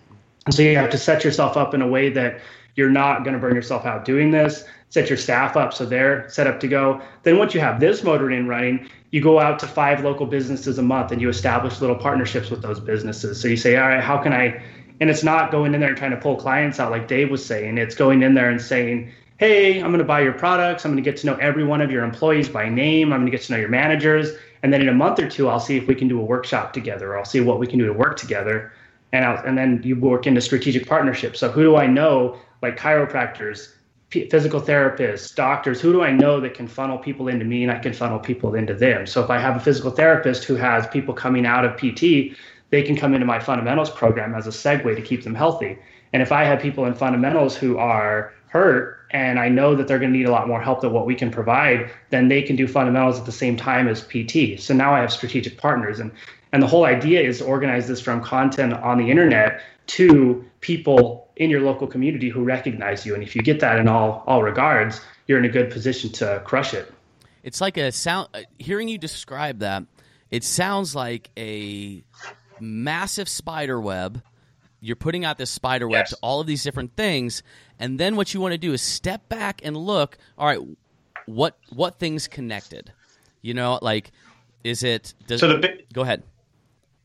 And 0.45 0.55
so 0.55 0.61
you 0.61 0.75
have 0.77 0.91
to 0.91 0.97
set 0.97 1.23
yourself 1.23 1.57
up 1.57 1.73
in 1.73 1.81
a 1.81 1.87
way 1.87 2.09
that 2.09 2.39
you're 2.75 2.89
not 2.89 3.23
going 3.23 3.33
to 3.33 3.39
burn 3.39 3.55
yourself 3.55 3.85
out 3.85 4.05
doing 4.05 4.31
this 4.31 4.63
set 4.95 5.09
your 5.09 5.17
staff 5.17 5.57
up 5.57 5.73
so 5.73 5.85
they're 5.85 6.29
set 6.29 6.47
up 6.47 6.57
to 6.61 6.69
go. 6.69 7.01
Then 7.23 7.37
once 7.37 7.53
you 7.53 7.59
have 7.59 7.81
this 7.81 8.01
motor 8.01 8.31
in 8.31 8.47
running, 8.47 8.89
you 9.15 9.21
go 9.21 9.39
out 9.39 9.57
to 9.59 9.65
five 9.65 10.03
local 10.03 10.25
businesses 10.25 10.77
a 10.77 10.81
month 10.81 11.09
and 11.13 11.21
you 11.21 11.29
establish 11.29 11.79
little 11.79 11.95
partnerships 11.95 12.49
with 12.49 12.61
those 12.61 12.81
businesses. 12.81 13.39
So 13.39 13.47
you 13.47 13.55
say, 13.55 13.77
all 13.77 13.87
right, 13.87 14.03
how 14.03 14.17
can 14.17 14.33
I? 14.33 14.61
And 14.99 15.09
it's 15.09 15.23
not 15.23 15.51
going 15.51 15.73
in 15.73 15.79
there 15.79 15.87
and 15.87 15.97
trying 15.97 16.11
to 16.11 16.17
pull 16.17 16.35
clients 16.35 16.81
out 16.81 16.91
like 16.91 17.07
Dave 17.07 17.31
was 17.31 17.43
saying. 17.45 17.77
It's 17.77 17.95
going 17.95 18.23
in 18.23 18.33
there 18.33 18.49
and 18.49 18.61
saying, 18.61 19.09
hey, 19.37 19.75
I'm 19.79 19.87
going 19.87 19.99
to 19.99 20.03
buy 20.03 20.19
your 20.19 20.33
products. 20.33 20.83
I'm 20.83 20.91
going 20.91 21.01
to 21.01 21.09
get 21.09 21.17
to 21.21 21.27
know 21.27 21.35
every 21.35 21.63
one 21.63 21.79
of 21.79 21.91
your 21.91 22.03
employees 22.03 22.49
by 22.49 22.67
name. 22.67 23.13
I'm 23.13 23.21
going 23.21 23.31
to 23.31 23.37
get 23.37 23.45
to 23.45 23.53
know 23.53 23.57
your 23.57 23.69
managers. 23.69 24.31
And 24.63 24.73
then 24.73 24.81
in 24.81 24.89
a 24.89 24.93
month 24.93 25.17
or 25.19 25.29
two, 25.29 25.47
I'll 25.47 25.61
see 25.61 25.77
if 25.77 25.87
we 25.87 25.95
can 25.95 26.09
do 26.09 26.19
a 26.19 26.25
workshop 26.25 26.73
together. 26.73 27.13
Or 27.13 27.17
I'll 27.17 27.23
see 27.23 27.39
what 27.39 27.57
we 27.57 27.67
can 27.67 27.79
do 27.79 27.85
to 27.85 27.93
work 27.93 28.17
together. 28.17 28.73
And, 29.13 29.23
I'll, 29.23 29.45
and 29.45 29.57
then 29.57 29.81
you 29.81 29.97
work 29.97 30.27
into 30.27 30.41
strategic 30.41 30.89
partnerships. 30.89 31.39
So 31.39 31.49
who 31.49 31.63
do 31.63 31.77
I 31.77 31.87
know, 31.87 32.37
like 32.61 32.77
chiropractors, 32.77 33.75
physical 34.09 34.61
therapists, 34.61 35.35
doctors, 35.35 35.81
who 35.81 35.91
do 35.91 36.03
I 36.03 36.11
know 36.11 36.39
that 36.39 36.53
can 36.53 36.67
funnel 36.67 36.97
people 36.97 37.27
into 37.27 37.45
me 37.45 37.63
and 37.63 37.71
I 37.71 37.79
can 37.79 37.93
funnel 37.93 38.19
people 38.19 38.55
into 38.55 38.73
them? 38.73 39.05
So 39.05 39.23
if 39.23 39.29
I 39.29 39.39
have 39.39 39.57
a 39.57 39.59
physical 39.59 39.91
therapist 39.91 40.43
who 40.43 40.55
has 40.55 40.87
people 40.87 41.13
coming 41.13 41.45
out 41.45 41.65
of 41.65 41.75
PT, 41.77 42.37
they 42.69 42.83
can 42.83 42.95
come 42.95 43.13
into 43.13 43.25
my 43.25 43.39
fundamentals 43.39 43.89
program 43.89 44.35
as 44.35 44.47
a 44.47 44.51
segue 44.51 44.95
to 44.95 45.01
keep 45.01 45.23
them 45.23 45.35
healthy. 45.35 45.77
And 46.13 46.21
if 46.21 46.31
I 46.31 46.43
have 46.43 46.61
people 46.61 46.85
in 46.85 46.93
fundamentals 46.93 47.55
who 47.55 47.77
are 47.77 48.33
hurt 48.47 49.05
and 49.11 49.39
I 49.39 49.49
know 49.49 49.75
that 49.75 49.87
they're 49.87 49.99
going 49.99 50.13
to 50.13 50.17
need 50.17 50.27
a 50.27 50.31
lot 50.31 50.47
more 50.47 50.61
help 50.61 50.81
than 50.81 50.93
what 50.93 51.05
we 51.05 51.15
can 51.15 51.29
provide, 51.29 51.91
then 52.09 52.27
they 52.27 52.41
can 52.41 52.55
do 52.55 52.67
fundamentals 52.67 53.19
at 53.19 53.25
the 53.25 53.31
same 53.31 53.57
time 53.57 53.87
as 53.87 54.01
PT. 54.01 54.59
So 54.59 54.73
now 54.73 54.93
I 54.93 55.01
have 55.01 55.11
strategic 55.11 55.57
partners 55.57 55.99
and 55.99 56.11
and 56.53 56.63
the 56.63 56.67
whole 56.67 56.85
idea 56.85 57.19
is 57.19 57.39
to 57.39 57.45
organize 57.45 57.85
this 57.85 57.99
from 57.99 58.23
content 58.23 58.71
on 58.71 58.97
the 58.97 59.11
internet 59.11 59.61
to 59.87 60.45
people 60.65 61.29
in 61.35 61.51
your 61.51 61.61
local 61.61 61.85
community 61.85 62.27
who 62.27 62.43
recognize 62.43 63.05
you. 63.05 63.13
And 63.13 63.21
if 63.21 63.35
you 63.35 63.43
get 63.43 63.59
that 63.59 63.77
in 63.77 63.87
all 63.87 64.23
all 64.25 64.41
regards, 64.41 64.99
you're 65.27 65.37
in 65.37 65.45
a 65.45 65.49
good 65.49 65.69
position 65.69 66.11
to 66.13 66.41
crush 66.43 66.73
it. 66.73 66.91
It's 67.43 67.61
like 67.61 67.77
a 67.77 67.91
sound. 67.91 68.29
Uh, 68.33 68.41
hearing 68.57 68.87
you 68.87 68.97
describe 68.97 69.59
that, 69.59 69.83
it 70.31 70.43
sounds 70.43 70.95
like 70.95 71.29
a 71.37 72.03
massive 72.59 73.29
spider 73.29 73.79
web. 73.79 74.23
You're 74.81 74.95
putting 74.95 75.23
out 75.23 75.37
this 75.37 75.51
spider 75.51 75.87
web 75.87 76.05
yes. 76.05 76.09
to 76.09 76.17
all 76.23 76.41
of 76.41 76.47
these 76.47 76.63
different 76.63 76.95
things, 76.95 77.43
and 77.79 77.99
then 77.99 78.15
what 78.15 78.33
you 78.33 78.41
want 78.41 78.53
to 78.53 78.57
do 78.57 78.73
is 78.73 78.81
step 78.81 79.29
back 79.29 79.61
and 79.63 79.77
look. 79.77 80.17
All 80.35 80.47
right, 80.47 80.59
what 81.27 81.59
what 81.69 81.99
things 81.99 82.27
connected? 82.27 82.91
You 83.43 83.53
know, 83.53 83.77
like 83.83 84.11
is 84.63 84.81
it? 84.81 85.13
Does, 85.27 85.41
so 85.41 85.47
the 85.47 85.83
go 85.93 86.01
ahead. 86.01 86.23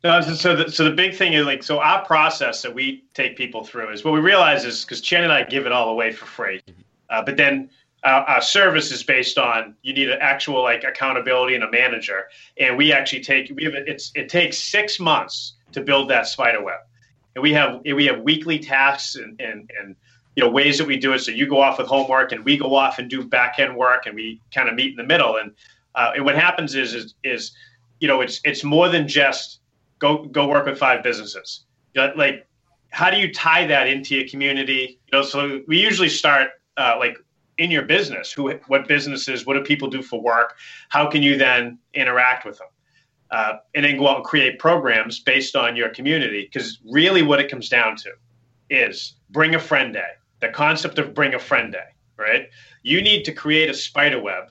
No, 0.03 0.21
so 0.23 0.57
the, 0.57 0.71
so 0.71 0.85
the 0.85 0.91
big 0.91 1.15
thing 1.15 1.35
is 1.35 1.45
like 1.45 1.63
so 1.63 1.79
our 1.79 2.05
process 2.07 2.63
that 2.63 2.75
we 2.75 3.05
take 3.13 3.37
people 3.37 3.65
through 3.65 3.91
is 3.91 4.03
what 4.03 4.15
we 4.15 4.21
realize 4.21 4.65
is 4.65 4.83
because 4.83 5.03
Chen 5.03 5.25
and 5.25 5.33
I 5.33 5.43
give 5.43 5.67
it 5.67 5.73
all 5.73 5.91
away 5.91 6.11
for 6.11 6.25
free, 6.25 6.63
uh, 7.11 7.23
but 7.23 7.37
then 7.37 7.69
our, 8.03 8.23
our, 8.23 8.41
service 8.41 8.91
is 8.93 9.03
based 9.03 9.37
on 9.37 9.75
you 9.83 9.93
need 9.93 10.09
an 10.09 10.19
actual 10.23 10.63
like 10.63 10.85
accountability 10.85 11.55
and 11.55 11.65
a 11.65 11.71
manager, 11.71 12.29
and 12.59 12.79
we 12.79 12.95
actually 12.95 13.23
take 13.23 13.53
we 13.55 13.65
have 13.65 13.75
it's 13.75 14.11
it 14.15 14.31
takes 14.31 14.57
six 14.57 14.99
months 14.99 15.57
to 15.73 15.83
build 15.83 16.09
that 16.09 16.27
spider 16.27 16.63
web, 16.63 16.81
and 17.35 17.43
we 17.43 17.53
have 17.53 17.83
we 17.85 18.07
have 18.07 18.21
weekly 18.21 18.59
tasks 18.59 19.17
and 19.17 19.39
and 19.39 19.71
and 19.79 19.97
you 20.35 20.43
know 20.43 20.49
ways 20.49 20.79
that 20.79 20.87
we 20.87 20.97
do 20.97 21.13
it. 21.13 21.19
So 21.19 21.31
you 21.31 21.47
go 21.47 21.61
off 21.61 21.77
with 21.77 21.89
homework, 21.89 22.33
and 22.33 22.43
we 22.43 22.57
go 22.57 22.75
off 22.75 22.99
and 22.99 23.11
do 23.11 23.23
back 23.23 23.59
end 23.59 23.77
work, 23.77 24.07
and 24.07 24.15
we 24.15 24.41
kind 24.55 24.67
of 24.67 24.75
meet 24.75 24.93
in 24.93 24.97
the 24.97 25.05
middle. 25.05 25.37
And 25.37 25.53
uh, 25.95 26.13
and 26.15 26.25
what 26.25 26.37
happens 26.37 26.75
is 26.75 26.95
is 26.95 27.15
is 27.23 27.53
you 28.01 28.09
know 28.09 28.23
it's 28.23 28.41
it's 28.45 28.65
more 28.65 28.89
than 28.89 29.07
just 29.07 29.60
go 30.01 30.25
go 30.25 30.49
work 30.49 30.67
with 30.67 30.79
five 30.79 31.05
businesses. 31.05 31.65
Like 31.95 32.47
how 32.91 33.11
do 33.11 33.19
you 33.19 33.33
tie 33.33 33.67
that 33.67 33.87
into 33.87 34.17
your 34.17 34.29
community? 34.29 34.99
You 35.07 35.19
know, 35.19 35.25
so 35.25 35.61
we 35.67 35.79
usually 35.81 36.09
start 36.09 36.49
uh, 36.77 36.97
like 36.99 37.17
in 37.59 37.71
your 37.71 37.83
business. 37.83 38.33
Who, 38.33 38.53
what 38.67 38.89
businesses? 38.89 39.47
What 39.47 39.55
do 39.55 39.63
people 39.63 39.89
do 39.89 40.03
for 40.03 40.21
work? 40.21 40.57
How 40.89 41.09
can 41.09 41.23
you 41.23 41.37
then 41.37 41.79
interact 41.95 42.45
with 42.45 42.59
them? 42.59 42.69
Uh, 43.31 43.59
and 43.75 43.85
then 43.85 43.97
go 43.97 44.09
out 44.09 44.17
and 44.17 44.25
create 44.25 44.59
programs 44.59 45.21
based 45.21 45.55
on 45.55 45.77
your 45.77 45.91
community. 45.91 46.49
Because 46.53 46.81
really, 46.91 47.23
what 47.23 47.39
it 47.39 47.49
comes 47.49 47.69
down 47.69 47.97
to 47.97 48.11
is 48.71 49.15
bring 49.31 49.55
a 49.55 49.61
friend 49.61 49.93
day. 49.93 50.11
The 50.41 50.49
concept 50.49 50.99
of 50.99 51.15
bring 51.15 51.35
a 51.35 51.39
friend 51.39 51.73
day, 51.73 51.91
right? 52.17 52.49
You 52.83 53.03
need 53.03 53.25
to 53.25 53.33
create 53.33 53.71
a 53.71 53.75
spider 53.75 54.21
web 54.21 54.51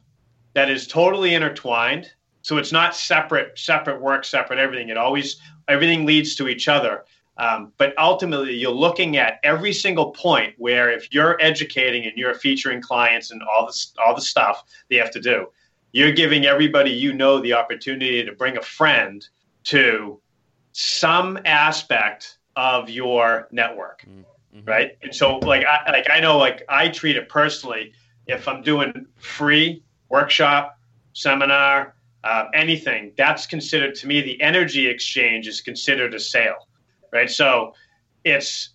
that 0.53 0.69
is 0.69 0.87
totally 0.87 1.33
intertwined. 1.33 2.11
So 2.41 2.57
it's 2.57 2.71
not 2.71 2.95
separate, 2.95 3.57
separate 3.59 4.01
work, 4.01 4.23
separate 4.23 4.59
everything. 4.59 4.89
It 4.89 4.97
always 4.97 5.39
everything 5.67 6.05
leads 6.05 6.35
to 6.35 6.47
each 6.47 6.67
other. 6.67 7.05
Um, 7.37 7.71
but 7.77 7.97
ultimately, 7.97 8.53
you're 8.53 8.71
looking 8.71 9.15
at 9.15 9.39
every 9.43 9.71
single 9.71 10.11
point 10.11 10.55
where 10.57 10.91
if 10.91 11.13
you're 11.13 11.37
educating 11.41 12.03
and 12.03 12.17
you're 12.17 12.33
featuring 12.33 12.81
clients 12.81 13.31
and 13.31 13.41
all 13.43 13.65
this, 13.65 13.93
all 14.05 14.13
the 14.13 14.21
stuff 14.21 14.65
they 14.89 14.97
have 14.97 15.11
to 15.11 15.21
do, 15.21 15.47
you're 15.93 16.11
giving 16.11 16.45
everybody 16.45 16.91
you 16.91 17.13
know 17.13 17.39
the 17.39 17.53
opportunity 17.53 18.23
to 18.23 18.33
bring 18.33 18.57
a 18.57 18.61
friend 18.61 19.25
to 19.63 20.19
some 20.73 21.39
aspect 21.45 22.39
of 22.57 22.89
your 22.89 23.47
network, 23.51 24.05
mm-hmm. 24.05 24.67
right? 24.67 24.97
And 25.01 25.15
so, 25.15 25.37
like, 25.37 25.65
I, 25.65 25.91
like 25.91 26.09
I 26.09 26.19
know, 26.19 26.37
like 26.37 26.63
I 26.67 26.89
treat 26.89 27.15
it 27.15 27.29
personally. 27.29 27.93
If 28.27 28.49
I'm 28.49 28.61
doing 28.61 29.07
free 29.17 29.81
workshop, 30.09 30.77
seminar, 31.13 31.95
uh, 32.23 32.45
anything, 32.53 33.13
that's 33.17 33.45
considered 33.45 33.95
to 33.95 34.07
me 34.07 34.21
the 34.21 34.41
energy 34.41 34.87
exchange 34.87 35.47
is 35.47 35.61
considered 35.61 36.13
a 36.13 36.19
sale, 36.19 36.67
right? 37.11 37.29
So 37.29 37.73
it's 38.23 38.69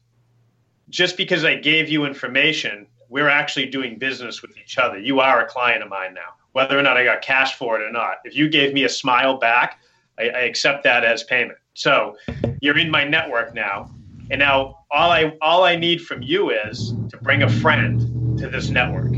just 0.89 1.17
because 1.17 1.45
I 1.45 1.57
gave 1.57 1.89
you 1.89 2.05
information, 2.05 2.87
we're 3.09 3.29
actually 3.29 3.67
doing 3.67 3.99
business 3.99 4.43
with 4.43 4.57
each 4.59 4.79
other. 4.79 4.99
You 4.99 5.21
are 5.21 5.45
a 5.45 5.47
client 5.47 5.83
of 5.83 5.89
mine 5.89 6.15
now, 6.15 6.35
whether 6.53 6.79
or 6.79 6.83
not 6.83 6.97
I 6.97 7.05
got 7.05 7.23
cash 7.23 7.55
for 7.55 7.81
it 7.81 7.85
or 7.85 7.93
not. 7.93 8.17
If 8.25 8.37
you 8.37 8.49
gave 8.49 8.73
me 8.73 8.85
a 8.85 8.89
smile 8.89 9.39
back, 9.39 9.81
I, 10.19 10.25
I 10.31 10.41
accept 10.41 10.85
that 10.85 11.05
as 11.05 11.23
payment. 11.25 11.59
So 11.75 12.17
you're 12.61 12.79
in 12.79 12.91
my 12.91 13.05
network 13.05 13.55
now, 13.55 13.91
and 14.31 14.39
now 14.39 14.85
all 14.91 15.11
I 15.11 15.37
all 15.43 15.65
I 15.65 15.77
need 15.77 16.01
from 16.01 16.23
you 16.23 16.51
is 16.51 16.95
to 17.11 17.19
bring 17.19 17.43
a 17.43 17.49
friend 17.49 18.39
to 18.39 18.49
this 18.49 18.71
network 18.71 19.13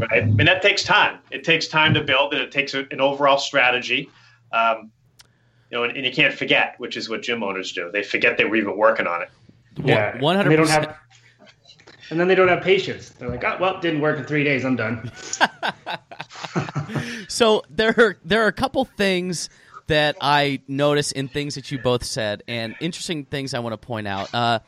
right? 0.00 0.22
And 0.22 0.48
that 0.48 0.62
takes 0.62 0.82
time. 0.82 1.18
It 1.30 1.44
takes 1.44 1.68
time 1.68 1.94
to 1.94 2.02
build, 2.02 2.32
and 2.34 2.42
it 2.42 2.52
takes 2.52 2.74
a, 2.74 2.86
an 2.90 3.00
overall 3.00 3.38
strategy. 3.38 4.10
Um, 4.52 4.90
you 5.70 5.78
know, 5.78 5.84
and, 5.84 5.96
and, 5.96 6.04
you 6.04 6.12
can't 6.12 6.34
forget, 6.34 6.74
which 6.78 6.96
is 6.96 7.08
what 7.08 7.22
gym 7.22 7.44
owners 7.44 7.72
do. 7.72 7.90
They 7.92 8.02
forget 8.02 8.36
they 8.36 8.44
were 8.44 8.56
even 8.56 8.76
working 8.76 9.06
on 9.06 9.22
it. 9.22 9.28
Yeah, 9.84 10.18
one 10.18 10.36
hundred. 10.36 10.50
They 10.50 10.56
don't 10.56 10.68
have, 10.68 10.96
and 12.10 12.18
then 12.18 12.26
they 12.26 12.34
don't 12.34 12.48
have 12.48 12.62
patience. 12.62 13.10
They're 13.10 13.28
like, 13.28 13.44
"Oh, 13.44 13.56
well, 13.60 13.80
didn't 13.80 14.00
work 14.00 14.18
in 14.18 14.24
three 14.24 14.42
days. 14.42 14.64
I'm 14.64 14.74
done." 14.74 15.10
so 17.28 17.62
there, 17.70 17.94
are, 17.96 18.16
there 18.24 18.44
are 18.44 18.48
a 18.48 18.52
couple 18.52 18.84
things 18.84 19.48
that 19.86 20.16
I 20.20 20.60
notice 20.68 21.12
in 21.12 21.28
things 21.28 21.54
that 21.56 21.70
you 21.70 21.78
both 21.78 22.04
said, 22.04 22.42
and 22.48 22.74
interesting 22.80 23.24
things 23.24 23.54
I 23.54 23.58
want 23.58 23.72
to 23.72 23.86
point 23.86 24.06
out. 24.06 24.32
Uh, 24.34 24.60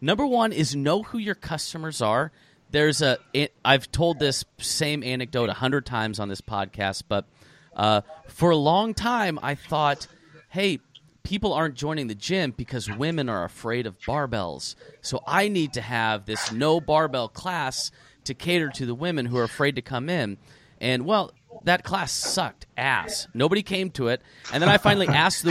number 0.00 0.26
one 0.26 0.52
is 0.52 0.74
know 0.74 1.02
who 1.02 1.18
your 1.18 1.34
customers 1.34 2.00
are 2.00 2.32
there's 2.70 3.02
a 3.02 3.18
I've 3.64 3.90
told 3.90 4.18
this 4.18 4.44
same 4.58 5.02
anecdote 5.02 5.48
a 5.48 5.54
hundred 5.54 5.86
times 5.86 6.20
on 6.20 6.28
this 6.28 6.40
podcast, 6.40 7.04
but 7.08 7.26
uh, 7.74 8.02
for 8.28 8.50
a 8.50 8.56
long 8.56 8.94
time 8.94 9.38
I 9.42 9.54
thought, 9.54 10.06
hey, 10.48 10.80
people 11.22 11.52
aren't 11.52 11.74
joining 11.74 12.06
the 12.06 12.14
gym 12.14 12.52
because 12.56 12.90
women 12.90 13.28
are 13.28 13.44
afraid 13.44 13.86
of 13.86 13.98
barbells. 14.00 14.74
So 15.00 15.22
I 15.26 15.48
need 15.48 15.74
to 15.74 15.80
have 15.80 16.26
this 16.26 16.52
no 16.52 16.80
barbell 16.80 17.28
class 17.28 17.90
to 18.24 18.34
cater 18.34 18.70
to 18.70 18.86
the 18.86 18.94
women 18.94 19.26
who 19.26 19.36
are 19.36 19.44
afraid 19.44 19.76
to 19.76 19.82
come 19.82 20.08
in. 20.08 20.38
And 20.80 21.04
well, 21.04 21.32
that 21.64 21.84
class 21.84 22.12
sucked 22.12 22.66
ass. 22.76 23.28
Nobody 23.34 23.62
came 23.62 23.90
to 23.92 24.08
it, 24.08 24.22
and 24.52 24.62
then 24.62 24.68
I 24.68 24.78
finally 24.78 25.08
asked 25.08 25.44
the, 25.44 25.50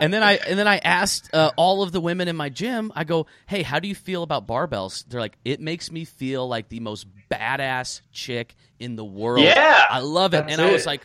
and 0.00 0.12
then 0.12 0.22
I 0.22 0.34
and 0.36 0.58
then 0.58 0.68
I 0.68 0.78
asked 0.78 1.32
uh, 1.34 1.50
all 1.56 1.82
of 1.82 1.92
the 1.92 2.00
women 2.00 2.28
in 2.28 2.36
my 2.36 2.48
gym. 2.48 2.92
I 2.94 3.04
go, 3.04 3.26
"Hey, 3.46 3.62
how 3.62 3.80
do 3.80 3.88
you 3.88 3.94
feel 3.94 4.22
about 4.22 4.46
barbells?" 4.46 5.04
They're 5.08 5.20
like, 5.20 5.38
"It 5.44 5.60
makes 5.60 5.90
me 5.90 6.04
feel 6.04 6.48
like 6.48 6.68
the 6.68 6.80
most 6.80 7.06
badass 7.30 8.00
chick 8.12 8.54
in 8.78 8.96
the 8.96 9.04
world. 9.04 9.44
Yeah, 9.44 9.84
I 9.90 10.00
love 10.00 10.34
it." 10.34 10.44
And 10.48 10.60
it. 10.60 10.60
I 10.60 10.72
was 10.72 10.86
like, 10.86 11.02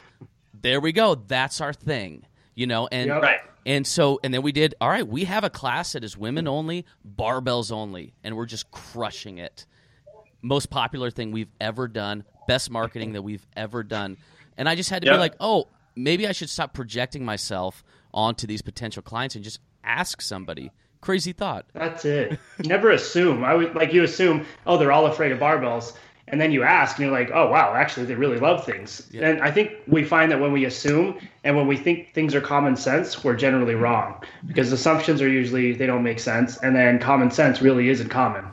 "There 0.54 0.80
we 0.80 0.92
go. 0.92 1.16
That's 1.16 1.62
our 1.62 1.74
thing." 1.74 2.26
You 2.56 2.68
know, 2.68 2.88
and 2.92 3.08
yep. 3.08 3.22
right. 3.22 3.40
And 3.66 3.86
so, 3.86 4.20
and 4.24 4.34
then 4.34 4.42
we 4.42 4.52
did. 4.52 4.76
All 4.82 4.90
right, 4.90 5.08
we 5.08 5.26
have 5.26 5.44
a 5.44 5.50
class 5.50 5.94
that 5.94 6.04
is 6.04 6.18
women 6.18 6.48
only, 6.48 6.86
barbells 7.08 7.72
only, 7.72 8.14
and 8.24 8.36
we're 8.36 8.46
just 8.46 8.72
crushing 8.72 9.38
it. 9.38 9.66
Most 10.42 10.70
popular 10.70 11.12
thing 11.12 11.32
we've 11.32 11.52
ever 11.60 11.88
done 11.88 12.24
best 12.50 12.72
marketing 12.72 13.14
that 13.14 13.22
we've 13.22 13.46
ever 13.56 13.84
done. 13.84 14.18
And 14.58 14.68
I 14.68 14.74
just 14.74 14.90
had 14.90 15.04
to 15.04 15.06
yep. 15.06 15.16
be 15.16 15.20
like, 15.20 15.36
oh, 15.40 15.68
maybe 15.96 16.28
I 16.28 16.32
should 16.32 16.50
stop 16.50 16.74
projecting 16.74 17.24
myself 17.24 17.84
onto 18.12 18.48
these 18.48 18.64
potential 18.64 19.04
clients 19.04 19.36
and 19.36 19.44
just 19.44 19.60
ask 19.84 20.20
somebody. 20.20 20.72
Crazy 21.00 21.32
thought. 21.32 21.68
That's 21.74 22.06
it. 22.06 22.40
Never 22.66 22.90
assume. 22.90 23.44
I 23.44 23.54
would 23.54 23.76
like 23.76 23.94
you 23.94 24.04
assume, 24.04 24.48
oh, 24.66 24.80
they're 24.80 24.92
all 24.92 25.06
afraid 25.06 25.32
of 25.32 25.38
barbells. 25.38 25.94
And 26.28 26.42
then 26.42 26.52
you 26.52 26.64
ask 26.64 26.98
and 26.98 27.06
you're 27.06 27.18
like, 27.18 27.30
oh 27.32 27.52
wow, 27.52 27.74
actually 27.76 28.08
they 28.08 28.16
really 28.16 28.40
love 28.40 28.66
things. 28.66 29.08
Yep. 29.12 29.24
And 29.24 29.42
I 29.44 29.52
think 29.52 29.72
we 29.86 30.04
find 30.04 30.32
that 30.32 30.40
when 30.40 30.52
we 30.52 30.66
assume 30.66 31.20
and 31.44 31.56
when 31.56 31.68
we 31.68 31.78
think 31.78 32.14
things 32.14 32.34
are 32.34 32.42
common 32.42 32.76
sense, 32.76 33.24
we're 33.24 33.36
generally 33.36 33.76
wrong. 33.76 34.24
Because 34.48 34.72
assumptions 34.72 35.22
are 35.22 35.30
usually 35.30 35.74
they 35.74 35.86
don't 35.86 36.04
make 36.04 36.20
sense 36.20 36.58
and 36.58 36.76
then 36.76 36.98
common 36.98 37.30
sense 37.30 37.62
really 37.62 37.90
isn't 37.90 38.10
common. 38.10 38.46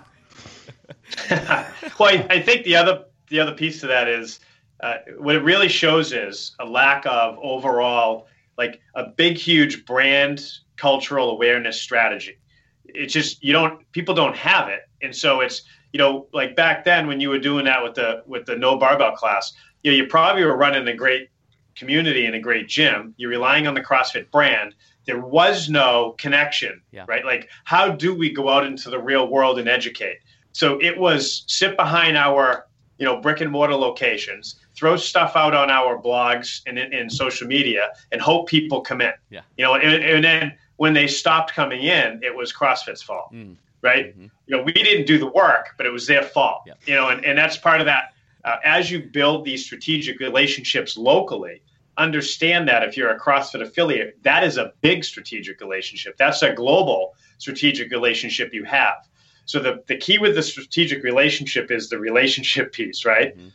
well, 1.31 2.11
I, 2.11 2.27
I 2.29 2.43
think 2.43 2.65
the 2.65 2.77
other 2.77 3.05
the 3.29 3.41
other 3.41 3.53
piece 3.53 3.81
to 3.81 3.87
that 3.89 4.09
is 4.09 4.41
uh, 4.81 4.97
what 5.19 5.37
it 5.37 5.43
really 5.43 5.69
shows 5.69 6.13
is 6.13 6.55
a 6.61 6.65
lack 6.67 7.07
of 7.07 7.39
overall, 7.43 8.27
like 8.59 8.81
a 8.95 9.07
big, 9.07 9.37
huge 9.39 9.85
brand 9.87 10.43
cultural 10.77 11.31
awareness 11.31 11.81
strategy. 11.81 12.39
It's 12.85 13.13
just 13.13 13.43
you 13.43 13.53
don't 13.53 13.91
people 13.93 14.15
don't 14.15 14.37
have 14.37 14.69
it, 14.69 14.83
and 15.03 15.15
so 15.15 15.41
it's 15.41 15.63
you 15.93 15.99
know 15.99 16.27
like 16.33 16.57
back 16.57 16.85
then 16.85 17.07
when 17.07 17.21
you 17.21 17.31
were 17.31 17.39
doing 17.39 17.65
that 17.65 17.83
with 17.83 17.95
the 17.95 18.23
with 18.27 18.47
the 18.47 18.57
no 18.57 18.77
barbell 18.77 19.13
class, 19.13 19.55
you 19.83 19.91
know 19.91 19.97
you 19.97 20.07
probably 20.07 20.45
were 20.45 20.57
running 20.57 20.87
a 20.89 20.95
great 20.95 21.31
community 21.75 22.27
and 22.27 22.35
a 22.35 22.41
great 22.41 22.69
gym. 22.69 23.15
You're 23.17 23.31
relying 23.31 23.67
on 23.67 23.75
the 23.75 23.81
CrossFit 23.83 24.31
brand. 24.31 24.75
There 25.07 25.21
was 25.21 25.69
no 25.69 26.15
connection, 26.19 26.83
yeah. 26.91 27.05
right? 27.09 27.25
Like 27.25 27.49
how 27.65 27.91
do 27.91 28.15
we 28.15 28.31
go 28.31 28.49
out 28.49 28.67
into 28.67 28.91
the 28.91 28.99
real 28.99 29.29
world 29.29 29.59
and 29.59 29.69
educate? 29.69 30.19
So 30.53 30.79
it 30.81 30.97
was 30.99 31.45
sit 31.49 31.77
behind 31.77 32.17
our 32.17 32.66
you 32.99 33.05
know 33.05 33.21
brick 33.21 33.41
and 33.41 33.51
mortar 33.51 33.75
locations 33.75 34.57
throw 34.75 34.97
stuff 34.97 35.37
out 35.37 35.55
on 35.55 35.71
our 35.71 36.01
blogs 36.01 36.63
and 36.67 36.79
in, 36.79 37.11
social 37.11 37.47
media 37.47 37.91
and 38.13 38.21
hope 38.21 38.49
people 38.49 38.81
come 38.81 39.01
in 39.01 39.13
yeah 39.31 39.41
you 39.57 39.65
know 39.65 39.75
and, 39.75 40.03
and, 40.05 40.25
then 40.25 40.55
when 40.77 40.93
they 40.93 41.07
stopped 41.07 41.53
coming 41.55 41.83
in 41.83 42.21
it 42.23 42.35
was 42.35 42.53
crossfit's 42.53 43.03
fault 43.03 43.33
mm. 43.33 43.55
right 43.83 44.17
mm-hmm. 44.17 44.27
you 44.47 44.57
know 44.57 44.63
we 44.63 44.73
didn't 44.73 45.07
do 45.07 45.19
the 45.19 45.29
work 45.29 45.71
but 45.77 45.87
it 45.87 45.91
was 45.91 46.07
their 46.07 46.23
fault 46.23 46.63
yeah. 46.67 46.75
you 46.87 46.95
know 46.95 47.09
and, 47.09 47.25
and 47.25 47.39
that's 47.39 47.57
part 47.57 47.81
of 47.81 47.87
that 47.87 48.15
uh, 48.45 48.57
as 48.65 48.91
you 48.91 49.03
build 49.03 49.45
these 49.45 49.65
strategic 49.65 50.21
relationships 50.21 50.97
locally 50.97 51.61
understand 51.99 52.69
that 52.69 52.83
if 52.83 52.97
you're 52.97 53.11
a 53.11 53.19
CrossFit 53.19 53.63
affiliate, 53.63 54.23
that 54.23 54.45
is 54.45 54.59
a 54.59 54.73
big 54.81 55.05
strategic 55.05 55.61
relationship. 55.61 56.17
That's 56.17 56.43
a 56.43 56.53
global 56.53 57.15
strategic 57.39 57.91
relationship 57.91 58.53
you 58.53 58.65
have. 58.65 59.07
So 59.47 59.61
the, 59.61 59.83
the 59.87 59.97
key 59.97 60.19
with 60.19 60.35
the 60.35 60.43
strategic 60.43 61.03
relationship 61.03 61.71
is 61.71 61.89
the 61.89 61.99
relationship 61.99 62.73
piece, 62.73 63.05
right? 63.05 63.37
Mm-hmm. 63.37 63.49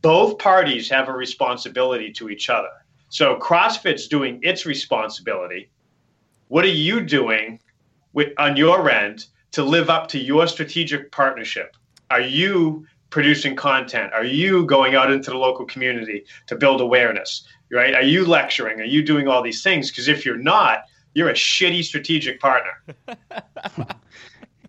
Both 0.00 0.38
parties 0.38 0.88
have 0.90 1.08
a 1.08 1.12
responsibility 1.12 2.12
to 2.14 2.30
each 2.30 2.50
other. 2.50 2.70
So 3.10 3.36
CrossFit's 3.36 4.08
doing 4.08 4.40
its 4.42 4.66
responsibility. 4.66 5.70
What 6.48 6.64
are 6.64 6.68
you 6.68 7.00
doing 7.00 7.60
with 8.12 8.32
on 8.38 8.56
your 8.56 8.90
end 8.90 9.26
to 9.52 9.62
live 9.62 9.88
up 9.88 10.08
to 10.08 10.18
your 10.18 10.46
strategic 10.46 11.12
partnership? 11.12 11.76
Are 12.10 12.20
you 12.20 12.86
producing 13.10 13.54
content? 13.54 14.12
Are 14.12 14.24
you 14.24 14.66
going 14.66 14.94
out 14.94 15.12
into 15.12 15.30
the 15.30 15.38
local 15.38 15.64
community 15.66 16.24
to 16.48 16.56
build 16.56 16.80
awareness? 16.80 17.46
Right? 17.70 17.94
Are 17.94 18.02
you 18.02 18.24
lecturing? 18.24 18.80
Are 18.80 18.84
you 18.84 19.02
doing 19.02 19.28
all 19.28 19.42
these 19.42 19.62
things? 19.62 19.90
Because 19.90 20.08
if 20.08 20.24
you're 20.26 20.36
not, 20.36 20.84
you're 21.14 21.28
a 21.28 21.34
shitty 21.34 21.84
strategic 21.84 22.40
partner. 22.40 22.72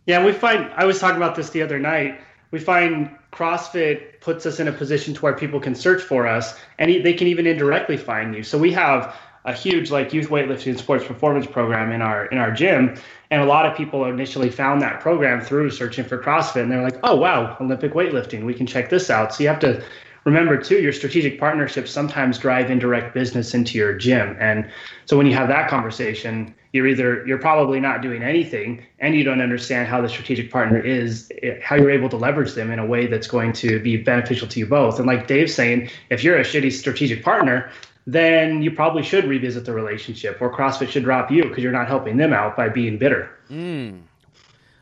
Yeah, 0.06 0.24
we 0.24 0.32
find 0.32 0.72
I 0.76 0.86
was 0.86 1.00
talking 1.00 1.18
about 1.18 1.36
this 1.36 1.50
the 1.50 1.62
other 1.62 1.80
night. 1.80 2.20
We 2.52 2.60
find 2.60 3.10
CrossFit 3.32 4.22
puts 4.22 4.46
us 4.46 4.60
in 4.60 4.68
a 4.68 4.72
position 4.72 5.14
to 5.16 5.22
where 5.22 5.34
people 5.34 5.60
can 5.60 5.76
search 5.76 6.02
for 6.02 6.28
us, 6.28 6.58
and 6.80 6.90
they 7.04 7.14
can 7.14 7.28
even 7.28 7.48
indirectly 7.48 7.98
find 7.98 8.36
you. 8.36 8.44
So 8.44 8.58
we 8.58 8.72
have 8.74 9.16
a 9.46 9.54
huge 9.54 9.92
like 9.92 10.14
youth 10.14 10.30
weightlifting 10.30 10.68
and 10.68 10.80
sports 10.80 11.06
performance 11.06 11.46
program 11.46 11.92
in 11.92 12.02
our 12.02 12.26
in 12.28 12.38
our 12.38 12.52
gym, 12.52 12.96
and 13.32 13.42
a 13.42 13.46
lot 13.46 13.66
of 13.66 13.76
people 13.76 14.06
initially 14.06 14.50
found 14.50 14.82
that 14.82 15.00
program 15.00 15.42
through 15.42 15.72
searching 15.72 16.06
for 16.06 16.22
CrossFit, 16.22 16.62
and 16.62 16.72
they're 16.72 16.84
like, 16.84 17.00
"Oh 17.04 17.16
wow, 17.16 17.58
Olympic 17.60 17.94
weightlifting, 17.94 18.46
we 18.46 18.54
can 18.54 18.68
check 18.68 18.90
this 18.90 19.10
out." 19.10 19.34
So 19.34 19.44
you 19.44 19.50
have 19.50 19.60
to 19.60 19.84
remember 20.26 20.58
too 20.58 20.82
your 20.82 20.92
strategic 20.92 21.40
partnerships 21.40 21.92
sometimes 21.92 22.38
drive 22.38 22.70
indirect 22.70 23.14
business 23.14 23.54
into 23.54 23.78
your 23.78 23.94
gym 23.94 24.36
and 24.40 24.68
so 25.06 25.16
when 25.18 25.28
you 25.28 25.34
have 25.36 25.48
that 25.48 25.70
conversation 25.70 26.54
you're 26.76 26.88
either 26.88 27.26
you're 27.26 27.38
probably 27.38 27.80
not 27.80 28.02
doing 28.02 28.22
anything 28.22 28.86
and 29.00 29.16
you 29.16 29.24
don't 29.24 29.40
understand 29.40 29.88
how 29.88 30.02
the 30.02 30.10
strategic 30.10 30.52
partner 30.52 30.78
is 30.78 31.32
how 31.64 31.78
you're 31.78 31.90
able 31.90 32.10
to 32.10 32.18
leverage 32.18 32.54
them 32.54 32.70
in 32.70 32.80
a 32.80 32.86
way 32.86 33.08
that's 33.08 33.28
going 33.28 33.54
to 33.54 33.80
be 33.80 33.96
beneficial 33.96 34.46
to 34.46 34.60
you 34.60 34.66
both. 34.66 34.98
And 35.00 35.08
like 35.08 35.26
dave's 35.26 35.54
saying 35.54 35.90
if 36.10 36.22
you're 36.22 36.38
a 36.38 36.44
shitty 36.44 36.74
strategic 36.74 37.24
partner 37.24 37.72
then 38.06 38.62
you 38.62 38.72
probably 38.72 39.02
should 39.02 39.24
revisit 39.24 39.66
the 39.66 39.72
relationship 39.72 40.40
or 40.42 40.54
crossfit 40.54 40.90
should 40.90 41.04
drop 41.04 41.32
you 41.32 41.44
because 41.44 41.64
you're 41.64 41.72
not 41.72 41.88
helping 41.88 42.18
them 42.18 42.34
out 42.34 42.56
by 42.56 42.70
being 42.70 43.00
bitter. 43.00 43.32
Mm, 43.50 44.02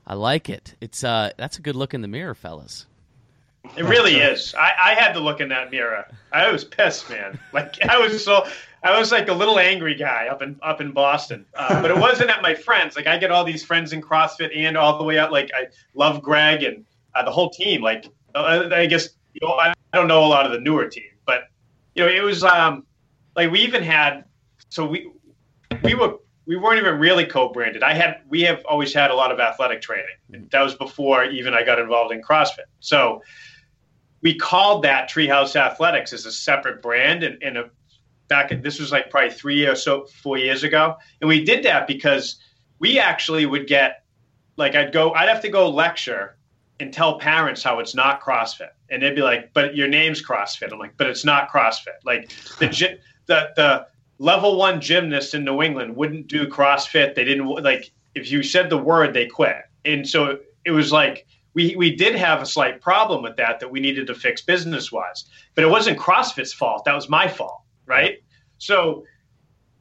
i 0.08 0.16
like 0.16 0.50
it. 0.50 0.74
It's 0.82 1.04
uh 1.04 1.30
that's 1.38 1.60
a 1.60 1.62
good 1.62 1.76
look 1.76 1.94
in 1.94 2.02
the 2.02 2.08
mirror 2.08 2.34
fellas 2.34 2.88
it 3.78 3.86
really 3.86 4.16
is. 4.16 4.54
I, 4.56 4.74
I 4.80 4.94
had 4.94 5.14
to 5.14 5.20
look 5.20 5.40
in 5.40 5.50
that 5.50 5.72
mirror. 5.72 6.06
I 6.32 6.52
was 6.52 6.64
pissed, 6.64 7.10
man. 7.10 7.40
Like 7.54 7.76
I 7.88 8.00
was 8.00 8.24
so 8.24 8.48
I 8.82 8.98
was 8.98 9.12
like 9.12 9.30
a 9.30 9.34
little 9.34 9.60
angry 9.60 9.94
guy 9.94 10.28
up 10.28 10.42
in 10.42 10.60
up 10.64 10.82
in 10.82 10.92
Boston, 10.92 11.46
uh, 11.56 11.82
but 11.82 11.92
it 11.92 11.98
wasn't 11.98 12.32
at 12.32 12.42
my 12.42 12.56
friends. 12.56 12.96
Like 12.96 13.06
I 13.06 13.18
get 13.18 13.32
all 13.32 13.44
these 13.44 13.64
friends 13.64 13.94
in 13.94 14.02
CrossFit 14.02 14.56
and 14.56 14.76
all 14.76 14.98
the 14.98 15.04
way 15.04 15.20
up. 15.20 15.32
Like 15.32 15.52
I 15.56 15.68
love 15.94 16.22
Greg 16.22 16.64
and 16.64 16.84
uh, 17.14 17.24
the 17.24 17.32
whole 17.32 17.52
team. 17.52 17.82
Like 17.82 18.08
uh, 18.34 18.70
I 18.72 18.88
guess 18.88 19.10
you 19.34 19.48
know 19.48 19.54
I 19.54 19.74
don't 19.94 20.08
know 20.08 20.26
a 20.26 20.28
lot 20.28 20.48
of 20.48 20.52
the 20.52 20.60
newer 20.60 20.88
team, 20.88 21.12
but 21.26 21.44
you 21.94 22.04
know 22.04 22.12
it 22.12 22.24
was 22.24 22.44
um 22.44 22.86
like 23.36 23.52
we 23.52 23.60
even 23.60 23.84
had 23.84 24.26
so 24.70 24.86
we 24.86 25.12
we 25.84 25.94
were 25.94 26.18
we 26.46 26.58
weren't 26.58 26.80
even 26.80 27.00
really 27.00 27.26
co-branded. 27.26 27.84
I 27.84 27.94
had 27.94 28.22
we 28.28 28.42
have 28.42 28.66
always 28.66 28.94
had 28.94 29.12
a 29.12 29.16
lot 29.16 29.32
of 29.32 29.40
athletic 29.40 29.82
training. 29.82 30.16
That 30.52 30.62
was 30.62 30.74
before 30.74 31.24
even 31.26 31.54
I 31.54 31.64
got 31.64 31.80
involved 31.80 32.12
in 32.12 32.22
CrossFit. 32.22 32.66
So 32.80 33.22
we 34.24 34.34
called 34.34 34.84
that 34.84 35.10
Treehouse 35.10 35.56
Athletics 35.56 36.14
as 36.14 36.26
a 36.26 36.32
separate 36.32 36.82
brand 36.82 37.24
and, 37.24 37.44
and 37.44 37.58
a 37.58 37.70
back 38.30 38.52
at 38.52 38.64
this 38.64 38.80
was 38.80 38.92
like 38.92 39.10
probably 39.10 39.30
three 39.30 39.68
or 39.68 39.76
so 39.76 40.06
four 40.06 40.38
years 40.38 40.64
ago. 40.64 40.96
And 41.22 41.28
we 41.28 41.44
did 41.44 41.64
that 41.66 41.88
because 41.88 42.38
we 42.80 42.98
actually 42.98 43.46
would 43.46 43.68
get 43.68 44.04
like 44.56 44.76
i'd 44.76 44.92
go 44.92 45.14
i'd 45.14 45.30
have 45.30 45.42
to 45.42 45.50
go 45.50 45.70
lecture 45.70 46.38
and 46.80 46.94
tell 46.94 47.20
parents 47.20 47.62
how 47.62 47.80
it's 47.80 47.94
not 47.94 48.22
crossfit. 48.22 48.70
And 48.90 49.04
they'd 49.04 49.16
be 49.16 49.22
like 49.22 49.54
but 49.54 49.76
your 49.76 49.88
name's 49.88 50.26
crossfit. 50.26 50.72
I'm 50.72 50.80
like 50.80 50.96
but 50.98 51.08
it's 51.08 51.26
not 51.26 51.50
crossfit. 51.50 52.00
Like 52.06 52.30
the 52.60 52.98
the 53.28 53.50
the 53.56 53.88
level 54.20 54.58
one 54.58 54.80
gymnast 54.80 55.34
in 55.34 55.44
new 55.44 55.62
england 55.62 55.96
wouldn't 55.96 56.28
do 56.28 56.48
crossfit. 56.48 57.14
They 57.14 57.26
didn't 57.26 57.46
like 57.46 57.92
if 58.16 58.32
you 58.32 58.42
said 58.42 58.70
the 58.70 58.78
word 58.78 59.14
they 59.14 59.28
quit. 59.28 59.58
And 59.86 60.08
so 60.08 60.40
it 60.66 60.72
was 60.72 60.94
like 60.94 61.28
we, 61.56 61.76
we 61.76 61.96
did 61.96 62.16
have 62.16 62.42
a 62.42 62.46
slight 62.46 62.82
problem 62.82 63.22
with 63.22 63.38
that 63.38 63.60
that 63.60 63.70
we 63.70 63.80
needed 63.80 64.08
to 64.08 64.16
fix 64.16 64.42
business 64.42 64.92
wise 64.92 65.26
but 65.56 65.64
it 65.64 65.68
wasn't 65.68 65.98
crossfit's 65.98 66.54
fault 66.54 66.86
that 66.86 66.94
was 66.94 67.10
my 67.10 67.28
fault 67.28 67.64
right? 67.86 68.24
So 68.58 69.06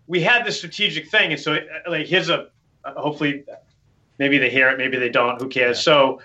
we 0.06 0.20
had 0.20 0.44
this 0.44 0.58
strategic 0.58 1.08
thing, 1.08 1.32
and 1.32 1.40
so 1.40 1.58
like 1.88 2.06
here's 2.06 2.28
a 2.28 2.48
hopefully 2.84 3.44
maybe 4.18 4.38
they 4.38 4.50
hear 4.50 4.68
it, 4.68 4.78
maybe 4.78 4.98
they 4.98 5.08
don't. 5.08 5.40
Who 5.40 5.48
cares? 5.48 5.78
Yeah. 5.78 5.82
So 5.82 6.20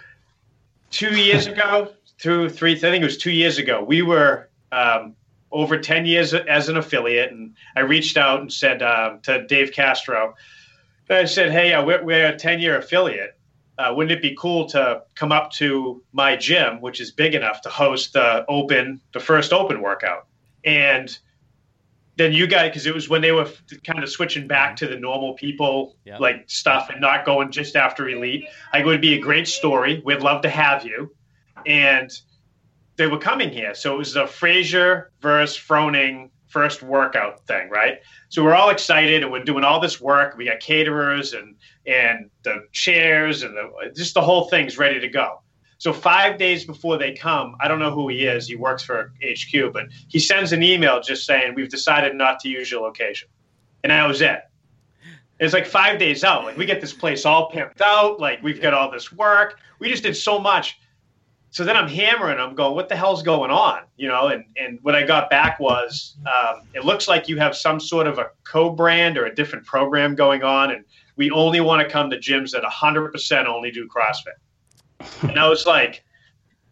two 0.92 1.16
years 1.16 1.48
ago, 1.54 1.94
through 2.20 2.50
three, 2.50 2.74
I 2.74 2.80
think 2.80 3.02
it 3.02 3.06
was 3.06 3.18
two 3.18 3.32
years 3.32 3.58
ago, 3.58 3.84
we 3.84 4.02
were 4.02 4.50
um, 4.72 5.16
over 5.52 5.78
ten 5.80 6.06
years 6.06 6.34
as 6.34 6.70
an 6.70 6.78
affiliate, 6.78 7.32
and 7.32 7.56
I 7.76 7.82
reached 7.82 8.18
out 8.18 8.42
and 8.42 8.52
said 8.52 8.82
um, 8.82 9.20
to 9.24 9.46
Dave 9.46 9.72
Castro, 9.72 10.36
I 11.10 11.26
said, 11.26 11.52
"Hey, 11.52 11.74
uh, 11.74 11.84
we're, 11.86 12.04
we're 12.04 12.28
a 12.28 12.36
ten 12.36 12.60
year 12.60 12.78
affiliate." 12.78 13.37
Uh, 13.78 13.94
wouldn't 13.96 14.12
it 14.12 14.22
be 14.22 14.36
cool 14.40 14.66
to 14.66 15.04
come 15.16 15.32
up 15.32 15.52
to 15.52 16.04
my 16.12 16.36
gym, 16.36 16.82
which 16.82 17.00
is 17.00 17.12
big 17.12 17.36
enough 17.36 17.62
to 17.62 17.70
host 17.70 18.14
the 18.14 18.44
open, 18.50 19.00
the 19.14 19.20
first 19.20 19.54
open 19.54 19.82
workout? 19.82 20.26
And 20.66 21.16
then 22.18 22.34
you 22.34 22.48
guys 22.48 22.70
because 22.70 22.86
it 22.86 22.94
was 22.94 23.08
when 23.08 23.22
they 23.22 23.32
were 23.32 23.48
kind 23.84 24.04
of 24.04 24.10
switching 24.10 24.48
back 24.48 24.76
to 24.76 24.88
the 24.88 24.98
normal 24.98 25.34
people 25.36 25.96
yep. 26.04 26.20
like 26.20 26.44
stuff 26.48 26.90
and 26.90 27.00
not 27.00 27.26
going 27.26 27.52
just 27.52 27.76
after 27.76 28.10
elite 28.10 28.44
i 28.74 28.84
would 28.84 29.00
be 29.00 29.14
a 29.14 29.20
great 29.20 29.48
story 29.48 30.02
we'd 30.04 30.22
love 30.22 30.42
to 30.42 30.50
have 30.50 30.86
you 30.86 31.16
and 31.66 32.12
they 32.98 33.08
were 33.08 33.20
coming 33.20 33.50
here 33.50 33.74
so 33.74 33.94
it 33.94 33.98
was 33.98 34.16
a 34.16 34.28
fraser 34.28 35.12
versus 35.22 35.56
froning 35.56 36.30
first 36.58 36.82
workout 36.82 37.46
thing 37.46 37.70
right 37.70 38.00
so 38.30 38.44
we're 38.44 38.56
all 38.56 38.70
excited 38.70 39.22
and 39.24 39.32
we're 39.32 39.44
doing 39.44 39.64
all 39.64 39.80
this 39.80 40.02
work 40.02 40.36
we 40.38 40.46
got 40.46 40.60
caterers 40.60 41.34
and 41.34 41.56
and 41.86 42.30
the 42.44 42.64
chairs 42.72 43.44
and 43.44 43.56
the, 43.56 43.92
just 43.96 44.14
the 44.14 44.22
whole 44.22 44.50
thing's 44.50 44.78
ready 44.78 45.00
to 45.00 45.08
go 45.08 45.42
so 45.80 45.94
five 45.94 46.40
days 46.40 46.66
before 46.66 46.98
they 46.98 47.14
come, 47.14 47.56
I 47.60 47.68
don't 47.68 47.80
know 47.80 47.92
who 47.92 48.08
he 48.08 48.26
is. 48.26 48.48
He 48.48 48.56
works 48.56 48.84
for 48.84 49.14
HQ, 49.24 49.74
but 49.74 49.86
he 50.08 50.20
sends 50.20 50.52
an 50.52 50.64
email 50.64 51.02
just 51.02 51.26
saying 51.26 51.54
we've 51.56 51.70
decided 51.70 52.16
not 52.16 52.40
to 52.42 52.50
use 52.50 52.72
your 52.72 52.82
location, 52.82 53.30
and 53.84 53.92
that 53.92 54.08
was 54.08 54.22
it. 54.22 54.40
It's 55.40 55.54
like 55.54 55.68
five 55.68 56.00
days 56.00 56.24
out. 56.24 56.46
Like 56.46 56.58
we 56.58 56.66
get 56.66 56.82
this 56.82 56.94
place 56.94 57.26
all 57.26 57.52
pimped 57.52 57.82
out. 57.82 58.20
Like 58.20 58.42
we've 58.42 58.60
got 58.60 58.74
all 58.74 58.90
this 58.90 59.12
work. 59.12 59.60
We 59.80 59.90
just 59.90 60.02
did 60.02 60.18
so 60.18 60.40
much. 60.40 60.80
So 61.50 61.64
then 61.64 61.76
I'm 61.78 61.88
hammering. 61.88 62.40
I'm 62.40 62.56
going, 62.56 62.76
what 62.76 62.90
the 62.90 62.96
hell's 62.96 63.24
going 63.24 63.52
on? 63.52 63.84
You 63.96 64.10
know. 64.10 64.28
And 64.28 64.46
and 64.58 64.80
what 64.82 64.96
I 64.96 65.04
got 65.04 65.30
back 65.30 65.60
was, 65.60 66.18
um, 66.26 66.64
it 66.74 66.86
looks 66.86 67.08
like 67.08 67.28
you 67.28 67.38
have 67.38 67.56
some 67.56 67.80
sort 67.80 68.08
of 68.08 68.20
a 68.20 68.28
co-brand 68.44 69.18
or 69.18 69.26
a 69.26 69.34
different 69.34 69.66
program 69.66 70.14
going 70.16 70.44
on, 70.44 70.72
and 70.72 70.84
we 71.16 71.32
only 71.32 71.62
want 71.62 71.82
to 71.82 71.92
come 71.92 72.10
to 72.10 72.18
gyms 72.18 72.52
that 72.52 72.64
100% 72.64 73.46
only 73.46 73.72
do 73.72 73.88
CrossFit 73.88 74.38
and 75.22 75.40
I 75.40 75.48
was 75.48 75.66
like, 75.66 76.04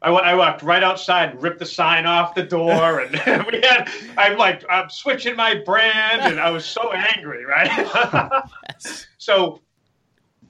I, 0.01 0.09
I 0.09 0.35
walked 0.35 0.61
right 0.61 0.83
outside 0.83 1.31
and 1.31 1.41
ripped 1.41 1.59
the 1.59 1.65
sign 1.65 2.05
off 2.05 2.35
the 2.35 2.43
door, 2.43 2.99
and 2.99 3.11
we 3.51 3.61
had. 3.61 3.89
I'm 4.17 4.37
like, 4.37 4.63
I'm 4.69 4.89
switching 4.89 5.35
my 5.35 5.55
brand, 5.55 6.21
and 6.21 6.39
I 6.39 6.49
was 6.49 6.65
so 6.65 6.91
angry, 6.91 7.45
right? 7.45 8.43
so 9.17 9.61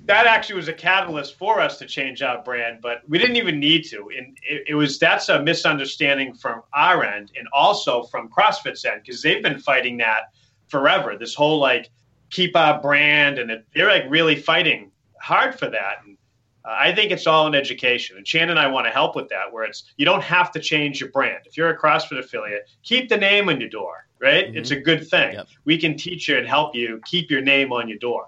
that 0.05 0.27
actually 0.27 0.55
was 0.55 0.67
a 0.67 0.73
catalyst 0.73 1.37
for 1.37 1.59
us 1.59 1.77
to 1.79 1.85
change 1.85 2.21
our 2.21 2.43
brand, 2.43 2.79
but 2.81 3.01
we 3.07 3.17
didn't 3.17 3.35
even 3.37 3.59
need 3.59 3.83
to. 3.85 4.09
And 4.15 4.37
it, 4.47 4.63
it 4.69 4.75
was 4.75 4.99
that's 4.99 5.29
a 5.29 5.41
misunderstanding 5.41 6.33
from 6.33 6.61
our 6.73 7.03
end, 7.03 7.31
and 7.37 7.47
also 7.53 8.03
from 8.03 8.29
CrossFit's 8.29 8.85
end, 8.85 9.01
because 9.03 9.21
they've 9.21 9.41
been 9.41 9.59
fighting 9.59 9.97
that 9.97 10.31
forever. 10.67 11.17
This 11.17 11.33
whole 11.33 11.59
like 11.59 11.89
keep 12.29 12.55
our 12.55 12.81
brand, 12.81 13.39
and 13.39 13.51
it, 13.51 13.65
they're 13.73 13.89
like 13.89 14.05
really 14.09 14.35
fighting 14.35 14.91
hard 15.21 15.57
for 15.57 15.69
that. 15.69 15.97
And 16.05 16.17
uh, 16.63 16.75
I 16.77 16.93
think 16.93 17.11
it's 17.11 17.27
all 17.27 17.47
in 17.47 17.55
education, 17.55 18.17
and 18.17 18.27
Shannon 18.27 18.51
and 18.51 18.59
I 18.59 18.67
want 18.67 18.85
to 18.85 18.91
help 18.91 19.15
with 19.15 19.29
that. 19.29 19.51
Where 19.51 19.63
it's 19.63 19.91
you 19.97 20.05
don't 20.05 20.23
have 20.23 20.51
to 20.51 20.59
change 20.59 20.99
your 20.99 21.09
brand. 21.09 21.39
If 21.45 21.57
you're 21.57 21.69
a 21.69 21.77
CrossFit 21.77 22.19
affiliate, 22.19 22.69
keep 22.83 23.09
the 23.09 23.17
name 23.17 23.49
on 23.49 23.59
your 23.59 23.69
door. 23.69 24.07
Right? 24.17 24.47
Mm-hmm. 24.47 24.57
It's 24.57 24.71
a 24.71 24.79
good 24.79 25.07
thing. 25.07 25.33
Yep. 25.33 25.47
We 25.65 25.77
can 25.77 25.97
teach 25.97 26.29
you 26.29 26.37
and 26.37 26.47
help 26.47 26.73
you 26.73 27.01
keep 27.05 27.29
your 27.29 27.41
name 27.41 27.73
on 27.73 27.89
your 27.89 27.97
door. 27.97 28.27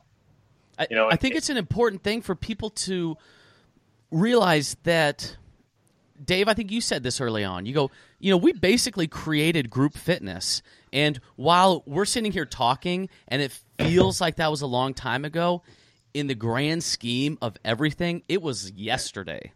I, 0.77 0.87
you 0.89 0.95
know, 0.95 1.09
I 1.09 1.15
think 1.15 1.35
it, 1.35 1.39
it's 1.39 1.49
an 1.49 1.57
important 1.57 2.03
thing 2.03 2.21
for 2.21 2.35
people 2.35 2.69
to 2.71 3.17
realize 4.11 4.75
that. 4.83 5.37
Dave, 6.23 6.47
I 6.47 6.55
think 6.55 6.71
you 6.71 6.81
said 6.81 7.03
this 7.03 7.21
early 7.21 7.43
on. 7.43 7.67
You 7.67 7.75
go, 7.75 7.91
you 8.19 8.31
know, 8.31 8.37
we 8.37 8.51
basically 8.51 9.07
created 9.07 9.69
group 9.69 9.93
fitness. 9.93 10.63
And 10.91 11.19
while 11.35 11.83
we're 11.85 12.05
sitting 12.05 12.31
here 12.31 12.45
talking 12.45 13.09
and 13.27 13.39
it 13.39 13.51
feels 13.77 14.19
like 14.19 14.37
that 14.37 14.49
was 14.49 14.63
a 14.63 14.67
long 14.67 14.95
time 14.95 15.25
ago, 15.25 15.61
in 16.15 16.25
the 16.25 16.33
grand 16.33 16.83
scheme 16.83 17.37
of 17.41 17.55
everything, 17.63 18.23
it 18.27 18.41
was 18.41 18.71
yesterday. 18.71 19.51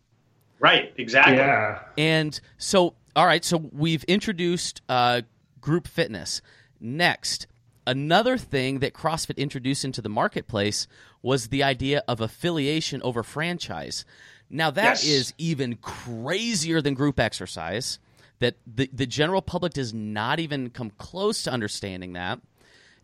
Right, 0.60 0.94
exactly. 0.98 1.38
Yeah. 1.38 1.80
And 1.98 2.40
so, 2.60 2.94
all 3.16 3.26
right, 3.26 3.44
so 3.44 3.58
we've 3.58 4.04
introduced 4.04 4.82
uh, 4.88 5.22
group 5.60 5.88
fitness. 5.88 6.44
Next, 6.80 7.48
another 7.92 8.38
thing 8.38 8.80
that 8.80 8.94
CrossFit 8.94 9.38
introduced 9.38 9.86
into 9.86 10.02
the 10.02 10.10
marketplace 10.10 10.88
was 11.22 11.48
the 11.48 11.64
idea 11.64 12.04
of 12.08 12.22
affiliation 12.22 13.02
over 13.02 13.24
franchise. 13.24 14.06
Now, 14.50 14.72
that 14.72 15.04
yes. 15.04 15.06
is 15.06 15.34
even 15.38 15.76
crazier 15.76 16.82
than 16.82 16.94
group 16.94 17.20
exercise. 17.20 18.00
That 18.40 18.56
the, 18.66 18.90
the 18.92 19.06
general 19.06 19.42
public 19.42 19.74
does 19.74 19.94
not 19.94 20.40
even 20.40 20.72
come 20.72 20.90
close 20.98 21.44
to 21.44 21.52
understanding 21.52 22.14
that. 22.14 22.40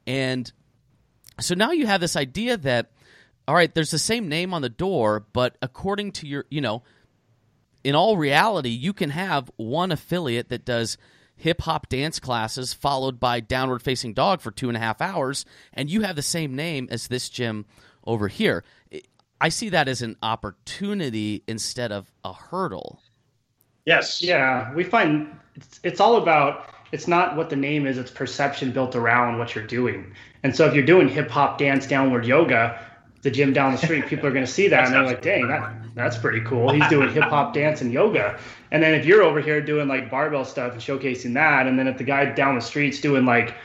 And 0.07 0.51
so 1.39 1.53
now 1.53 1.71
you 1.71 1.85
have 1.85 2.01
this 2.01 2.15
idea 2.15 2.57
that 2.57 2.91
all 3.47 3.55
right, 3.55 3.73
there's 3.73 3.91
the 3.91 3.99
same 3.99 4.27
name 4.27 4.53
on 4.53 4.61
the 4.61 4.69
door, 4.69 5.25
but 5.31 5.57
according 5.61 6.11
to 6.13 6.27
your, 6.27 6.45
you 6.49 6.59
know, 6.59 6.83
in 7.83 7.95
all 7.95 8.17
reality, 8.17 8.69
you 8.69 8.91
can 8.91 9.09
have 9.11 9.49
one 9.55 9.91
affiliate 9.91 10.49
that 10.49 10.65
does 10.65 10.97
hip 11.38 11.61
hop 11.61 11.88
dance 11.88 12.19
classes 12.19 12.73
followed 12.73 13.19
by 13.19 13.39
downward 13.39 13.81
facing 13.81 14.13
dog 14.13 14.41
for 14.41 14.51
two 14.51 14.67
and 14.67 14.75
a 14.75 14.81
half 14.81 15.01
hours, 15.01 15.45
and 15.71 15.89
you 15.89 16.01
have 16.01 16.15
the 16.15 16.21
same 16.21 16.55
name 16.55 16.88
as 16.91 17.07
this 17.07 17.29
gym 17.29 17.65
over 18.05 18.27
here. 18.27 18.63
I 19.39 19.49
see 19.49 19.69
that 19.69 19.88
as 19.88 20.01
an 20.01 20.17
opportunity 20.23 21.43
instead 21.47 21.91
of 21.91 22.11
a 22.25 22.33
hurdle. 22.33 22.99
Yes. 23.85 24.21
Yeah, 24.21 24.73
we 24.73 24.83
find 24.83 25.39
it's, 25.55 25.79
it's 25.83 25.99
all 25.99 26.17
about 26.17 26.69
it's 26.91 27.07
not 27.07 27.35
what 27.35 27.49
the 27.49 27.55
name 27.55 27.85
is, 27.85 27.97
it's 27.97 28.11
perception 28.11 28.71
built 28.71 28.95
around 28.95 29.38
what 29.38 29.53
you're 29.53 29.67
doing. 29.67 30.13
And 30.43 30.55
so 30.55 30.65
if 30.65 30.73
you're 30.73 30.85
doing 30.85 31.07
hip 31.07 31.29
hop 31.29 31.57
dance 31.57 31.85
downward 31.85 32.25
yoga, 32.25 32.79
the 33.21 33.31
gym 33.31 33.53
down 33.53 33.73
the 33.73 33.77
street, 33.77 34.07
people 34.07 34.27
are 34.27 34.31
going 34.31 34.45
to 34.45 34.51
see 34.51 34.67
that 34.69 34.85
and 34.85 34.93
they're 34.93 35.03
like, 35.03 35.21
dang, 35.21 35.47
that, 35.47 35.73
that's 35.95 36.17
pretty 36.17 36.41
cool. 36.41 36.71
He's 36.71 36.88
doing 36.88 37.11
hip 37.11 37.25
hop 37.25 37.53
dance 37.53 37.81
and 37.81 37.91
yoga. 37.91 38.39
And 38.72 38.84
then 38.84 38.93
if 38.93 39.05
you're 39.05 39.24
over 39.24 39.39
here 39.39 39.61
doing 39.61 39.88
like 39.88 40.11
barbell 40.11 40.45
stuff 40.45 40.74
and 40.74 40.82
showcasing 40.82 41.34
that, 41.36 41.68
and 41.68 41.78
then 41.80 41.88
if 41.88 41.97
the 41.97 42.03
guy 42.03 42.26
down 42.26 42.55
the 42.55 42.61
street's 42.61 42.99
doing 43.01 43.26
like 43.26 43.55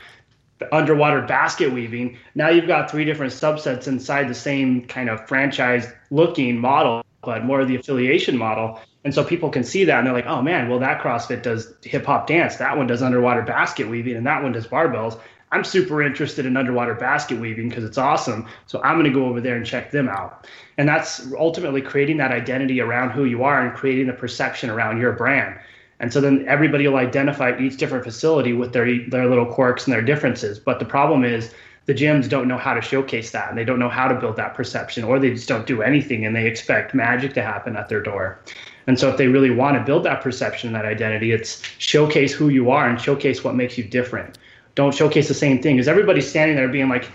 underwater 0.71 1.21
basket 1.21 1.71
weaving. 1.71 2.17
Now 2.35 2.49
you've 2.49 2.67
got 2.67 2.89
three 2.89 3.05
different 3.05 3.33
subsets 3.33 3.87
inside 3.87 4.29
the 4.29 4.35
same 4.35 4.85
kind 4.85 5.09
of 5.09 5.27
franchise 5.27 5.91
looking 6.11 6.57
model, 6.57 7.03
but 7.23 7.43
more 7.43 7.61
of 7.61 7.67
the 7.67 7.75
affiliation 7.75 8.37
model. 8.37 8.79
And 9.03 9.13
so 9.13 9.23
people 9.23 9.49
can 9.49 9.63
see 9.63 9.83
that 9.85 9.97
and 9.97 10.07
they're 10.07 10.13
like, 10.13 10.27
oh 10.27 10.41
man, 10.41 10.69
well, 10.69 10.79
that 10.79 11.01
CrossFit 11.01 11.43
does 11.43 11.73
hip 11.83 12.05
hop 12.05 12.27
dance. 12.27 12.55
That 12.57 12.77
one 12.77 12.87
does 12.87 13.01
underwater 13.01 13.41
basket 13.41 13.89
weaving 13.89 14.15
and 14.15 14.25
that 14.25 14.41
one 14.41 14.53
does 14.53 14.67
barbells. 14.67 15.19
I'm 15.53 15.63
super 15.63 16.01
interested 16.01 16.47
in 16.47 16.57
underwater 16.57 16.95
basket 16.95 17.39
weaving 17.39 17.69
because 17.69 17.83
it's 17.83 17.99
awesome. 17.99 18.47
So 18.65 18.81
I'm 18.81 18.95
going 18.95 19.11
to 19.11 19.17
go 19.17 19.27
over 19.27 19.39
there 19.39 19.55
and 19.55 19.63
check 19.63 19.91
them 19.91 20.09
out. 20.09 20.47
And 20.79 20.89
that's 20.89 21.31
ultimately 21.37 21.79
creating 21.79 22.17
that 22.17 22.31
identity 22.31 22.81
around 22.81 23.11
who 23.11 23.25
you 23.25 23.43
are 23.43 23.63
and 23.63 23.77
creating 23.77 24.07
the 24.07 24.13
perception 24.13 24.71
around 24.71 24.99
your 24.99 25.11
brand. 25.11 25.59
And 25.99 26.11
so 26.11 26.19
then 26.19 26.43
everybody 26.47 26.87
will 26.87 26.97
identify 26.97 27.55
each 27.59 27.77
different 27.77 28.03
facility 28.03 28.53
with 28.53 28.73
their 28.73 29.07
their 29.07 29.27
little 29.27 29.45
quirks 29.45 29.85
and 29.85 29.93
their 29.93 30.01
differences. 30.01 30.57
But 30.57 30.79
the 30.79 30.85
problem 30.85 31.23
is 31.23 31.53
the 31.85 31.93
gyms 31.93 32.27
don't 32.27 32.47
know 32.47 32.57
how 32.57 32.73
to 32.73 32.81
showcase 32.81 33.29
that 33.31 33.49
and 33.49 33.57
they 33.57 33.63
don't 33.63 33.79
know 33.79 33.89
how 33.89 34.07
to 34.07 34.15
build 34.15 34.37
that 34.37 34.55
perception 34.55 35.03
or 35.03 35.19
they 35.19 35.29
just 35.29 35.47
don't 35.47 35.67
do 35.67 35.83
anything 35.83 36.25
and 36.25 36.35
they 36.35 36.47
expect 36.47 36.95
magic 36.95 37.35
to 37.35 37.43
happen 37.43 37.75
at 37.75 37.89
their 37.89 38.01
door. 38.01 38.39
And 38.87 38.97
so 38.99 39.09
if 39.09 39.17
they 39.17 39.27
really 39.27 39.51
want 39.51 39.77
to 39.77 39.83
build 39.83 40.03
that 40.05 40.21
perception 40.21 40.73
that 40.73 40.85
identity, 40.85 41.31
it's 41.31 41.61
showcase 41.77 42.33
who 42.33 42.49
you 42.49 42.71
are 42.71 42.89
and 42.89 42.99
showcase 42.99 43.43
what 43.43 43.55
makes 43.55 43.77
you 43.77 43.83
different. 43.83 44.37
Don't 44.75 44.93
showcase 44.93 45.27
the 45.27 45.33
same 45.33 45.61
thing 45.61 45.75
because 45.75 45.87
everybody's 45.87 46.27
standing 46.27 46.55
there 46.55 46.67
being 46.67 46.89
like, 46.89 47.09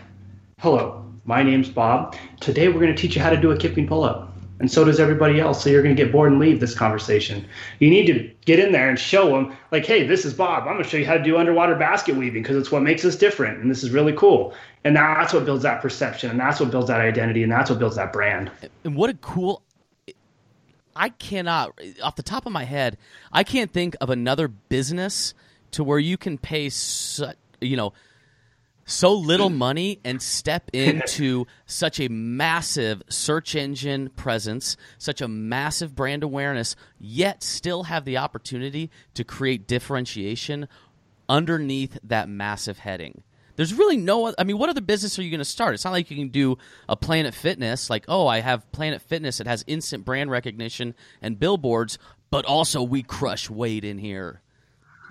hello, 0.60 1.04
my 1.24 1.42
name's 1.42 1.68
Bob. 1.68 2.16
Today 2.40 2.68
we're 2.68 2.80
going 2.80 2.94
to 2.94 3.00
teach 3.00 3.16
you 3.16 3.22
how 3.22 3.30
to 3.30 3.36
do 3.36 3.50
a 3.50 3.56
kipping 3.56 3.86
pull 3.86 4.04
up. 4.04 4.32
And 4.60 4.70
so 4.70 4.84
does 4.84 4.98
everybody 4.98 5.40
else. 5.40 5.62
So 5.62 5.70
you're 5.70 5.82
going 5.82 5.94
to 5.94 6.02
get 6.02 6.10
bored 6.10 6.32
and 6.32 6.40
leave 6.40 6.58
this 6.58 6.74
conversation. 6.74 7.46
You 7.78 7.90
need 7.90 8.06
to 8.06 8.28
get 8.44 8.58
in 8.58 8.72
there 8.72 8.88
and 8.88 8.98
show 8.98 9.30
them, 9.30 9.56
like, 9.70 9.86
hey, 9.86 10.04
this 10.04 10.24
is 10.24 10.34
Bob. 10.34 10.64
I'm 10.64 10.74
going 10.74 10.82
to 10.82 10.90
show 10.90 10.96
you 10.96 11.06
how 11.06 11.14
to 11.14 11.22
do 11.22 11.36
underwater 11.36 11.76
basket 11.76 12.16
weaving 12.16 12.42
because 12.42 12.56
it's 12.56 12.72
what 12.72 12.82
makes 12.82 13.04
us 13.04 13.14
different. 13.14 13.60
And 13.60 13.70
this 13.70 13.84
is 13.84 13.90
really 13.90 14.12
cool. 14.14 14.52
And 14.82 14.96
that's 14.96 15.32
what 15.32 15.44
builds 15.44 15.62
that 15.62 15.80
perception. 15.80 16.30
And 16.30 16.40
that's 16.40 16.58
what 16.58 16.72
builds 16.72 16.88
that 16.88 17.00
identity. 17.00 17.44
And 17.44 17.52
that's 17.52 17.70
what 17.70 17.78
builds 17.78 17.94
that 17.96 18.12
brand. 18.12 18.50
And 18.82 18.96
what 18.96 19.10
a 19.10 19.14
cool. 19.14 19.62
I 20.96 21.10
cannot, 21.10 21.78
off 22.02 22.16
the 22.16 22.24
top 22.24 22.44
of 22.44 22.50
my 22.50 22.64
head, 22.64 22.98
I 23.32 23.44
can't 23.44 23.72
think 23.72 23.94
of 24.00 24.10
another 24.10 24.48
business 24.48 25.34
to 25.70 25.84
where 25.84 26.00
you 26.00 26.16
can 26.16 26.36
pay, 26.36 26.68
you 27.60 27.76
know, 27.76 27.92
so 28.84 29.12
little 29.14 29.50
money 29.66 30.00
and 30.04 30.20
step 30.20 30.70
into 30.72 31.46
such 31.66 32.00
a 32.00 32.08
massive 32.08 33.02
search 33.08 33.54
engine 33.54 34.08
presence, 34.10 34.76
such 34.98 35.20
a 35.20 35.28
massive 35.28 35.94
brand 35.94 36.22
awareness, 36.22 36.74
yet 36.98 37.42
still 37.42 37.84
have 37.84 38.04
the 38.04 38.16
opportunity 38.16 38.90
to 39.14 39.24
create 39.24 39.68
differentiation 39.68 40.68
underneath 41.28 41.98
that 42.02 42.28
massive 42.28 42.78
heading. 42.78 43.22
There's 43.56 43.74
really 43.74 43.96
no 43.96 44.32
I 44.38 44.44
mean 44.44 44.56
what 44.56 44.70
other 44.70 44.80
business 44.80 45.18
are 45.18 45.22
you 45.22 45.30
going 45.30 45.38
to 45.38 45.44
start? 45.44 45.74
It's 45.74 45.84
not 45.84 45.90
like 45.90 46.10
you 46.12 46.16
can 46.16 46.28
do 46.28 46.58
a 46.88 46.94
Planet 46.94 47.34
Fitness 47.34 47.90
like, 47.90 48.04
"Oh, 48.06 48.28
I 48.28 48.38
have 48.38 48.70
Planet 48.70 49.02
Fitness 49.02 49.38
that 49.38 49.48
has 49.48 49.64
instant 49.66 50.04
brand 50.04 50.30
recognition 50.30 50.94
and 51.20 51.40
billboards, 51.40 51.98
but 52.30 52.44
also 52.44 52.84
we 52.84 53.02
crush 53.02 53.50
weight 53.50 53.84
in 53.84 53.98
here." 53.98 54.42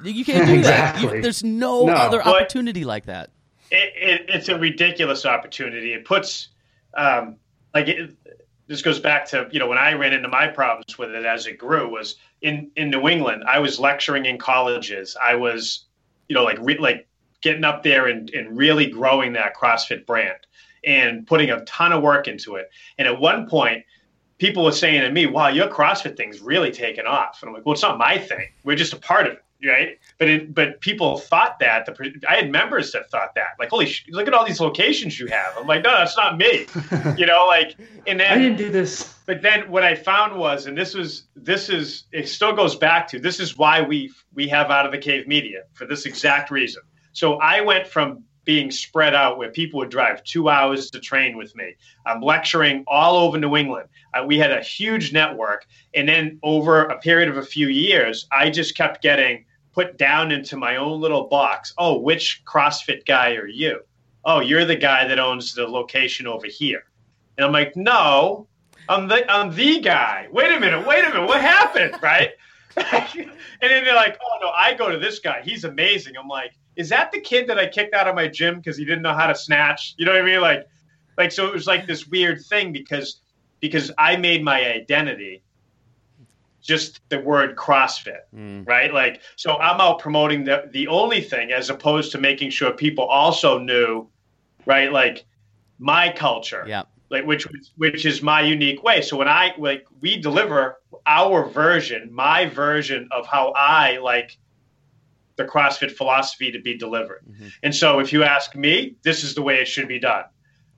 You 0.03 0.25
can't 0.25 0.47
do 0.47 0.53
exactly. 0.53 1.07
that. 1.07 1.15
You, 1.15 1.21
there's 1.21 1.43
no, 1.43 1.85
no, 1.85 1.93
other 1.93 2.21
opportunity 2.21 2.85
like 2.85 3.05
that 3.05 3.29
it, 3.71 3.93
it, 3.95 4.25
it's 4.29 4.49
a 4.49 4.57
ridiculous 4.57 5.25
opportunity. 5.25 5.93
It 5.93 6.05
puts 6.05 6.49
um, 6.95 7.35
like 7.73 7.87
it, 7.87 8.15
this 8.67 8.81
goes 8.81 8.99
back 8.99 9.25
to 9.27 9.47
you 9.51 9.59
know 9.59 9.67
when 9.67 9.77
I 9.77 9.93
ran 9.93 10.13
into 10.13 10.27
my 10.27 10.47
problems 10.47 10.97
with 10.97 11.11
it 11.11 11.25
as 11.25 11.47
it 11.47 11.57
grew 11.57 11.89
was 11.89 12.15
in 12.41 12.71
in 12.75 12.89
New 12.89 13.07
England. 13.07 13.43
I 13.47 13.59
was 13.59 13.79
lecturing 13.79 14.25
in 14.25 14.37
colleges. 14.37 15.17
I 15.21 15.35
was 15.35 15.85
you 16.27 16.35
know 16.35 16.43
like 16.43 16.57
re, 16.61 16.77
like 16.77 17.07
getting 17.41 17.63
up 17.63 17.83
there 17.83 18.07
and, 18.07 18.29
and 18.31 18.57
really 18.57 18.87
growing 18.87 19.33
that 19.33 19.55
CrossFit 19.55 20.05
brand 20.05 20.39
and 20.83 21.27
putting 21.27 21.51
a 21.51 21.63
ton 21.65 21.91
of 21.91 22.01
work 22.01 22.27
into 22.27 22.55
it. 22.55 22.69
And 22.97 23.07
at 23.07 23.19
one 23.19 23.47
point, 23.47 23.83
people 24.37 24.63
were 24.63 24.71
saying 24.71 25.01
to 25.01 25.11
me, 25.11 25.25
"Wow, 25.25 25.49
your 25.49 25.67
CrossFit 25.67 26.15
thing's 26.15 26.39
really 26.39 26.71
taken 26.71 27.05
off." 27.05 27.39
And 27.41 27.49
I'm 27.49 27.53
like, 27.53 27.65
"Well, 27.65 27.73
it's 27.73 27.81
not 27.81 27.97
my 27.97 28.17
thing. 28.17 28.47
We're 28.63 28.77
just 28.77 28.93
a 28.93 28.97
part 28.97 29.27
of 29.27 29.33
it." 29.33 29.43
Right? 29.65 29.99
But 30.17 30.29
it, 30.29 30.53
but 30.53 30.81
people 30.81 31.17
thought 31.17 31.59
that 31.59 31.85
the 31.85 32.21
I 32.27 32.35
had 32.35 32.51
members 32.51 32.91
that 32.91 33.09
thought 33.09 33.35
that 33.35 33.49
like 33.59 33.69
holy 33.69 33.85
sh- 33.85 34.05
look 34.09 34.27
at 34.27 34.33
all 34.33 34.45
these 34.45 34.59
locations 34.59 35.19
you 35.19 35.27
have. 35.27 35.57
I'm 35.57 35.67
like 35.67 35.83
no, 35.83 35.91
that's 35.91 36.17
not 36.17 36.37
me, 36.37 36.67
you 37.17 37.25
know. 37.25 37.45
Like 37.47 37.75
and 38.05 38.19
then 38.19 38.31
I 38.31 38.37
didn't 38.37 38.57
do 38.57 38.69
this. 38.69 39.15
But 39.25 39.41
then 39.41 39.69
what 39.69 39.83
I 39.83 39.95
found 39.95 40.37
was, 40.37 40.67
and 40.67 40.77
this 40.77 40.93
was 40.93 41.23
this 41.35 41.69
is 41.69 42.03
it 42.11 42.29
still 42.29 42.53
goes 42.53 42.75
back 42.75 43.07
to 43.09 43.19
this 43.19 43.39
is 43.39 43.57
why 43.57 43.81
we 43.81 44.11
we 44.33 44.47
have 44.47 44.69
out 44.71 44.85
of 44.85 44.91
the 44.91 44.97
cave 44.97 45.27
media 45.27 45.63
for 45.73 45.85
this 45.85 46.05
exact 46.05 46.51
reason. 46.51 46.83
So 47.13 47.35
I 47.37 47.61
went 47.61 47.87
from 47.87 48.23
being 48.47 48.71
spread 48.71 49.13
out 49.13 49.37
where 49.37 49.51
people 49.51 49.77
would 49.77 49.89
drive 49.89 50.23
two 50.23 50.47
hours 50.47 50.89
to 50.89 50.99
train 51.01 51.35
with 51.35 51.53
me. 51.55 51.75
I'm 52.05 52.21
lecturing 52.21 52.85
all 52.87 53.17
over 53.17 53.37
New 53.37 53.57
England. 53.57 53.89
Uh, 54.13 54.23
we 54.25 54.39
had 54.39 54.51
a 54.51 54.61
huge 54.61 55.11
network. 55.11 55.67
And 55.93 56.07
then 56.07 56.39
over 56.43 56.85
a 56.85 56.97
period 56.97 57.27
of 57.27 57.35
a 57.35 57.43
few 57.43 57.67
years, 57.67 58.25
I 58.31 58.49
just 58.49 58.73
kept 58.73 59.03
getting 59.03 59.45
put 59.73 59.97
down 59.97 60.31
into 60.31 60.55
my 60.55 60.77
own 60.77 61.01
little 61.01 61.27
box. 61.27 61.73
Oh, 61.77 61.99
which 61.99 62.41
CrossFit 62.45 63.05
guy 63.05 63.35
are 63.35 63.47
you? 63.47 63.81
Oh, 64.23 64.39
you're 64.39 64.65
the 64.65 64.77
guy 64.77 65.05
that 65.05 65.19
owns 65.19 65.53
the 65.53 65.67
location 65.67 66.25
over 66.25 66.47
here. 66.47 66.85
And 67.37 67.45
I'm 67.45 67.51
like, 67.51 67.75
no, 67.75 68.47
I'm 68.87 69.09
the 69.09 69.29
I'm 69.29 69.53
the 69.53 69.81
guy. 69.81 70.27
Wait 70.31 70.53
a 70.53 70.59
minute, 70.59 70.87
wait 70.87 71.03
a 71.03 71.09
minute, 71.09 71.27
what 71.27 71.41
happened? 71.41 71.97
Right? 72.01 72.31
and 72.77 73.29
then 73.59 73.83
they're 73.83 73.93
like, 73.93 74.17
oh 74.23 74.37
no, 74.41 74.49
I 74.55 74.73
go 74.73 74.89
to 74.89 74.97
this 74.97 75.19
guy. 75.19 75.41
He's 75.43 75.65
amazing. 75.65 76.15
I'm 76.17 76.29
like, 76.29 76.53
is 76.77 76.89
that 76.89 77.11
the 77.11 77.19
kid 77.19 77.47
that 77.47 77.57
I 77.57 77.67
kicked 77.67 77.93
out 77.93 78.07
of 78.07 78.15
my 78.15 78.27
gym 78.27 78.57
because 78.57 78.77
he 78.77 78.85
didn't 78.85 79.01
know 79.01 79.13
how 79.13 79.27
to 79.27 79.35
snatch? 79.35 79.95
You 79.97 80.05
know 80.05 80.13
what 80.13 80.21
I 80.21 80.25
mean? 80.25 80.41
Like, 80.41 80.67
like 81.17 81.31
so 81.31 81.47
it 81.47 81.53
was 81.53 81.65
like 81.65 81.87
this 81.87 82.07
weird 82.07 82.45
thing 82.45 82.71
because 82.71 83.21
because 83.59 83.91
I 83.97 84.15
made 84.15 84.43
my 84.43 84.63
identity 84.73 85.41
just 86.61 87.01
the 87.09 87.19
word 87.19 87.55
CrossFit, 87.55 88.19
mm. 88.35 88.67
right? 88.67 88.93
Like, 88.93 89.21
so 89.37 89.55
I'm 89.57 89.81
out 89.81 89.99
promoting 89.99 90.43
the 90.43 90.69
the 90.71 90.87
only 90.87 91.21
thing 91.21 91.51
as 91.51 91.71
opposed 91.71 92.11
to 92.11 92.19
making 92.19 92.51
sure 92.51 92.71
people 92.71 93.05
also 93.05 93.57
knew, 93.57 94.07
right? 94.67 94.91
Like 94.91 95.25
my 95.79 96.13
culture, 96.15 96.63
yeah, 96.67 96.83
like 97.09 97.25
which 97.25 97.47
which 97.77 98.05
is 98.05 98.21
my 98.21 98.41
unique 98.41 98.83
way. 98.83 99.01
So 99.01 99.17
when 99.17 99.27
I 99.27 99.53
like 99.57 99.87
we 99.99 100.17
deliver 100.17 100.77
our 101.07 101.49
version, 101.49 102.13
my 102.13 102.45
version 102.45 103.09
of 103.11 103.25
how 103.25 103.51
I 103.55 103.97
like 103.97 104.37
the 105.37 105.45
CrossFit 105.45 105.91
philosophy 105.91 106.51
to 106.51 106.59
be 106.59 106.77
delivered. 106.77 107.21
Mm-hmm. 107.29 107.47
And 107.63 107.73
so 107.73 107.99
if 107.99 108.11
you 108.11 108.23
ask 108.23 108.55
me, 108.55 108.95
this 109.03 109.23
is 109.23 109.35
the 109.35 109.41
way 109.41 109.55
it 109.55 109.67
should 109.67 109.87
be 109.87 109.99
done. 109.99 110.25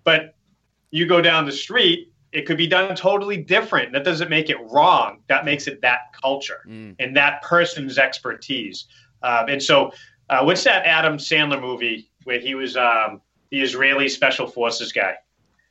But 0.03 0.36
you 0.91 1.07
go 1.07 1.22
down 1.22 1.45
the 1.45 1.51
street, 1.51 2.12
it 2.32 2.45
could 2.45 2.57
be 2.57 2.68
done 2.68 2.95
totally 2.95 3.38
different. 3.38 3.93
That 3.93 4.03
doesn't 4.03 4.30
make 4.30 4.49
it 4.49 4.57
wrong. 4.70 5.22
That 5.28 5.45
makes 5.45 5.68
it 5.68 5.82
that 5.82 6.14
culture 6.22 6.62
mm. 6.68 6.95
and 6.99 7.16
that 7.16 7.41
person's 7.41 7.97
expertise. 7.97 8.86
Um, 9.24 9.49
and 9.49 9.64
so, 9.64 9.91
uh, 10.30 10.43
what's 10.43 10.64
that 10.66 10.86
Adam 10.86 11.18
Sandler 11.18 11.60
movie 11.60 12.12
where 12.24 12.39
he 12.39 12.53
was 12.53 12.78
um, 12.78 13.22
the 13.49 13.62
Israeli 13.62 14.07
special 14.10 14.45
forces 14.45 14.91
guy? 14.91 15.16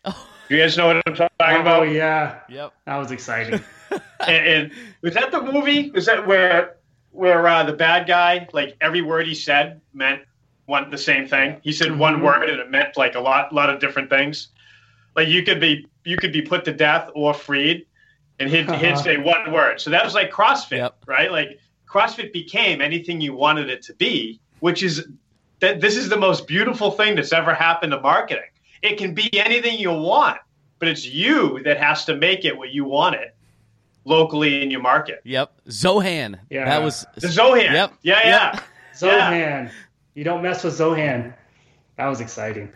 Oh. 0.05 0.29
You 0.49 0.57
guys 0.57 0.77
know 0.77 0.87
what 0.87 1.03
I'm 1.07 1.15
talking 1.15 1.29
oh, 1.41 1.61
about? 1.61 1.81
Oh 1.81 1.83
yeah, 1.83 2.41
yep. 2.49 2.73
That 2.87 2.97
was 2.97 3.11
exciting. 3.11 3.63
and, 4.27 4.47
and 4.47 4.73
was 5.03 5.15
that 5.15 5.31
the 5.31 5.43
movie? 5.43 5.91
Was 5.91 6.07
that 6.07 6.27
where 6.27 6.78
where 7.11 7.47
uh, 7.47 7.65
the 7.65 7.73
bad 7.73 8.07
guy, 8.07 8.49
like 8.53 8.77
every 8.81 9.03
word 9.03 9.27
he 9.27 9.35
said 9.35 9.81
meant 9.93 10.23
one 10.67 10.91
the 10.91 10.99
same 10.99 11.27
thing. 11.27 11.61
He 11.63 11.73
said 11.73 11.97
one 11.97 12.15
mm-hmm. 12.15 12.25
word 12.25 12.51
and 12.51 12.61
it 12.61 12.71
meant 12.71 12.97
like 12.97 13.15
a 13.15 13.21
lot, 13.21 13.53
lot 13.53 13.71
of 13.71 13.81
different 13.81 14.11
things. 14.11 14.49
Like 15.17 15.29
you 15.29 15.43
could 15.43 15.61
be 15.61 15.89
you 16.05 16.17
could 16.17 16.33
be 16.33 16.43
put 16.43 16.65
to 16.65 16.73
death 16.73 17.11
or 17.15 17.35
freed, 17.35 17.87
and 18.39 18.49
he'd, 18.49 18.71
he'd 18.77 18.99
say 19.05 19.17
one 19.17 19.53
word. 19.53 19.81
So 19.81 19.91
that 19.91 20.05
was 20.05 20.15
like 20.15 20.31
CrossFit, 20.31 20.79
yep. 20.79 20.97
right? 21.07 21.31
Like 21.33 21.59
CrossFit 21.89 22.33
became 22.33 22.81
anything 22.81 23.21
you 23.21 23.35
wanted 23.35 23.69
it 23.69 23.83
to 23.83 23.95
be, 23.95 24.41
which 24.61 24.83
is 24.83 25.07
that 25.61 25.81
this 25.81 25.97
is 25.97 26.09
the 26.09 26.17
most 26.17 26.47
beautiful 26.47 26.91
thing 26.91 27.17
that's 27.17 27.33
ever 27.33 27.53
happened 27.53 27.93
to 27.93 28.01
marketing. 28.01 28.45
It 28.83 28.97
can 28.97 29.13
be 29.13 29.29
anything 29.39 29.79
you 29.79 29.91
want, 29.91 30.39
but 30.79 30.89
it's 30.89 31.05
you 31.05 31.63
that 31.65 31.79
has 31.79 32.05
to 32.05 32.15
make 32.15 32.45
it 32.45 32.57
what 32.57 32.71
you 32.71 32.85
want 32.85 33.17
it 33.17 33.35
locally 34.09 34.63
in 34.63 34.71
your 34.71 34.81
market. 34.81 35.21
Yep. 35.25 35.53
Zohan. 35.69 36.39
Yeah. 36.51 36.65
That 36.65 36.83
was 36.83 37.07
the 37.17 37.29
Zohan. 37.29 37.73
Yep. 37.73 37.93
Yeah, 38.03 38.21
yeah. 38.25 38.53
Yep. 38.55 38.65
Zohan. 38.95 39.71
You 40.15 40.25
don't 40.25 40.43
mess 40.43 40.65
with 40.65 40.77
Zohan. 40.77 41.35
That 41.97 42.07
was 42.07 42.21
exciting. 42.21 42.73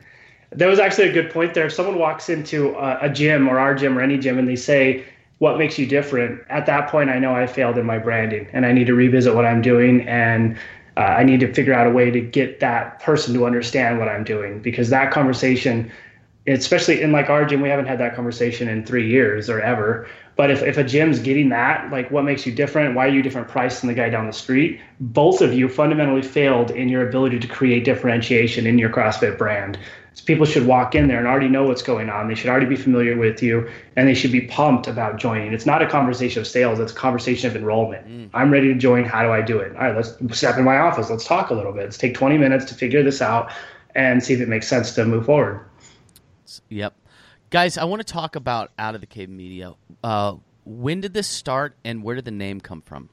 There 0.50 0.68
was 0.68 0.78
actually 0.78 1.08
a 1.08 1.12
good 1.12 1.30
point 1.30 1.54
there. 1.54 1.66
If 1.66 1.72
someone 1.72 1.98
walks 1.98 2.28
into 2.28 2.74
a, 2.76 2.98
a 3.02 3.08
gym 3.08 3.48
or 3.48 3.58
our 3.58 3.74
gym 3.74 3.98
or 3.98 4.02
any 4.02 4.18
gym 4.18 4.38
and 4.38 4.46
they 4.46 4.56
say, 4.56 5.04
what 5.38 5.58
makes 5.58 5.78
you 5.78 5.86
different? 5.86 6.42
At 6.50 6.66
that 6.66 6.88
point, 6.88 7.10
I 7.10 7.18
know 7.18 7.34
I 7.34 7.46
failed 7.46 7.78
in 7.78 7.86
my 7.86 7.98
branding 7.98 8.48
and 8.52 8.64
I 8.66 8.72
need 8.72 8.86
to 8.86 8.94
revisit 8.94 9.34
what 9.34 9.44
I'm 9.44 9.62
doing 9.62 10.06
and 10.06 10.56
uh, 10.96 11.00
I 11.00 11.24
need 11.24 11.40
to 11.40 11.52
figure 11.52 11.72
out 11.72 11.86
a 11.86 11.90
way 11.90 12.10
to 12.10 12.20
get 12.20 12.60
that 12.60 13.00
person 13.00 13.32
to 13.34 13.46
understand 13.46 13.98
what 13.98 14.08
I'm 14.08 14.24
doing 14.24 14.60
because 14.60 14.90
that 14.90 15.10
conversation 15.10 15.90
especially 16.46 17.02
in 17.02 17.12
like 17.12 17.30
our 17.30 17.44
gym, 17.44 17.60
we 17.60 17.68
haven't 17.68 17.86
had 17.86 17.98
that 18.00 18.14
conversation 18.14 18.68
in 18.68 18.84
three 18.84 19.08
years 19.08 19.48
or 19.48 19.60
ever. 19.60 20.08
But 20.36 20.50
if, 20.50 20.62
if 20.62 20.78
a 20.78 20.84
gym's 20.84 21.18
getting 21.18 21.50
that, 21.50 21.90
like 21.90 22.10
what 22.10 22.24
makes 22.24 22.46
you 22.46 22.52
different? 22.52 22.94
Why 22.94 23.06
are 23.06 23.10
you 23.10 23.22
different 23.22 23.48
price 23.48 23.80
than 23.80 23.88
the 23.88 23.94
guy 23.94 24.08
down 24.08 24.26
the 24.26 24.32
street? 24.32 24.80
Both 25.00 25.40
of 25.40 25.52
you 25.52 25.68
fundamentally 25.68 26.22
failed 26.22 26.70
in 26.70 26.88
your 26.88 27.06
ability 27.06 27.38
to 27.40 27.48
create 27.48 27.84
differentiation 27.84 28.66
in 28.66 28.78
your 28.78 28.90
CrossFit 28.90 29.36
brand. 29.36 29.78
So 30.14 30.24
people 30.24 30.44
should 30.44 30.66
walk 30.66 30.94
in 30.94 31.08
there 31.08 31.18
and 31.18 31.26
already 31.26 31.48
know 31.48 31.64
what's 31.64 31.82
going 31.82 32.10
on. 32.10 32.28
They 32.28 32.34
should 32.34 32.50
already 32.50 32.66
be 32.66 32.76
familiar 32.76 33.16
with 33.16 33.42
you 33.42 33.70
and 33.96 34.06
they 34.06 34.14
should 34.14 34.32
be 34.32 34.42
pumped 34.42 34.86
about 34.86 35.18
joining. 35.18 35.52
It's 35.52 35.64
not 35.64 35.80
a 35.80 35.86
conversation 35.86 36.40
of 36.40 36.46
sales, 36.46 36.80
it's 36.80 36.92
a 36.92 36.94
conversation 36.94 37.48
of 37.48 37.56
enrollment. 37.56 38.06
Mm. 38.06 38.30
I'm 38.34 38.50
ready 38.50 38.68
to 38.68 38.78
join. 38.78 39.04
How 39.04 39.22
do 39.22 39.30
I 39.30 39.40
do 39.40 39.58
it? 39.58 39.74
All 39.74 39.82
right, 39.82 39.96
let's 39.96 40.38
step 40.38 40.58
in 40.58 40.64
my 40.64 40.78
office. 40.78 41.08
Let's 41.08 41.24
talk 41.24 41.50
a 41.50 41.54
little 41.54 41.72
bit. 41.72 41.84
Let's 41.84 41.98
take 41.98 42.14
20 42.14 42.36
minutes 42.36 42.66
to 42.66 42.74
figure 42.74 43.02
this 43.02 43.22
out 43.22 43.50
and 43.94 44.22
see 44.22 44.34
if 44.34 44.40
it 44.40 44.48
makes 44.48 44.68
sense 44.68 44.94
to 44.94 45.04
move 45.04 45.26
forward. 45.26 45.64
Yep. 46.68 46.94
Guys, 47.52 47.76
I 47.76 47.84
want 47.84 48.00
to 48.00 48.10
talk 48.10 48.34
about 48.34 48.70
Out 48.78 48.94
of 48.94 49.02
the 49.02 49.06
Cave 49.06 49.28
Media. 49.28 49.74
Uh, 50.02 50.36
when 50.64 51.02
did 51.02 51.12
this 51.12 51.28
start 51.28 51.76
and 51.84 52.02
where 52.02 52.16
did 52.16 52.24
the 52.24 52.30
name 52.30 52.62
come 52.62 52.80
from? 52.80 53.10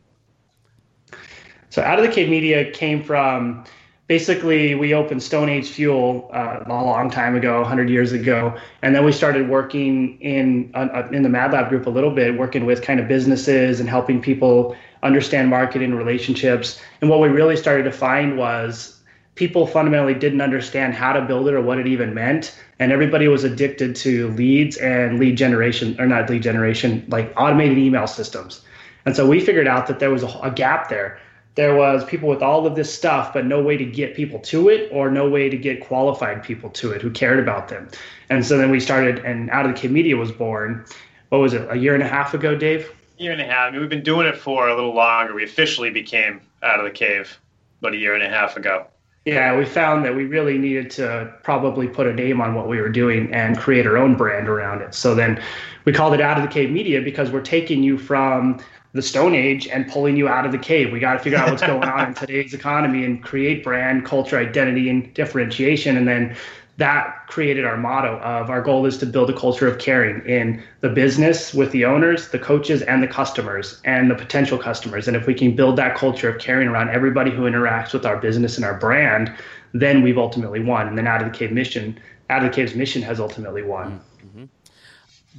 So, 1.70 1.82
Out 1.82 2.00
of 2.00 2.06
the 2.06 2.12
Cave 2.12 2.30
Media 2.30 2.72
came 2.72 3.04
from 3.04 3.66
basically 4.08 4.76
we 4.76 4.94
opened 4.94 5.22
Stone 5.22 5.50
Age 5.50 5.68
Fuel 5.72 6.32
uh, 6.34 6.64
a 6.66 6.70
long 6.70 7.12
time 7.12 7.36
ago, 7.36 7.60
100 7.60 7.90
years 7.90 8.14
ago, 8.14 8.58
and 8.82 8.96
then 8.96 9.04
we 9.04 9.12
started 9.12 9.50
working 9.50 10.18
in 10.22 10.72
uh, 10.74 11.10
in 11.12 11.24
the 11.24 11.30
Mad 11.30 11.52
Lab 11.52 11.68
group 11.68 11.86
a 11.86 11.90
little 11.90 12.12
bit, 12.12 12.38
working 12.38 12.66
with 12.66 12.82
kind 12.82 13.02
of 13.02 13.10
businesses 13.10 13.82
and 13.82 13.90
helping 13.90 14.22
people 14.22 14.74
understand 15.04 15.50
marketing 15.50 15.96
relationships. 15.96 16.80
And 17.02 17.10
what 17.10 17.20
we 17.20 17.28
really 17.28 17.58
started 17.58 17.84
to 17.84 17.92
find 17.92 18.38
was 18.38 18.99
people 19.40 19.66
fundamentally 19.66 20.14
didn't 20.14 20.42
understand 20.42 20.94
how 20.94 21.14
to 21.14 21.22
build 21.22 21.48
it 21.48 21.54
or 21.54 21.62
what 21.62 21.80
it 21.80 21.88
even 21.88 22.14
meant, 22.14 22.60
and 22.78 22.92
everybody 22.92 23.26
was 23.30 23.46
addicted 23.46 23.96
to 23.96 24.28
leads 24.32 24.76
and 24.76 25.18
lead 25.18 25.38
generation, 25.38 25.96
or 25.98 26.06
not 26.06 26.30
lead 26.30 26.44
generation, 26.44 27.06
like 27.08 27.34
automated 27.38 27.78
email 27.78 28.06
systems. 28.06 28.60
And 29.06 29.16
so 29.16 29.26
we 29.26 29.40
figured 29.40 29.66
out 29.66 29.88
that 29.88 30.00
there 30.00 30.10
was 30.10 30.24
a, 30.24 30.40
a 30.44 30.52
gap 30.52 30.90
there. 30.90 31.18
There 31.56 31.74
was 31.74 32.04
people 32.04 32.28
with 32.28 32.44
all 32.44 32.68
of 32.68 32.76
this 32.76 32.94
stuff 32.94 33.32
but 33.34 33.46
no 33.46 33.64
way 33.64 33.78
to 33.78 33.86
get 33.86 34.14
people 34.14 34.40
to 34.40 34.68
it 34.68 34.90
or 34.92 35.10
no 35.10 35.30
way 35.30 35.48
to 35.48 35.58
get 35.58 35.80
qualified 35.80 36.44
people 36.44 36.70
to 36.72 36.92
it 36.92 37.02
who 37.02 37.10
cared 37.10 37.40
about 37.40 37.70
them. 37.70 37.88
And 38.30 38.46
so 38.46 38.58
then 38.58 38.70
we 38.70 38.82
started 38.82 39.20
and 39.20 39.50
out 39.52 39.66
of 39.66 39.74
the 39.74 39.80
cave 39.80 39.92
media 39.92 40.18
was 40.18 40.34
born 40.34 40.86
what 41.30 41.40
was 41.40 41.54
it 41.54 41.66
a 41.70 41.78
year 41.78 41.94
and 41.94 42.04
a 42.04 42.08
half 42.08 42.34
ago 42.34 42.58
dave? 42.58 42.92
Year 43.18 43.32
and 43.32 43.42
a 43.42 43.46
half. 43.46 43.68
I 43.68 43.72
mean, 43.72 43.80
we've 43.82 43.90
been 43.90 44.04
doing 44.04 44.28
it 44.28 44.38
for 44.38 44.68
a 44.68 44.76
little 44.76 44.94
longer. 44.94 45.34
We 45.34 45.44
officially 45.44 45.92
became 45.92 46.42
out 46.62 46.80
of 46.80 46.86
the 46.86 46.92
cave 46.92 47.40
about 47.80 47.94
a 47.94 47.98
year 47.98 48.16
and 48.16 48.24
a 48.24 48.30
half 48.30 48.58
ago 48.58 48.88
yeah 49.30 49.58
we 49.58 49.66
found 49.66 50.04
that 50.04 50.16
we 50.16 50.26
really 50.26 50.58
needed 50.58 50.90
to 50.90 51.32
probably 51.44 51.88
put 51.88 52.08
a 52.08 52.14
name 52.14 52.42
on 52.42 52.56
what 52.56 52.68
we 52.68 52.80
were 52.82 52.90
doing 52.90 53.32
and 53.34 53.58
create 53.58 53.86
our 53.86 53.98
own 53.98 54.16
brand 54.16 54.48
around 54.48 54.82
it 54.82 54.94
so 54.94 55.16
then 55.16 55.42
we 55.86 55.94
called 55.94 56.14
it 56.14 56.22
out 56.22 56.38
of 56.38 56.44
the 56.44 56.50
cave 56.50 56.70
media 56.72 57.02
because 57.02 57.32
we're 57.32 57.42
taking 57.42 57.82
you 57.84 57.98
from 57.98 58.60
the 58.94 59.02
Stone 59.02 59.36
Age 59.36 59.68
and 59.68 59.88
pulling 59.88 60.18
you 60.18 60.28
out 60.28 60.46
of 60.46 60.52
the 60.52 60.58
cave. 60.58 60.92
We 60.92 61.00
got 61.00 61.14
to 61.14 61.20
figure 61.20 61.38
out 61.38 61.50
what's 61.50 61.62
going 61.62 61.84
on 61.84 62.08
in 62.08 62.14
today's 62.16 62.54
economy 62.54 63.06
and 63.06 63.24
create 63.24 63.64
brand, 63.64 64.06
culture, 64.06 64.38
identity, 64.38 64.90
and 64.90 65.14
differentiation. 65.14 65.96
And 65.96 66.08
then 66.08 66.36
that 66.78 67.19
created 67.30 67.64
our 67.64 67.78
motto 67.78 68.18
of 68.20 68.50
our 68.50 68.62
goal 68.62 68.86
is 68.88 68.98
to 68.98 69.06
build 69.06 69.30
a 69.30 69.34
culture 69.34 69.68
of 69.68 69.78
caring 69.78 70.26
in 70.28 70.62
the 70.82 70.90
business 70.90 71.54
with 71.54 71.72
the 71.72 71.86
owners, 71.86 72.30
the 72.30 72.40
coaches, 72.40 72.82
and 72.82 73.04
the 73.04 73.08
customers 73.08 73.80
and 73.86 74.10
the 74.10 74.16
potential 74.16 74.58
customers. 74.58 75.08
And 75.08 75.16
if 75.16 75.28
we 75.28 75.36
can 75.36 75.56
build 75.56 75.76
that 75.78 75.96
culture 75.96 76.28
of 76.28 76.40
caring 76.40 76.68
around 76.68 76.90
everybody 76.90 77.30
who 77.30 77.44
interacts 77.44 77.94
with 77.94 78.04
our 78.04 78.18
business 78.18 78.58
and 78.58 78.66
our 78.66 78.74
brand, 78.74 79.32
then 79.74 80.02
we've 80.02 80.18
ultimately 80.18 80.60
won. 80.60 80.88
And 80.88 80.98
then 80.98 81.06
out 81.06 81.22
of 81.22 81.32
the 81.32 81.38
cave 81.38 81.52
mission, 81.52 82.00
out 82.32 82.44
of 82.44 82.50
the 82.50 82.56
cave's 82.56 82.74
mission 82.74 83.04
has 83.04 83.20
ultimately 83.20 83.62
won. 83.62 84.02
Mm-hmm. 84.26 84.46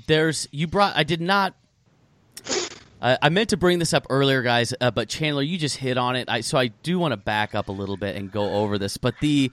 There's 0.06 0.48
you 0.52 0.68
brought. 0.68 0.96
I 0.96 1.02
did 1.02 1.20
not 1.20 1.54
I 3.02 3.30
meant 3.30 3.48
to 3.50 3.56
bring 3.56 3.78
this 3.78 3.94
up 3.94 4.06
earlier, 4.10 4.42
guys, 4.42 4.74
uh, 4.78 4.90
but 4.90 5.08
Chandler, 5.08 5.42
you 5.42 5.56
just 5.56 5.76
hit 5.76 5.96
on 5.96 6.16
it. 6.16 6.28
I, 6.28 6.42
so 6.42 6.58
I 6.58 6.66
do 6.68 6.98
want 6.98 7.12
to 7.12 7.16
back 7.16 7.54
up 7.54 7.68
a 7.68 7.72
little 7.72 7.96
bit 7.96 8.14
and 8.14 8.30
go 8.30 8.56
over 8.56 8.76
this. 8.76 8.98
But 8.98 9.14
the 9.20 9.50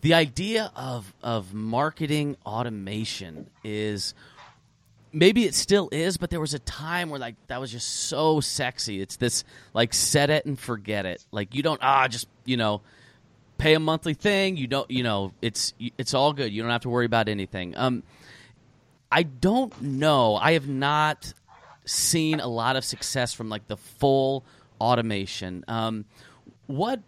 the 0.00 0.14
idea 0.14 0.70
of 0.76 1.12
of 1.22 1.54
marketing 1.54 2.36
automation 2.44 3.48
is 3.64 4.14
maybe 5.12 5.44
it 5.44 5.54
still 5.54 5.88
is, 5.92 6.16
but 6.16 6.30
there 6.30 6.40
was 6.40 6.54
a 6.54 6.58
time 6.58 7.10
where 7.10 7.18
like 7.18 7.34
that 7.48 7.60
was 7.60 7.72
just 7.72 7.88
so 7.88 8.40
sexy. 8.40 9.00
It's 9.00 9.16
this 9.16 9.44
like 9.72 9.94
set 9.94 10.30
it 10.30 10.44
and 10.44 10.58
forget 10.58 11.06
it. 11.06 11.24
Like 11.32 11.54
you 11.54 11.62
don't 11.62 11.80
ah 11.82 12.06
just 12.08 12.28
you 12.44 12.56
know 12.56 12.82
pay 13.58 13.74
a 13.74 13.80
monthly 13.80 14.14
thing. 14.14 14.56
You 14.56 14.66
don't 14.66 14.90
you 14.90 15.02
know 15.02 15.32
it's 15.40 15.74
it's 15.98 16.14
all 16.14 16.32
good. 16.32 16.52
You 16.52 16.62
don't 16.62 16.70
have 16.70 16.82
to 16.82 16.90
worry 16.90 17.06
about 17.06 17.28
anything. 17.28 17.76
Um, 17.76 18.02
I 19.10 19.22
don't 19.22 19.80
know. 19.80 20.36
I 20.36 20.52
have 20.52 20.68
not 20.68 21.32
seen 21.84 22.40
a 22.40 22.48
lot 22.48 22.76
of 22.76 22.84
success 22.84 23.32
from 23.32 23.48
like 23.48 23.66
the 23.68 23.76
full 23.76 24.44
automation. 24.80 25.64
Um, 25.68 26.04
what 26.66 27.00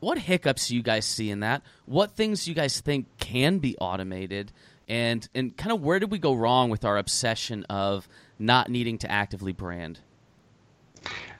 what 0.00 0.18
hiccups 0.18 0.68
do 0.68 0.76
you 0.76 0.82
guys 0.82 1.04
see 1.04 1.30
in 1.30 1.40
that? 1.40 1.62
What 1.86 2.12
things 2.12 2.44
do 2.44 2.50
you 2.50 2.54
guys 2.54 2.80
think 2.80 3.06
can 3.18 3.58
be 3.58 3.76
automated? 3.78 4.52
And 4.88 5.26
and 5.34 5.56
kind 5.56 5.72
of 5.72 5.82
where 5.82 5.98
did 5.98 6.10
we 6.10 6.18
go 6.18 6.34
wrong 6.34 6.70
with 6.70 6.84
our 6.84 6.98
obsession 6.98 7.64
of 7.70 8.08
not 8.38 8.68
needing 8.68 8.98
to 8.98 9.10
actively 9.10 9.52
brand? 9.52 10.00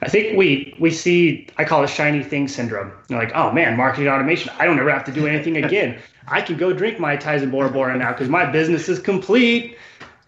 I 0.02 0.08
think 0.08 0.38
we 0.38 0.74
we 0.78 0.90
see 0.90 1.48
I 1.58 1.64
call 1.64 1.82
it 1.82 1.88
shiny 1.88 2.22
thing 2.22 2.48
syndrome. 2.48 2.92
You're 3.08 3.18
like, 3.18 3.32
oh 3.34 3.50
man, 3.52 3.76
marketing 3.76 4.08
automation. 4.08 4.52
I 4.58 4.64
don't 4.64 4.78
ever 4.78 4.90
have 4.90 5.04
to 5.04 5.12
do 5.12 5.26
anything 5.26 5.56
again. 5.64 5.98
I 6.28 6.42
can 6.42 6.56
go 6.56 6.72
drink 6.72 7.00
my 7.00 7.16
Tyson 7.16 7.50
Bora 7.50 7.70
Bora 7.70 7.96
now 7.96 8.12
because 8.12 8.28
my 8.28 8.44
business 8.44 8.88
is 8.88 9.00
complete 9.00 9.76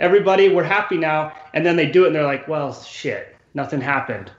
everybody, 0.02 0.48
we're 0.48 0.64
happy 0.64 0.98
now. 0.98 1.32
And 1.54 1.64
then 1.64 1.76
they 1.76 1.86
do 1.86 2.04
it 2.04 2.08
and 2.08 2.16
they're 2.16 2.24
like, 2.24 2.46
well, 2.48 2.74
shit, 2.74 3.36
nothing 3.54 3.80
happened. 3.80 4.30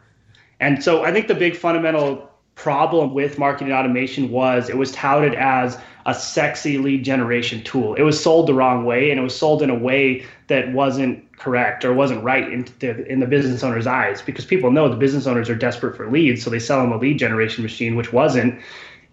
And 0.60 0.84
so 0.84 1.04
I 1.04 1.12
think 1.12 1.28
the 1.28 1.36
big 1.36 1.56
fundamental 1.56 2.30
problem 2.56 3.14
with 3.14 3.40
marketing 3.40 3.74
automation 3.74 4.30
was 4.30 4.70
it 4.70 4.78
was 4.78 4.92
touted 4.92 5.34
as 5.34 5.78
a 6.06 6.14
sexy 6.14 6.78
lead 6.78 7.04
generation 7.04 7.64
tool. 7.64 7.96
It 7.96 8.04
was 8.04 8.22
sold 8.22 8.48
the 8.48 8.54
wrong 8.54 8.86
way 8.86 9.10
and 9.10 9.20
it 9.20 9.24
was 9.24 9.36
sold 9.36 9.62
in 9.62 9.70
a 9.70 9.76
way 9.76 10.26
that 10.48 10.72
wasn't 10.74 11.24
correct 11.38 11.86
or 11.86 11.94
wasn't 11.94 12.24
right 12.24 12.52
in 12.52 12.68
the, 12.80 13.06
in 13.08 13.20
the 13.20 13.26
business 13.26 13.64
owner's 13.64 13.88
eyes 13.88 14.22
because 14.22 14.46
people 14.46 14.72
know 14.72 14.90
the 14.90 14.96
business 14.96 15.28
owners 15.28 15.50
are 15.50 15.56
desperate 15.56 15.96
for 15.96 16.10
leads. 16.12 16.44
So 16.44 16.50
they 16.50 16.60
sell 16.60 16.82
them 16.82 16.92
a 16.92 16.98
lead 16.98 17.20
generation 17.20 17.64
machine, 17.64 17.96
which 17.96 18.14
wasn't 18.14 18.60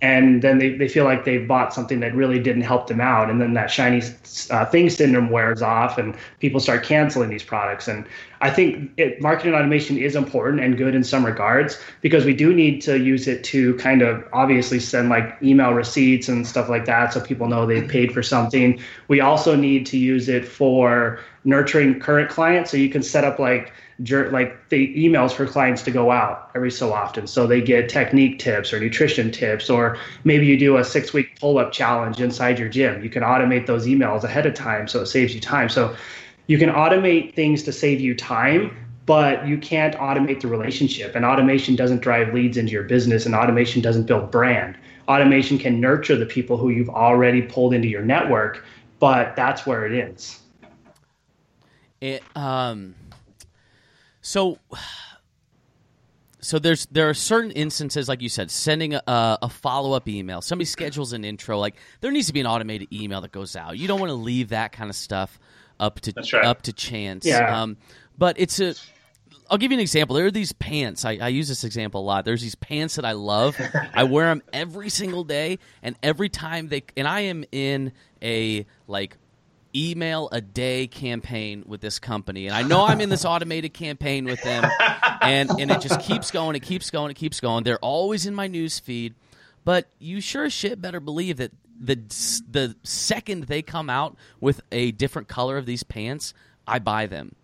and 0.03 0.43
then 0.43 0.59
they, 0.59 0.77
they 0.77 0.89
feel 0.89 1.05
like 1.05 1.25
they've 1.25 1.47
bought 1.47 1.75
something 1.75 2.01
that 2.01 2.15
really 2.15 2.39
didn't 2.39 2.63
help 2.63 2.87
them 2.87 3.01
out. 3.01 3.29
And 3.29 3.41
then 3.41 3.55
that 3.55 3.71
shiny 3.71 4.03
uh, 4.51 4.65
thing 4.67 4.89
syndrome 4.89 5.31
wears 5.31 5.63
off 5.63 5.99
and 5.99 6.15
people 6.39 6.61
start 6.61 6.85
canceling 6.85 7.29
these 7.29 7.45
products. 7.45 7.89
And 7.89 8.07
i 8.43 8.51
think 8.51 8.91
it, 8.97 9.21
marketing 9.21 9.55
automation 9.55 9.99
is 9.99 10.17
important 10.17 10.63
and 10.63 10.77
good 10.79 10.95
in 10.95 11.05
some 11.05 11.25
regards 11.25 11.79
because 12.01 12.25
we 12.25 12.35
do 12.35 12.55
need 12.55 12.81
to 12.81 12.99
use 12.99 13.29
it 13.29 13.45
to 13.45 13.75
kind 13.77 14.01
of 14.01 14.27
obviously 14.33 14.81
send 14.81 15.11
like 15.11 15.37
email 15.43 15.73
receipts 15.73 16.29
and 16.29 16.47
stuff 16.47 16.69
like 16.69 16.87
that 16.87 17.13
so 17.13 17.21
people 17.21 17.49
know 17.49 17.67
they've 17.67 17.89
paid 17.89 18.13
for 18.13 18.23
something. 18.23 18.81
We 19.09 19.21
also 19.21 19.55
need 19.55 19.87
to 19.87 19.99
use 19.99 20.29
it 20.29 20.47
for 20.47 21.21
nurturing 21.45 21.99
current 22.01 22.31
clients. 22.31 22.71
So 22.71 22.77
you 22.77 22.91
can 22.91 23.03
set 23.03 23.25
up 23.25 23.39
like 23.39 23.73
like 24.31 24.69
the 24.71 24.95
emails 24.97 25.31
for 25.33 25.47
clients 25.47 25.83
to 25.83 25.91
go 25.91 26.11
out 26.11 26.51
every 26.55 26.71
so 26.71 26.93
often. 26.93 27.27
So 27.27 27.47
they 27.47 27.61
get 27.61 27.89
technique 27.91 28.39
tips 28.39 28.73
or 28.73 28.81
nutrition 28.81 29.31
tips 29.31 29.69
or 29.69 29.99
maybe 30.25 30.47
you 30.47 30.59
do 30.59 30.79
a 30.79 30.85
six 30.85 31.13
week 31.13 31.39
pull 31.39 31.59
up 31.59 31.71
challenge 31.71 32.21
inside 32.21 32.59
your 32.59 32.71
gym. 32.71 33.03
You 33.03 33.11
can 33.11 33.23
automate 33.23 33.67
those 33.67 33.87
emails 33.87 34.25
ahead 34.25 34.47
of 34.47 34.55
time 34.55 34.89
so 34.89 35.03
it 35.03 35.07
saves 35.07 35.35
you 35.35 35.41
time. 35.41 35.69
So 35.69 35.95
you 36.47 36.57
can 36.57 36.71
automate 36.71 37.35
things 37.35 37.63
to 37.65 37.73
save 37.73 38.01
you 38.01 38.15
time 38.15 38.75
but 39.07 39.47
you 39.47 39.59
can't 39.59 39.97
automate 39.97 40.41
the 40.41 40.47
relationship. 40.47 41.17
And 41.17 41.25
automation 41.25 41.75
doesn't 41.75 42.01
drive 42.01 42.33
leads 42.33 42.57
into 42.57 42.73
your 42.73 42.85
business 42.85 43.27
and 43.27 43.35
automation 43.35 43.83
doesn't 43.83 44.05
build 44.05 44.31
brand. 44.31 44.77
Automation 45.09 45.59
can 45.59 45.81
nurture 45.81 46.17
the 46.17 46.27
people 46.27 46.57
who 46.57 46.69
you've 46.69 46.91
already 46.91 47.43
pulled 47.43 47.75
into 47.75 47.89
your 47.89 48.03
network 48.03 48.65
but 49.01 49.35
that's 49.35 49.67
where 49.67 49.87
it 49.87 49.99
ends 49.99 50.41
it 52.01 52.23
um 52.35 52.95
so, 54.23 54.59
so 56.41 56.59
there's 56.59 56.87
there 56.87 57.09
are 57.09 57.15
certain 57.15 57.51
instances, 57.53 58.09
like 58.09 58.21
you 58.23 58.29
said, 58.29 58.51
sending 58.51 58.95
a, 58.95 59.03
a 59.07 59.49
follow 59.49 59.93
up 59.93 60.09
email. 60.09 60.43
Somebody 60.43 60.67
schedules 60.67 61.13
an 61.13 61.25
intro. 61.25 61.59
Like 61.59 61.77
there 62.01 62.11
needs 62.11 62.27
to 62.27 62.33
be 62.33 62.41
an 62.41 62.47
automated 62.47 62.93
email 62.93 63.21
that 63.23 63.33
goes 63.33 63.57
out. 63.57 63.79
You 63.79 63.89
don't 63.89 64.01
want 64.01 64.11
to 64.11 64.15
leave 64.15 64.51
that 64.51 64.73
kind 64.73 64.91
of 64.91 64.97
stuff 64.97 65.39
up 65.79 66.01
to 66.01 66.13
right. 66.17 66.45
up 66.45 66.63
to 66.63 66.73
chance. 66.73 67.27
Yeah. 67.27 67.63
Um, 67.63 67.77
but 68.19 68.39
it's 68.39 68.61
a. 68.61 68.75
I'll 69.49 69.59
give 69.59 69.73
you 69.73 69.79
an 69.79 69.83
example. 69.83 70.15
There 70.15 70.27
are 70.27 70.31
these 70.31 70.53
pants. 70.53 71.05
I, 71.05 71.19
I 71.21 71.29
use 71.29 71.49
this 71.49 71.65
example 71.65 72.03
a 72.03 72.05
lot. 72.05 72.25
There's 72.25 72.41
these 72.41 72.55
pants 72.55 72.95
that 72.97 73.05
I 73.05 73.13
love. 73.13 73.61
I 73.95 74.05
wear 74.05 74.27
them 74.27 74.43
every 74.53 74.91
single 74.91 75.25
day, 75.25 75.59
and 75.83 75.97
every 76.03 76.29
time 76.29 76.69
they 76.69 76.85
and 76.97 77.09
I 77.09 77.21
am 77.23 77.45
in 77.51 77.93
a 78.23 78.67
like 78.87 79.17
email 79.75 80.29
a 80.33 80.41
day 80.41 80.87
campaign 80.87 81.63
with 81.67 81.81
this 81.81 81.99
company 81.99 82.47
and 82.47 82.55
i 82.55 82.63
know 82.63 82.85
i'm 82.85 83.01
in 83.01 83.09
this 83.09 83.25
automated 83.27 83.73
campaign 83.73 84.25
with 84.25 84.43
them 84.43 84.65
and 85.23 85.51
and 85.51 85.71
it 85.71 85.81
just 85.81 86.01
keeps 86.01 86.31
going 86.31 86.57
it 86.57 86.61
keeps 86.61 86.91
going 86.91 87.11
it 87.11 87.15
keeps 87.15 87.41
going 87.41 87.63
they're 87.63 87.79
always 87.79 88.27
in 88.27 88.35
my 88.35 88.47
news 88.47 88.79
feed 88.79 89.15
but 89.65 89.87
you 89.99 90.21
sure 90.21 90.45
as 90.45 90.53
shit 90.53 90.81
better 90.81 91.01
believe 91.01 91.37
that 91.37 91.53
the 91.81 91.97
the 92.51 92.75
second 92.83 93.45
they 93.45 93.63
come 93.63 93.89
out 93.89 94.17
with 94.41 94.61
a 94.73 94.91
different 94.93 95.29
color 95.29 95.57
of 95.57 95.67
these 95.67 95.83
pants 95.83 96.35
i 96.67 96.79
buy 96.79 97.07
them 97.07 97.35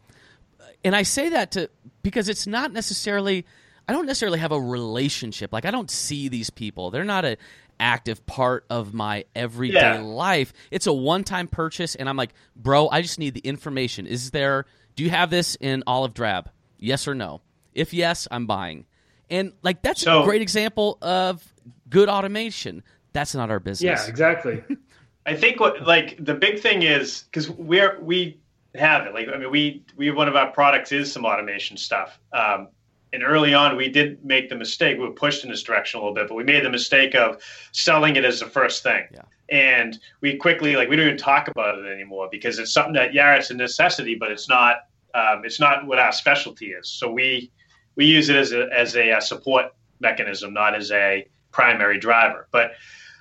and 0.86 0.94
I 0.94 1.02
say 1.02 1.30
that 1.30 1.50
to 1.52 1.68
because 2.04 2.28
it's 2.28 2.46
not 2.46 2.72
necessarily 2.72 3.44
I 3.88 3.92
don't 3.92 4.06
necessarily 4.06 4.38
have 4.38 4.52
a 4.52 4.60
relationship. 4.60 5.52
Like 5.52 5.64
I 5.64 5.72
don't 5.72 5.90
see 5.90 6.28
these 6.28 6.48
people. 6.48 6.90
They're 6.92 7.04
not 7.04 7.24
a 7.24 7.36
active 7.78 8.24
part 8.26 8.64
of 8.70 8.94
my 8.94 9.24
everyday 9.34 9.74
Yeah. 9.78 10.00
life. 10.00 10.52
It's 10.70 10.86
a 10.86 10.92
one-time 10.92 11.48
purchase 11.48 11.94
and 11.94 12.08
I'm 12.08 12.16
like, 12.16 12.32
"Bro, 12.54 12.88
I 12.88 13.02
just 13.02 13.18
need 13.18 13.34
the 13.34 13.40
information. 13.40 14.06
Is 14.06 14.30
there 14.30 14.66
do 14.94 15.04
you 15.04 15.10
have 15.10 15.30
this 15.30 15.56
in 15.60 15.82
olive 15.86 16.14
drab? 16.14 16.50
Yes 16.78 17.06
or 17.06 17.14
no? 17.14 17.42
If 17.74 17.92
yes, 17.92 18.26
I'm 18.30 18.46
buying." 18.46 18.86
And 19.28 19.52
like 19.62 19.82
that's 19.82 20.06
a 20.06 20.22
great 20.24 20.42
example 20.42 20.98
of 21.02 21.42
good 21.88 22.08
automation. 22.08 22.82
That's 23.12 23.34
not 23.34 23.50
our 23.50 23.60
business. 23.60 24.02
Yeah, 24.04 24.08
exactly. 24.08 24.62
I 25.26 25.34
think 25.34 25.58
what 25.58 25.84
like 25.86 26.16
the 26.24 26.34
big 26.34 26.60
thing 26.60 26.82
is 26.82 27.22
because 27.24 27.50
we're 27.50 27.98
we 28.00 28.40
have 28.74 29.06
it. 29.06 29.14
Like 29.14 29.28
I 29.28 29.38
mean, 29.38 29.50
we 29.50 29.84
we 29.96 30.10
one 30.12 30.28
of 30.28 30.36
our 30.36 30.52
products 30.52 30.92
is 30.92 31.12
some 31.12 31.24
automation 31.24 31.76
stuff. 31.76 32.18
Um, 32.32 32.68
and 33.16 33.24
early 33.24 33.54
on, 33.54 33.76
we 33.78 33.88
did 33.88 34.22
make 34.22 34.50
the 34.50 34.54
mistake. 34.54 34.98
We 34.98 35.04
were 35.04 35.10
pushed 35.10 35.42
in 35.42 35.50
this 35.50 35.62
direction 35.62 35.98
a 35.98 36.02
little 36.02 36.14
bit, 36.14 36.28
but 36.28 36.34
we 36.34 36.44
made 36.44 36.62
the 36.62 36.70
mistake 36.70 37.14
of 37.14 37.42
selling 37.72 38.14
it 38.16 38.26
as 38.26 38.40
the 38.40 38.46
first 38.46 38.82
thing. 38.82 39.04
Yeah. 39.10 39.22
And 39.48 39.98
we 40.20 40.36
quickly 40.36 40.76
like 40.76 40.90
we 40.90 40.96
don't 40.96 41.06
even 41.06 41.16
talk 41.16 41.48
about 41.48 41.78
it 41.78 41.86
anymore 41.86 42.28
because 42.30 42.58
it's 42.58 42.72
something 42.72 42.92
that 42.92 43.14
yeah, 43.14 43.34
it's 43.36 43.50
a 43.50 43.54
necessity, 43.54 44.16
but 44.16 44.30
it's 44.30 44.50
not. 44.50 44.80
Um, 45.14 45.46
it's 45.46 45.58
not 45.58 45.86
what 45.86 45.98
our 45.98 46.12
specialty 46.12 46.72
is. 46.72 46.90
So 46.90 47.10
we 47.10 47.50
we 47.94 48.04
use 48.04 48.28
it 48.28 48.36
as 48.36 48.52
a 48.52 48.68
as 48.70 48.96
a, 48.96 49.12
uh 49.12 49.20
support 49.20 49.74
mechanism, 49.98 50.52
not 50.52 50.74
as 50.74 50.90
a 50.90 51.26
primary 51.52 51.98
driver. 51.98 52.48
But 52.50 52.72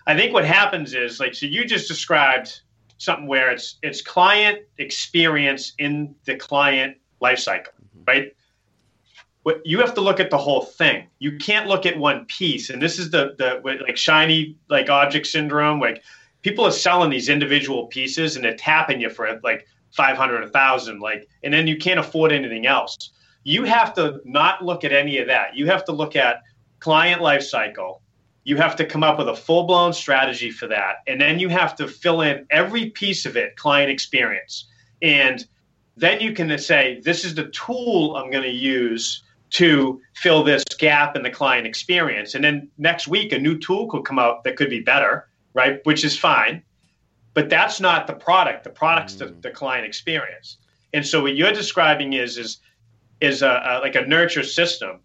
I 0.07 0.17
think 0.17 0.33
what 0.33 0.43
happens 0.43 0.93
is 0.93 1.21
like 1.21 1.35
so 1.35 1.45
you 1.45 1.63
just 1.63 1.87
described 1.87 2.59
something 2.97 3.27
where 3.27 3.49
it's 3.49 3.77
it's 3.81 4.01
client 4.01 4.59
experience 4.77 5.71
in 5.77 6.15
the 6.25 6.35
client 6.35 6.97
life 7.21 7.39
cycle, 7.39 7.71
right? 8.05 8.35
You 9.63 9.79
have 9.79 9.93
to 9.93 10.01
look 10.01 10.19
at 10.19 10.31
the 10.31 10.37
whole 10.37 10.63
thing. 10.63 11.07
You 11.19 11.37
can't 11.37 11.67
look 11.67 11.85
at 11.85 11.97
one 11.97 12.25
piece. 12.25 12.69
And 12.69 12.81
this 12.81 12.97
is 12.97 13.11
the 13.11 13.35
the 13.37 13.61
like 13.83 13.97
shiny 13.97 14.57
like 14.69 14.89
object 14.89 15.27
syndrome. 15.27 15.79
Like 15.79 16.03
people 16.45 16.63
are 16.63 16.71
selling 16.71 17.09
these 17.09 17.27
individual 17.27 17.87
pieces 17.87 18.35
and 18.35 18.45
they're 18.45 18.55
tapping 18.55 19.01
you 19.01 19.09
for 19.09 19.39
like 19.43 19.65
500 19.95 20.37
a 20.37 20.39
1000 20.41 20.99
like 20.99 21.27
and 21.43 21.51
then 21.51 21.65
you 21.65 21.75
can't 21.75 21.99
afford 21.99 22.31
anything 22.31 22.67
else 22.67 23.09
you 23.43 23.63
have 23.63 23.95
to 23.95 24.19
not 24.25 24.63
look 24.63 24.83
at 24.83 24.91
any 24.91 25.17
of 25.17 25.25
that 25.25 25.55
you 25.55 25.65
have 25.65 25.83
to 25.85 25.91
look 25.91 26.15
at 26.15 26.43
client 26.79 27.19
life 27.19 27.41
cycle 27.41 28.03
you 28.43 28.57
have 28.57 28.75
to 28.75 28.85
come 28.85 29.03
up 29.03 29.17
with 29.17 29.27
a 29.27 29.35
full-blown 29.35 29.91
strategy 29.91 30.51
for 30.51 30.67
that 30.67 30.97
and 31.07 31.19
then 31.19 31.39
you 31.39 31.49
have 31.49 31.75
to 31.75 31.87
fill 31.87 32.21
in 32.21 32.45
every 32.51 32.91
piece 32.91 33.25
of 33.25 33.35
it 33.35 33.55
client 33.55 33.89
experience 33.89 34.67
and 35.01 35.47
then 35.97 36.21
you 36.21 36.31
can 36.31 36.55
say 36.59 37.01
this 37.03 37.25
is 37.25 37.33
the 37.33 37.45
tool 37.45 38.15
i'm 38.17 38.29
going 38.29 38.43
to 38.43 38.49
use 38.49 39.23
to 39.51 40.01
fill 40.15 40.43
this 40.43 40.63
gap 40.77 41.15
in 41.15 41.23
the 41.23 41.29
client 41.29 41.67
experience. 41.67 42.35
And 42.35 42.43
then 42.43 42.69
next 42.77 43.07
week 43.07 43.31
a 43.31 43.39
new 43.39 43.57
tool 43.57 43.87
could 43.87 44.03
come 44.03 44.19
out 44.19 44.43
that 44.43 44.55
could 44.55 44.69
be 44.69 44.81
better 44.81 45.27
right 45.53 45.79
which 45.83 46.03
is 46.03 46.17
fine. 46.17 46.63
But 47.33 47.49
that's 47.49 47.79
not 47.79 48.07
the 48.07 48.13
product. 48.13 48.63
The 48.63 48.69
product's 48.69 49.15
the, 49.15 49.25
mm. 49.25 49.41
the 49.41 49.51
client 49.51 49.85
experience. 49.85 50.57
And 50.93 51.05
so 51.05 51.21
what 51.21 51.35
you're 51.35 51.51
describing 51.51 52.13
is 52.13 52.37
is 52.37 52.59
is 53.21 53.41
a, 53.41 53.61
a 53.65 53.79
like 53.79 53.95
a 53.95 54.05
nurture 54.05 54.43
system. 54.43 54.99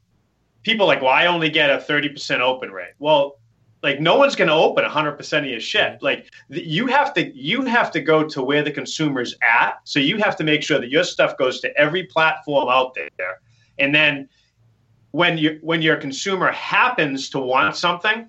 People 0.63 0.85
are 0.85 0.89
like 0.89 1.03
well 1.03 1.11
i 1.13 1.27
only 1.27 1.51
get 1.51 1.71
a 1.71 1.79
30% 1.79 2.41
open 2.41 2.71
rate. 2.71 2.95
Well 2.99 3.37
like 3.83 4.01
no 4.01 4.17
one's 4.17 4.37
going 4.37 4.49
to 4.49 4.55
open 4.55 4.85
100% 4.85 5.39
of 5.39 5.45
your 5.47 5.61
shit. 5.61 5.93
Mm. 5.95 6.03
Like 6.03 6.31
th- 6.53 6.67
you 6.67 6.87
have 6.87 7.15
to 7.15 7.35
you 7.37 7.65
have 7.65 7.91
to 7.93 8.01
go 8.01 8.25
to 8.25 8.43
where 8.43 8.63
the 8.63 8.71
consumer's 8.71 9.35
at. 9.43 9.81
So 9.85 10.01
you 10.01 10.19
have 10.19 10.37
to 10.37 10.45
make 10.45 10.63
sure 10.63 10.81
that 10.81 10.91
your 10.91 11.05
stuff 11.05 11.37
goes 11.37 11.61
to 11.61 11.77
every 11.77 12.05
platform 12.05 12.69
out 12.69 12.95
there 12.95 13.41
and 13.81 13.95
then 13.95 14.29
when 15.13 15.39
you 15.39 15.59
when 15.63 15.83
your 15.83 15.97
consumer 15.97 16.53
happens 16.53 17.31
to 17.31 17.39
want 17.39 17.75
something 17.77 18.27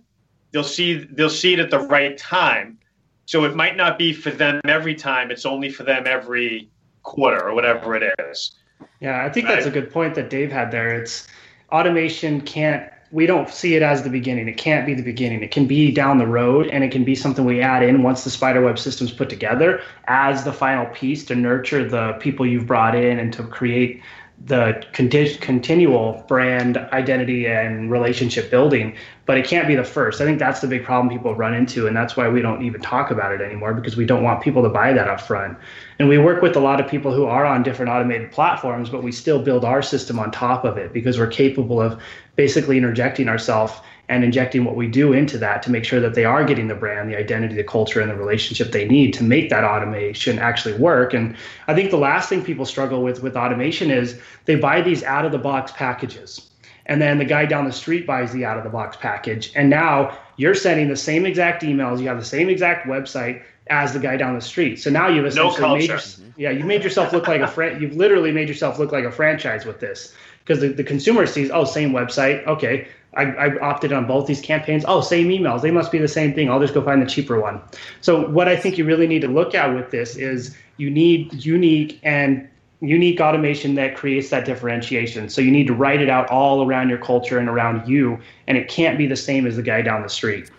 they'll 0.52 0.64
see 0.64 1.08
they'll 1.12 1.30
see 1.30 1.54
it 1.54 1.60
at 1.60 1.70
the 1.70 1.80
right 1.80 2.18
time 2.18 2.78
so 3.26 3.46
it 3.46 3.56
might 3.56 3.78
not 3.78 3.98
be 3.98 4.12
for 4.12 4.32
them 4.32 4.60
every 4.66 4.96
time 4.96 5.32
it's 5.32 5.46
only 5.46 5.70
for 5.70 5.84
them 5.84 6.04
every 6.08 6.70
quarter 7.04 7.48
or 7.48 7.54
whatever 7.54 7.96
it 7.96 8.14
is 8.30 8.56
Yeah, 9.00 9.24
I 9.26 9.30
think 9.30 9.48
that's 9.48 9.66
a 9.66 9.72
good 9.72 9.92
point 9.92 10.16
that 10.16 10.30
Dave 10.30 10.52
had 10.52 10.72
there. 10.72 11.02
It's 11.02 11.28
automation 11.72 12.42
can't 12.42 12.92
we 13.12 13.26
don't 13.26 13.50
see 13.50 13.76
it 13.76 13.82
as 13.82 14.04
the 14.04 14.10
beginning. 14.10 14.48
It 14.48 14.58
can't 14.58 14.86
be 14.86 14.94
the 14.94 15.04
beginning. 15.04 15.44
It 15.44 15.52
can 15.52 15.68
be 15.68 15.92
down 15.92 16.18
the 16.18 16.28
road 16.28 16.68
and 16.68 16.82
it 16.82 16.92
can 16.94 17.04
be 17.04 17.14
something 17.14 17.44
we 17.44 17.62
add 17.62 17.84
in 17.84 18.04
once 18.04 18.24
the 18.24 18.30
spider 18.30 18.60
spiderweb 18.60 18.80
system's 18.80 19.12
put 19.12 19.30
together 19.30 19.82
as 20.08 20.46
the 20.46 20.54
final 20.54 20.86
piece 20.94 21.26
to 21.26 21.36
nurture 21.36 21.88
the 21.88 22.14
people 22.20 22.46
you've 22.46 22.66
brought 22.66 22.96
in 22.96 23.20
and 23.20 23.34
to 23.34 23.44
create 23.44 24.02
the 24.46 24.84
conti- 24.94 25.36
continual 25.36 26.24
brand 26.28 26.78
identity 26.78 27.48
and 27.48 27.92
relationship 27.92 28.50
building 28.50 28.96
but 29.28 29.38
it 29.38 29.46
can't 29.46 29.68
be 29.68 29.76
the 29.76 29.84
first. 29.84 30.20
I 30.20 30.26
think 30.26 30.40
that's 30.40 30.60
the 30.60 30.68
big 30.68 30.84
problem 30.84 31.16
people 31.16 31.36
run 31.36 31.54
into 31.54 31.88
and 31.88 31.96
that's 31.96 32.18
why 32.18 32.28
we 32.28 32.42
don't 32.42 32.64
even 32.64 32.82
talk 32.82 33.12
about 33.12 33.32
it 33.32 33.40
anymore 33.40 33.74
because 33.74 33.96
we 33.96 34.06
don't 34.06 34.24
want 34.24 34.42
people 34.42 34.64
to 34.64 34.70
buy 34.70 34.94
that 34.94 35.08
up 35.08 35.22
front 35.22 35.58
and 36.00 36.10
we 36.10 36.18
work 36.18 36.42
with 36.42 36.56
a 36.56 36.60
lot 36.60 36.82
of 36.82 36.90
people 36.90 37.14
who 37.14 37.26
are 37.26 37.46
on 37.46 37.64
different 37.64 37.92
automated 37.92 38.32
platforms 38.32 38.90
but 38.90 39.04
we 39.04 39.12
still 39.12 39.42
build 39.42 39.64
our 39.64 39.82
system 39.82 40.18
on 40.18 40.32
top 40.32 40.66
of 40.66 40.78
it 40.78 40.92
because 40.92 41.20
we're 41.20 41.28
capable 41.28 41.80
of 41.80 42.02
basically 42.36 42.78
interjecting 42.78 43.30
ourselves 43.30 43.74
and 44.12 44.26
injecting 44.26 44.66
what 44.66 44.76
we 44.76 44.88
do 44.88 45.14
into 45.14 45.38
that 45.38 45.64
to 45.64 45.72
make 45.72 45.86
sure 45.86 46.02
that 46.02 46.14
they 46.16 46.26
are 46.26 46.44
getting 46.44 46.68
the 46.68 46.76
brand, 46.76 47.10
the 47.10 47.16
identity, 47.16 47.56
the 47.56 47.64
culture, 47.64 48.02
and 48.02 48.12
the 48.12 48.16
relationship 48.16 48.74
they 48.74 48.86
need 48.86 49.14
to 49.14 49.24
make 49.24 49.50
that 49.50 49.64
automation 49.64 50.38
actually 50.38 50.74
work. 50.78 51.14
And 51.14 51.34
I 51.70 51.74
think 51.74 51.92
the 51.92 51.98
last 51.98 52.28
thing 52.28 52.44
people 52.44 52.66
struggle 52.66 53.02
with 53.02 53.24
with 53.24 53.38
automation 53.38 53.90
is 53.90 54.20
they 54.44 54.56
buy 54.56 54.82
these 54.82 55.02
out 55.04 55.26
of 55.26 55.32
the 55.32 55.38
box 55.38 55.72
packages. 55.72 56.50
And 56.88 57.02
then 57.02 57.20
the 57.20 57.26
guy 57.26 57.46
down 57.46 57.64
the 57.64 57.72
street 57.72 58.06
buys 58.06 58.34
the 58.34 58.44
out 58.44 58.58
of 58.58 58.66
the 58.66 58.70
box 58.70 58.98
package. 58.98 59.54
And 59.56 59.70
now 59.70 60.18
you're 60.36 60.56
sending 60.56 60.90
the 60.90 60.98
same 60.98 61.26
exact 61.26 61.64
emails, 61.64 62.02
you 62.02 62.08
have 62.10 62.20
the 62.20 62.26
same 62.26 62.50
exact 62.50 62.88
website 62.88 63.42
as 63.70 63.94
the 63.94 64.00
guy 64.00 64.18
down 64.18 64.36
the 64.36 64.42
street. 64.42 64.78
So 64.78 64.90
now 64.90 65.08
you've 65.08 65.24
No 65.36 65.48
essentially 65.48 65.78
made 65.80 65.90
culture. 65.90 66.22
your, 66.22 66.34
yeah, 66.36 66.60
you 66.60 66.66
made 66.66 66.84
yourself 66.84 67.14
look 67.14 67.30
like 67.30 67.40
a 67.40 67.48
fran- 67.48 67.82
you've 67.82 67.96
literally 67.96 68.34
made 68.34 68.50
yourself 68.50 68.78
look 68.78 68.92
like 68.92 69.06
a 69.06 69.12
franchise 69.12 69.66
with 69.66 69.80
this 69.80 70.14
because 70.44 70.60
the, 70.60 70.70
the 70.70 70.84
consumer 70.84 71.26
sees, 71.26 71.50
oh, 71.50 71.64
same 71.64 71.92
website. 71.92 72.46
Okay, 72.48 72.88
I, 73.14 73.24
I 73.24 73.60
opted 73.60 73.92
on 73.92 74.08
both 74.08 74.28
these 74.28 74.42
campaigns. 74.42 74.86
Oh, 74.88 75.02
same 75.02 75.28
emails. 75.28 75.62
They 75.62 75.72
must 75.72 75.92
be 75.92 75.98
the 75.98 76.08
same 76.08 76.34
thing. 76.34 76.50
I'll 76.50 76.62
just 76.62 76.74
go 76.74 76.82
find 76.82 77.02
the 77.02 77.06
cheaper 77.06 77.40
one. 77.42 77.62
So 78.00 78.28
what 78.30 78.48
I 78.48 78.56
think 78.56 78.78
you 78.78 78.86
really 78.86 79.08
need 79.08 79.22
to 79.22 79.28
look 79.28 79.54
at 79.54 79.76
with 79.76 79.92
this 79.92 80.16
is 80.16 80.56
you 80.78 80.90
need 80.90 81.44
unique 81.46 82.00
and 82.04 82.48
unique 82.80 83.20
automation 83.20 83.76
that 83.76 83.96
creates 83.96 84.30
that 84.30 84.46
differentiation. 84.46 85.30
So 85.30 85.42
you 85.42 85.52
need 85.52 85.68
to 85.68 85.74
write 85.74 86.02
it 86.02 86.10
out 86.10 86.30
all 86.30 86.66
around 86.66 86.90
your 86.90 86.98
culture 86.98 87.38
and 87.38 87.48
around 87.48 87.88
you, 87.88 88.18
and 88.48 88.58
it 88.58 88.70
can't 88.70 88.98
be 88.98 89.08
the 89.08 89.16
same 89.16 89.46
as 89.46 89.56
the 89.56 89.62
guy 89.62 89.82
down 89.82 90.02
the 90.02 90.10
street. 90.10 90.50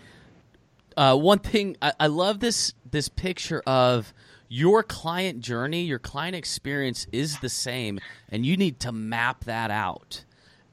uh, 0.96 1.16
one 1.16 1.38
thing 1.38 1.76
I, 1.82 1.92
I 2.00 2.06
love 2.06 2.40
this 2.40 2.74
this 2.90 3.08
picture 3.08 3.62
of 3.66 4.12
your 4.48 4.82
client 4.82 5.40
journey, 5.40 5.82
your 5.82 5.98
client 5.98 6.36
experience 6.36 7.06
is 7.10 7.38
the 7.38 7.48
same, 7.48 7.98
and 8.28 8.44
you 8.44 8.56
need 8.56 8.80
to 8.80 8.92
map 8.92 9.44
that 9.44 9.70
out. 9.70 10.24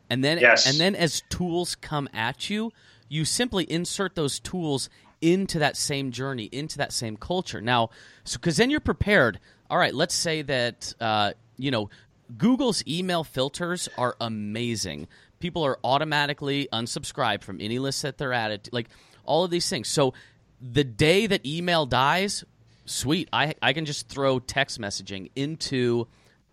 And 0.10 0.24
then 0.24 0.40
Yes. 0.40 0.66
and 0.68 0.80
then 0.80 0.96
as 0.96 1.22
tools 1.30 1.76
come 1.76 2.10
at 2.14 2.50
you, 2.50 2.72
you 3.08 3.26
simply 3.26 3.64
insert 3.72 4.16
those 4.16 4.40
tools 4.40 4.90
into 5.22 5.60
that 5.60 5.76
same 5.76 6.12
journey, 6.12 6.50
into 6.52 6.78
that 6.78 6.94
same 6.94 7.18
culture. 7.18 7.62
Now, 7.62 7.90
so 8.24 8.38
because 8.40 8.58
then 8.58 8.70
you're 8.70 8.80
prepared. 8.80 9.40
All 9.70 9.78
right, 9.78 9.94
let's 9.94 10.16
say 10.16 10.42
that 10.44 10.94
uh, 11.00 11.34
you 11.58 11.72
know 11.72 11.90
Google's 12.38 12.84
email 12.88 13.24
filters 13.24 13.90
are 13.98 14.16
amazing. 14.20 15.08
People 15.40 15.64
are 15.66 15.78
automatically 15.84 16.68
unsubscribed 16.74 17.44
from 17.44 17.62
any 17.62 17.80
list 17.80 18.02
that 18.02 18.18
they're 18.18 18.34
at. 18.34 18.52
It 18.52 18.70
like 18.72 18.90
all 19.26 19.44
of 19.44 19.52
these 19.52 19.70
things. 19.70 19.88
So 19.88 20.14
the 20.62 20.84
day 20.84 21.28
that 21.28 21.46
email 21.46 21.86
dies, 21.86 22.44
sweet. 22.86 23.30
I 23.32 23.54
I 23.62 23.74
can 23.74 23.86
just 23.86 24.10
throw 24.10 24.40
text 24.40 24.80
messaging 24.80 25.30
into 25.36 26.08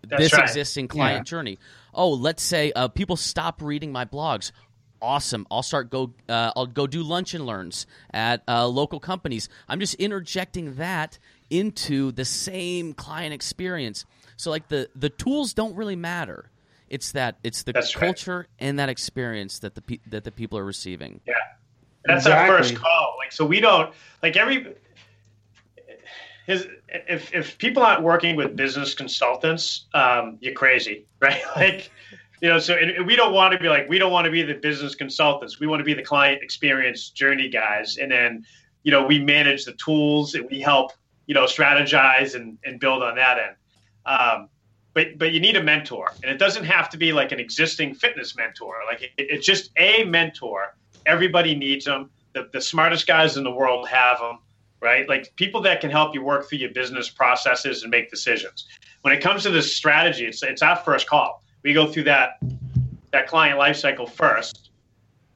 That's 0.07 0.21
this 0.23 0.33
right. 0.33 0.43
existing 0.43 0.87
client 0.87 1.19
Yeah. 1.19 1.23
journey. 1.23 1.59
Oh, 1.93 2.11
let's 2.11 2.43
say 2.43 2.71
uh, 2.73 2.87
people 2.87 3.15
stop 3.15 3.61
reading 3.61 3.91
my 3.91 4.05
blogs. 4.05 4.51
Awesome! 5.01 5.45
I'll 5.51 5.61
start 5.63 5.91
go. 5.91 6.13
Uh, 6.27 6.51
I'll 6.55 6.65
go 6.65 6.87
do 6.87 7.03
lunch 7.03 7.35
and 7.35 7.45
learns 7.45 7.85
at 8.11 8.41
uh, 8.47 8.67
local 8.67 8.99
companies. 8.99 9.47
I'm 9.69 9.79
just 9.79 9.93
interjecting 9.95 10.75
that 10.75 11.19
into 11.51 12.11
the 12.11 12.25
same 12.25 12.93
client 12.93 13.31
experience. 13.33 14.05
So 14.37 14.49
like 14.49 14.69
the 14.69 14.89
the 14.95 15.09
tools 15.09 15.53
don't 15.53 15.75
really 15.75 15.95
matter. 15.95 16.49
It's 16.89 17.11
that 17.11 17.37
it's 17.43 17.63
the 17.63 17.73
That's 17.73 17.95
right. 17.95 18.05
culture 18.05 18.47
and 18.59 18.79
that 18.79 18.89
experience 18.89 19.59
that 19.59 19.75
the 19.75 19.81
pe- 19.81 19.99
that 20.07 20.23
the 20.23 20.31
people 20.31 20.57
are 20.57 20.65
receiving. 20.65 21.21
Yeah. 21.27 21.33
That's 22.05 22.25
our 22.25 22.47
first 22.47 22.73
call. 22.75 23.15
Like, 23.19 23.31
so 23.33 23.45
we 23.45 23.59
don't 23.59 23.93
like 24.23 24.35
every. 24.37 24.73
His, 26.47 26.65
if 26.87 27.33
if 27.33 27.57
people 27.57 27.83
aren't 27.83 28.03
working 28.03 28.37
with 28.37 28.55
business 28.55 28.93
consultants, 28.93 29.85
um, 29.93 30.37
you're 30.39 30.53
crazy, 30.53 31.05
right? 31.21 31.41
Like, 31.57 31.91
you 32.41 32.47
know, 32.47 32.57
so 32.57 32.73
and 32.73 33.05
we 33.05 33.17
don't 33.17 33.33
want 33.33 33.51
to 33.51 33.59
be 33.59 33.67
like 33.67 33.89
we 33.89 33.99
don't 33.99 34.13
want 34.13 34.25
to 34.25 34.31
be 34.31 34.43
the 34.43 34.53
business 34.53 34.95
consultants. 34.95 35.59
We 35.59 35.67
want 35.67 35.81
to 35.81 35.83
be 35.83 35.93
the 35.93 36.03
client 36.03 36.41
experience 36.41 37.09
journey 37.09 37.49
guys, 37.49 37.97
and 37.97 38.09
then 38.09 38.45
you 38.83 38.91
know 38.91 39.05
we 39.05 39.19
manage 39.19 39.65
the 39.65 39.73
tools 39.73 40.35
and 40.35 40.49
we 40.49 40.61
help 40.61 40.93
you 41.25 41.35
know 41.35 41.43
strategize 41.43 42.33
and 42.33 42.57
and 42.63 42.79
build 42.79 43.03
on 43.03 43.15
that 43.15 43.37
end. 43.37 43.55
Um, 44.05 44.49
but 44.93 45.17
but 45.17 45.33
you 45.33 45.41
need 45.41 45.57
a 45.57 45.63
mentor, 45.63 46.13
and 46.23 46.31
it 46.31 46.39
doesn't 46.39 46.63
have 46.63 46.89
to 46.91 46.97
be 46.97 47.11
like 47.11 47.33
an 47.33 47.41
existing 47.41 47.93
fitness 47.93 48.37
mentor. 48.37 48.75
Like 48.89 49.01
it, 49.01 49.11
it's 49.17 49.45
just 49.45 49.71
a 49.75 50.05
mentor. 50.05 50.77
Everybody 51.05 51.55
needs 51.55 51.83
them. 51.83 52.09
The, 52.33 52.49
the 52.53 52.61
smartest 52.61 53.05
guys 53.05 53.35
in 53.35 53.43
the 53.43 53.51
world 53.51 53.89
have 53.89 54.19
them, 54.19 54.39
right? 54.81 55.07
Like 55.07 55.33
people 55.35 55.61
that 55.61 55.81
can 55.81 55.89
help 55.89 56.13
you 56.13 56.21
work 56.21 56.47
through 56.47 56.59
your 56.59 56.71
business 56.71 57.09
processes 57.09 57.83
and 57.83 57.91
make 57.91 58.09
decisions. 58.09 58.65
When 59.01 59.13
it 59.13 59.21
comes 59.21 59.43
to 59.43 59.49
this 59.49 59.75
strategy, 59.75 60.25
it's 60.25 60.43
it's 60.43 60.61
our 60.61 60.75
first 60.75 61.07
call. 61.07 61.43
We 61.63 61.73
go 61.73 61.87
through 61.87 62.03
that 62.03 62.39
that 63.11 63.27
client 63.27 63.59
lifecycle 63.59 64.09
first. 64.09 64.69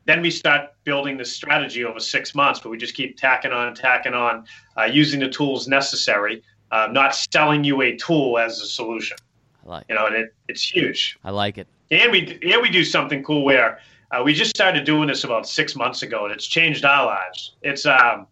Then 0.06 0.22
we 0.22 0.32
start 0.32 0.72
building 0.84 1.18
the 1.18 1.26
strategy 1.26 1.86
over 1.86 2.00
six 2.00 2.34
months, 2.34 2.60
but 2.60 2.70
we 2.70 2.78
just 2.78 2.96
keep 2.96 3.18
tacking 3.18 3.52
on, 3.52 3.68
and 3.68 3.76
tacking 3.76 4.14
on, 4.14 4.46
uh, 4.76 4.84
using 4.84 5.20
the 5.20 5.30
tools 5.30 5.68
necessary, 5.68 6.42
uh, 6.72 6.88
not 6.92 7.16
selling 7.16 7.64
you 7.64 7.82
a 7.84 7.96
tool 7.96 8.39
as 8.39 8.60
a 8.62 8.66
solution. 8.66 9.18
I 9.64 9.70
like 9.70 9.86
You 9.89 9.96
know, 9.96 10.08
and 10.08 10.16
it, 10.16 10.34
it's 10.48 10.64
huge. 10.64 11.20
I 11.24 11.30
like 11.30 11.60
it. 11.60 11.68
And 11.92 12.12
we 12.12 12.39
and 12.42 12.62
we 12.62 12.70
do 12.70 12.84
something 12.84 13.24
cool 13.24 13.44
where 13.44 13.80
uh, 14.12 14.22
we 14.24 14.34
just 14.34 14.50
started 14.50 14.86
doing 14.86 15.08
this 15.08 15.24
about 15.24 15.48
six 15.48 15.76
months 15.76 16.02
ago, 16.02 16.26
and 16.26 16.34
it's 16.34 16.48
changed 16.48 16.84
our 16.84 17.06
lives. 17.06 17.56
It's 17.62 17.86
um, 17.86 18.28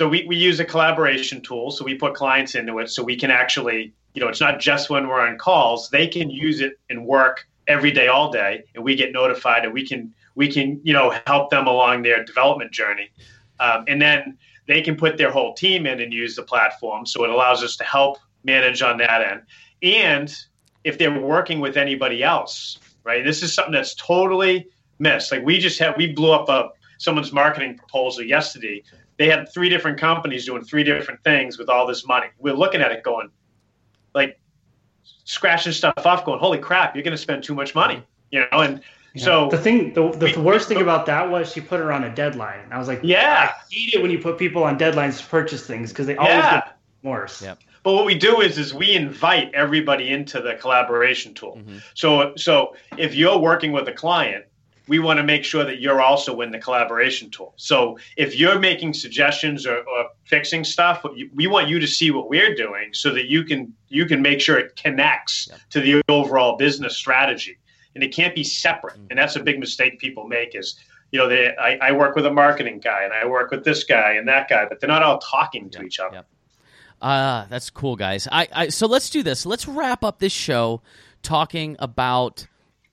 so 0.00 0.08
we, 0.08 0.24
we 0.26 0.34
use 0.34 0.58
a 0.60 0.64
collaboration 0.64 1.42
tool, 1.42 1.70
so 1.70 1.84
we 1.84 1.94
put 1.94 2.14
clients 2.14 2.54
into 2.54 2.78
it, 2.78 2.88
so 2.88 3.04
we 3.04 3.14
can 3.14 3.30
actually, 3.30 3.92
you 4.14 4.22
know, 4.22 4.28
it's 4.28 4.40
not 4.40 4.58
just 4.58 4.88
when 4.88 5.06
we're 5.06 5.20
on 5.20 5.36
calls; 5.36 5.90
they 5.90 6.06
can 6.06 6.30
use 6.30 6.62
it 6.62 6.80
and 6.88 7.04
work 7.04 7.46
every 7.68 7.90
day, 7.90 8.08
all 8.08 8.32
day, 8.32 8.64
and 8.74 8.82
we 8.82 8.94
get 8.94 9.12
notified, 9.12 9.62
and 9.66 9.74
we 9.74 9.86
can 9.86 10.10
we 10.36 10.50
can 10.50 10.80
you 10.84 10.94
know 10.94 11.14
help 11.26 11.50
them 11.50 11.66
along 11.66 12.00
their 12.00 12.24
development 12.24 12.72
journey, 12.72 13.10
um, 13.58 13.84
and 13.88 14.00
then 14.00 14.38
they 14.66 14.80
can 14.80 14.96
put 14.96 15.18
their 15.18 15.30
whole 15.30 15.52
team 15.52 15.86
in 15.86 16.00
and 16.00 16.14
use 16.14 16.34
the 16.34 16.44
platform, 16.44 17.04
so 17.04 17.22
it 17.24 17.28
allows 17.28 17.62
us 17.62 17.76
to 17.76 17.84
help 17.84 18.16
manage 18.42 18.80
on 18.80 18.96
that 18.96 19.20
end, 19.20 19.42
and 19.82 20.34
if 20.82 20.96
they're 20.96 21.20
working 21.20 21.60
with 21.60 21.76
anybody 21.76 22.22
else, 22.22 22.78
right? 23.04 23.22
This 23.22 23.42
is 23.42 23.52
something 23.52 23.74
that's 23.74 23.94
totally 23.96 24.66
missed. 24.98 25.30
Like 25.30 25.44
we 25.44 25.58
just 25.58 25.78
had, 25.78 25.94
we 25.98 26.10
blew 26.10 26.32
up 26.32 26.48
a 26.48 26.70
someone's 27.00 27.32
marketing 27.32 27.76
proposal 27.76 28.22
yesterday. 28.22 28.82
They 29.20 29.28
had 29.28 29.52
three 29.52 29.68
different 29.68 29.98
companies 29.98 30.46
doing 30.46 30.64
three 30.64 30.82
different 30.82 31.22
things 31.22 31.58
with 31.58 31.68
all 31.68 31.86
this 31.86 32.06
money. 32.06 32.28
We're 32.38 32.54
looking 32.54 32.80
at 32.80 32.90
it 32.90 33.02
going, 33.02 33.28
like, 34.14 34.40
scratching 35.24 35.72
stuff 35.72 35.92
off, 36.06 36.24
going, 36.24 36.40
"Holy 36.40 36.56
crap! 36.56 36.96
You're 36.96 37.04
going 37.04 37.12
to 37.12 37.18
spend 37.18 37.44
too 37.44 37.54
much 37.54 37.74
money," 37.74 38.02
you 38.30 38.46
know. 38.50 38.60
And 38.60 38.80
Yeah. 39.12 39.24
so 39.24 39.48
the 39.50 39.58
thing, 39.58 39.92
the, 39.92 40.10
the 40.12 40.32
we- 40.34 40.42
worst 40.42 40.70
we- 40.70 40.76
thing 40.76 40.82
about 40.82 41.04
that 41.04 41.28
was 41.30 41.52
she 41.52 41.60
put 41.60 41.80
her 41.80 41.92
on 41.92 42.04
a 42.04 42.14
deadline. 42.14 42.60
And 42.60 42.72
I 42.72 42.78
was 42.78 42.88
like, 42.88 43.00
Yeah. 43.02 43.50
I 43.50 43.54
hate 43.70 43.92
it 43.92 44.00
when 44.00 44.10
you 44.10 44.18
put 44.20 44.38
people 44.38 44.64
on 44.64 44.78
deadlines 44.78 45.20
to 45.20 45.26
purchase 45.26 45.66
things 45.66 45.90
because 45.90 46.06
they 46.06 46.16
always 46.16 46.36
Yeah. 46.36 46.54
get 46.60 46.76
worse. 47.02 47.42
Yep. 47.42 47.58
But 47.82 47.92
what 47.92 48.06
we 48.06 48.14
do 48.14 48.40
is 48.40 48.56
is 48.56 48.72
we 48.72 48.94
invite 48.94 49.52
everybody 49.52 50.08
into 50.08 50.40
the 50.40 50.54
collaboration 50.54 51.34
tool. 51.34 51.58
Mhm. 51.62 51.82
So 51.92 52.32
so 52.36 52.74
if 52.96 53.14
you're 53.14 53.36
working 53.36 53.72
with 53.72 53.86
a 53.86 53.92
client, 53.92 54.46
we 54.90 54.98
want 54.98 55.18
to 55.18 55.22
make 55.22 55.44
sure 55.44 55.64
that 55.64 55.80
you're 55.80 56.02
also 56.02 56.40
in 56.40 56.50
the 56.50 56.58
collaboration 56.58 57.30
tool. 57.30 57.54
So 57.56 57.96
if 58.16 58.36
you're 58.36 58.58
making 58.58 58.92
suggestions 58.94 59.64
or, 59.64 59.76
or 59.78 60.00
fixing 60.24 60.64
stuff, 60.64 61.04
we 61.32 61.46
want 61.46 61.68
you 61.68 61.78
to 61.78 61.86
see 61.86 62.10
what 62.10 62.28
we're 62.28 62.54
doing 62.56 62.92
so 62.92 63.08
that 63.14 63.26
you 63.26 63.44
can 63.44 63.72
you 63.88 64.04
can 64.04 64.20
make 64.20 64.40
sure 64.40 64.58
it 64.58 64.74
connects 64.74 65.46
Yep. 65.50 65.60
to 65.70 65.80
the 65.80 66.02
overall 66.08 66.56
business 66.56 66.96
strategy. 66.96 67.56
And 67.94 68.02
it 68.02 68.12
can't 68.12 68.34
be 68.34 68.42
separate. 68.44 68.96
Mm. 68.98 69.06
And 69.10 69.18
that's 69.20 69.36
a 69.36 69.42
big 69.42 69.58
mistake 69.60 69.98
people 70.00 70.26
make 70.26 70.54
is 70.56 70.78
you 71.12 71.18
know, 71.20 71.28
they, 71.28 71.54
I, 71.56 71.70
I 71.88 71.92
work 71.92 72.14
with 72.16 72.26
a 72.26 72.32
marketing 72.32 72.78
guy 72.80 73.02
and 73.04 73.12
I 73.12 73.26
work 73.26 73.50
with 73.52 73.64
this 73.64 73.82
guy 73.84 74.12
and 74.12 74.26
that 74.28 74.48
guy, 74.48 74.66
but 74.68 74.78
they're 74.80 74.88
not 74.96 75.02
all 75.02 75.18
talking 75.18 75.68
to 75.70 75.78
Yep, 75.78 75.86
each 75.86 75.98
other. 76.00 76.14
yep. 76.16 76.26
Uh, 77.02 77.46
that's 77.48 77.70
cool, 77.70 77.96
guys. 77.96 78.26
I, 78.30 78.48
I 78.52 78.68
so 78.68 78.86
let's 78.86 79.08
do 79.10 79.22
this. 79.22 79.46
Let's 79.46 79.66
wrap 79.68 80.02
up 80.04 80.18
this 80.18 80.32
show 80.32 80.82
talking 81.22 81.76
about 81.78 82.46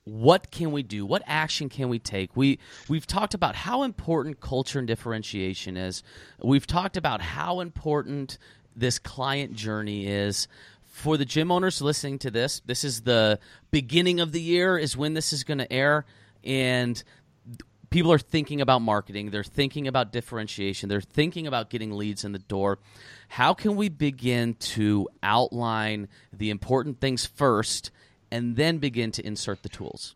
what 0.08 0.50
can 0.50 0.72
we 0.72 0.82
do? 0.82 1.04
What 1.04 1.22
action 1.26 1.68
can 1.68 1.88
we 1.88 1.98
take? 1.98 2.36
We 2.36 2.58
we've 2.88 3.06
talked 3.06 3.34
about 3.34 3.54
how 3.54 3.82
important 3.82 4.40
culture 4.40 4.78
and 4.78 4.88
differentiation 4.88 5.76
is. 5.76 6.02
We've 6.42 6.66
talked 6.66 6.96
about 6.96 7.20
how 7.20 7.60
important 7.60 8.38
this 8.74 8.98
client 8.98 9.54
journey 9.54 10.06
is. 10.06 10.48
For 10.86 11.16
the 11.16 11.24
gym 11.24 11.52
owners 11.52 11.80
listening 11.80 12.18
to 12.20 12.30
this, 12.30 12.60
this 12.66 12.82
is 12.82 13.02
the 13.02 13.38
beginning 13.70 14.18
of 14.18 14.32
the 14.32 14.40
year 14.40 14.76
is 14.76 14.96
when 14.96 15.14
this 15.14 15.32
is 15.32 15.44
going 15.44 15.58
to 15.58 15.72
air 15.72 16.04
and 16.42 17.00
people 17.90 18.12
are 18.12 18.18
thinking 18.18 18.60
about 18.60 18.82
marketing 18.82 19.30
they're 19.30 19.42
thinking 19.42 19.88
about 19.88 20.12
differentiation 20.12 20.88
they're 20.88 21.00
thinking 21.00 21.46
about 21.46 21.70
getting 21.70 21.92
leads 21.92 22.24
in 22.24 22.32
the 22.32 22.38
door 22.38 22.78
how 23.28 23.54
can 23.54 23.76
we 23.76 23.88
begin 23.88 24.54
to 24.54 25.08
outline 25.22 26.06
the 26.32 26.50
important 26.50 27.00
things 27.00 27.24
first 27.24 27.90
and 28.30 28.56
then 28.56 28.78
begin 28.78 29.10
to 29.12 29.26
insert 29.26 29.62
the 29.62 29.68
tools 29.68 30.14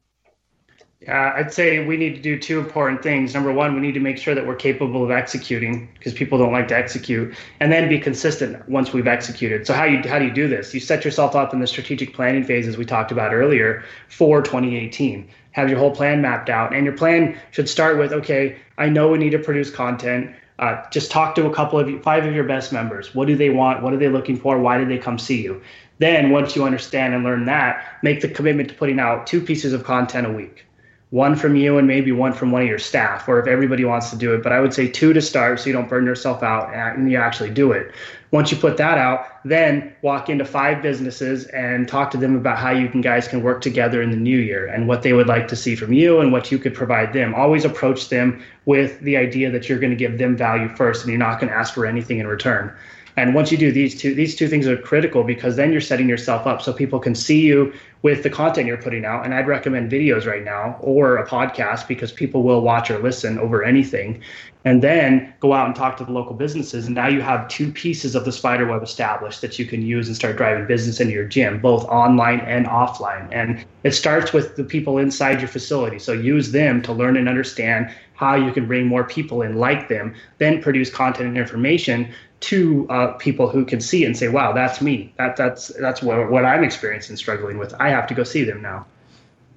Uh, 1.09 1.33
I'd 1.35 1.53
say 1.53 1.85
we 1.85 1.97
need 1.97 2.15
to 2.15 2.23
do 2.23 2.39
two 2.39 2.61
important 2.61 3.03
things. 3.03 3.35
Number 3.35 3.53
one, 3.53 3.75
we 3.75 3.81
need 3.81 3.95
to 3.95 4.01
make 4.01 4.19
sure 4.19 4.37
that 4.37 4.47
we're 4.47 4.55
capable 4.55 5.03
of 5.03 5.11
executing 5.11 5.89
because 5.95 6.15
people 6.15 6.39
don't 6.39 6.53
like 6.53 6.69
to 6.69 6.77
execute, 6.77 7.35
and 7.59 7.73
then 7.73 7.89
be 7.89 7.99
consistent 7.99 8.69
once 8.69 8.93
we've 8.93 9.09
executed. 9.09 9.67
So 9.67 9.75
how 9.75 9.85
you 9.85 10.01
how 10.09 10.21
do 10.21 10.27
you 10.27 10.33
do 10.33 10.47
this? 10.47 10.73
You 10.73 10.79
set 10.79 11.05
yourself 11.05 11.35
up 11.35 11.53
in 11.53 11.59
the 11.59 11.67
strategic 11.67 12.15
planning 12.15 12.45
phase, 12.45 12.69
as 12.69 12.77
we 12.77 12.85
talked 12.85 13.11
about 13.11 13.35
earlier, 13.35 13.83
for 14.09 14.43
2018. 14.43 15.29
Have 15.53 15.69
your 15.69 15.79
whole 15.79 15.91
plan 15.91 16.23
mapped 16.23 16.49
out, 16.49 16.73
and 16.73 16.85
your 16.85 16.97
plan 16.97 17.37
should 17.51 17.69
start 17.69 17.99
with, 17.99 18.13
okay, 18.13 18.57
I 18.79 18.89
know 18.89 19.09
we 19.09 19.19
need 19.19 19.31
to 19.31 19.39
produce 19.39 19.71
content. 19.71 20.35
Uh, 20.59 20.81
just 20.91 21.11
talk 21.11 21.35
to 21.35 21.47
a 21.47 21.53
couple 21.53 21.81
of 21.81 21.91
you, 21.91 22.01
five 22.01 22.25
of 22.25 22.33
your 22.33 22.45
best 22.45 22.73
members. 22.73 23.13
What 23.13 23.27
do 23.27 23.35
they 23.35 23.51
want? 23.51 23.83
What 23.83 23.93
are 23.93 23.97
they 23.97 24.09
looking 24.09 24.37
for? 24.37 24.59
Why 24.61 24.79
did 24.79 24.89
they 24.89 24.99
come 24.99 25.19
see 25.19 25.43
you? 25.43 25.61
Then, 26.03 26.31
once 26.31 26.57
you 26.57 26.65
understand 26.65 27.15
and 27.15 27.23
learn 27.23 27.45
that, 27.45 27.99
make 28.03 28.23
the 28.23 28.29
commitment 28.29 28.69
to 28.71 28.75
putting 28.75 28.99
out 28.99 29.25
two 29.25 29.41
pieces 29.41 29.73
of 29.73 29.85
content 29.85 30.27
a 30.27 30.33
week 30.33 30.67
one 31.11 31.37
from 31.37 31.55
you 31.55 31.77
and 31.77 31.87
maybe 31.87 32.11
one 32.11 32.33
from 32.33 32.51
one 32.51 32.63
of 32.63 32.69
your 32.69 32.79
staff, 32.79 33.29
or 33.29 33.39
if 33.39 33.47
everybody 33.47 33.85
wants 33.85 34.09
to 34.09 34.17
do 34.17 34.33
it. 34.35 34.43
But 34.43 34.51
I 34.51 34.61
would 34.61 34.73
say 34.73 34.89
two 34.89 35.13
to 35.13 35.21
start 35.21 35.61
so 35.61 35.67
you 35.67 35.75
don't 35.75 35.89
burn 35.89 36.07
yourself 36.07 36.43
out 36.43 36.75
and 36.75 37.13
you 37.13 37.19
actually 37.19 37.51
do 37.51 37.71
it. 37.71 37.93
Once 38.31 38.51
you 38.51 38.57
put 38.57 38.79
that 38.79 38.97
out, 38.97 39.27
then 39.45 39.95
walk 40.01 40.31
into 40.31 40.43
five 40.43 40.81
businesses 40.81 41.45
and 41.49 41.87
talk 41.87 42.11
to 42.13 42.17
them 42.17 42.35
about 42.35 42.57
how 42.57 42.71
you 42.71 42.89
can 42.89 43.03
guys 43.03 43.29
can 43.29 43.43
work 43.43 43.61
together 43.61 44.01
in 44.01 44.11
the 44.11 44.17
new 44.17 44.39
year 44.39 44.67
and 44.67 44.89
what 44.89 45.03
they 45.03 45.13
would 45.13 45.27
like 45.27 45.47
to 45.49 45.55
see 45.55 45.77
from 45.77 45.93
you 45.93 46.19
and 46.21 46.33
what 46.33 46.51
you 46.51 46.59
could 46.59 46.75
provide 46.75 47.13
them. 47.13 47.35
Always 47.35 47.67
approach 47.67 48.09
them 48.09 48.43
with 48.65 48.99
the 49.01 49.19
idea 49.19 49.51
that 49.51 49.69
you're 49.69 49.79
going 49.79 49.91
to 49.91 49.97
give 49.97 50.17
them 50.17 50.35
value 50.35 50.69
first 50.71 51.03
and 51.03 51.11
you're 51.11 51.19
not 51.19 51.39
going 51.39 51.53
to 51.53 51.57
ask 51.57 51.75
for 51.75 51.85
anything 51.85 52.21
in 52.21 52.27
return. 52.27 52.75
And 53.17 53.35
once 53.35 53.53
you 53.53 53.59
do 53.59 53.71
these 53.71 54.01
two, 54.01 54.15
these 54.15 54.35
two 54.35 54.49
things 54.49 54.67
are 54.67 54.77
critical 54.77 55.23
because 55.23 55.57
then 55.57 55.71
you're 55.71 55.81
setting 55.81 56.09
yourself 56.09 56.47
up 56.47 56.63
so 56.63 56.73
people 56.73 56.99
can 56.99 57.15
see 57.15 57.41
you 57.41 57.73
with 58.01 58.23
the 58.23 58.31
content 58.31 58.67
you're 58.67 58.77
putting 58.77 59.05
out. 59.05 59.25
And 59.25 59.35
I'd 59.35 59.47
recommend 59.47 59.91
videos 59.91 60.27
right 60.27 60.43
now 60.43 60.77
or 60.81 61.17
a 61.17 61.27
podcast 61.27 61.87
because 61.87 62.11
people 62.11 62.43
will 62.43 62.63
watch 62.63 62.91
or 62.91 62.99
listen 62.99 63.39
over 63.39 63.63
anything. 63.63 64.23
And 64.65 64.81
then 64.81 65.35
go 65.41 65.53
out 65.53 65.67
and 65.67 65.75
talk 65.75 65.97
to 65.97 66.05
the 66.05 66.13
local 66.13 66.35
businesses. 66.35 66.87
And 66.87 66.95
now 66.95 67.09
you 67.09 67.21
have 67.21 67.49
two 67.49 67.71
pieces 67.73 68.15
of 68.15 68.25
the 68.25 68.33
spider 68.33 68.65
web 68.67 68.83
established 68.83 69.41
that 69.41 69.59
you 69.59 69.67
can 69.67 69.83
use 69.83 70.07
and 70.07 70.17
start 70.17 70.37
driving 70.37 70.67
business 70.67 71.01
into 71.01 71.13
your 71.13 71.25
gym, 71.25 71.61
both 71.61 71.85
online 71.87 72.41
and 72.41 72.67
offline. 72.67 73.29
And 73.33 73.65
it 73.83 73.91
starts 73.91 74.33
with 74.33 74.57
the 74.57 74.65
people 74.65 74.99
inside 74.99 75.41
your 75.41 75.49
facility. 75.49 75.99
So 75.99 76.13
use 76.13 76.53
them 76.53 76.81
to 76.83 76.93
learn 76.93 77.17
and 77.17 77.29
understand 77.29 77.93
how 78.15 78.37
you 78.37 78.53
can 78.53 78.67
bring 78.67 78.87
more 78.87 79.03
people 79.03 79.43
in 79.43 79.57
like 79.57 79.89
them, 79.89 80.15
then 80.39 80.63
produce 80.63 80.91
content 80.91 81.29
and 81.29 81.37
information 81.37 82.13
to 82.43 82.87
uh, 82.91 83.13
people 83.15 83.49
who 83.49 83.65
can 83.65 83.81
see 83.81 84.05
and 84.05 84.17
say, 84.17 84.29
"Wow, 84.29 84.53
that's 84.53 84.81
me. 84.81 85.13
That 85.17 85.37
that's 85.37 85.69
that's 85.81 86.03
what 86.03 86.31
what 86.31 86.45
I'm 86.45 86.65
experiencing, 86.65 87.17
struggling 87.17 87.59
with. 87.59 87.75
I 87.81 87.91
have 87.91 88.07
to 88.09 88.15
go 88.15 88.25
see 88.25 88.45
them 88.45 88.63
now." 88.63 88.87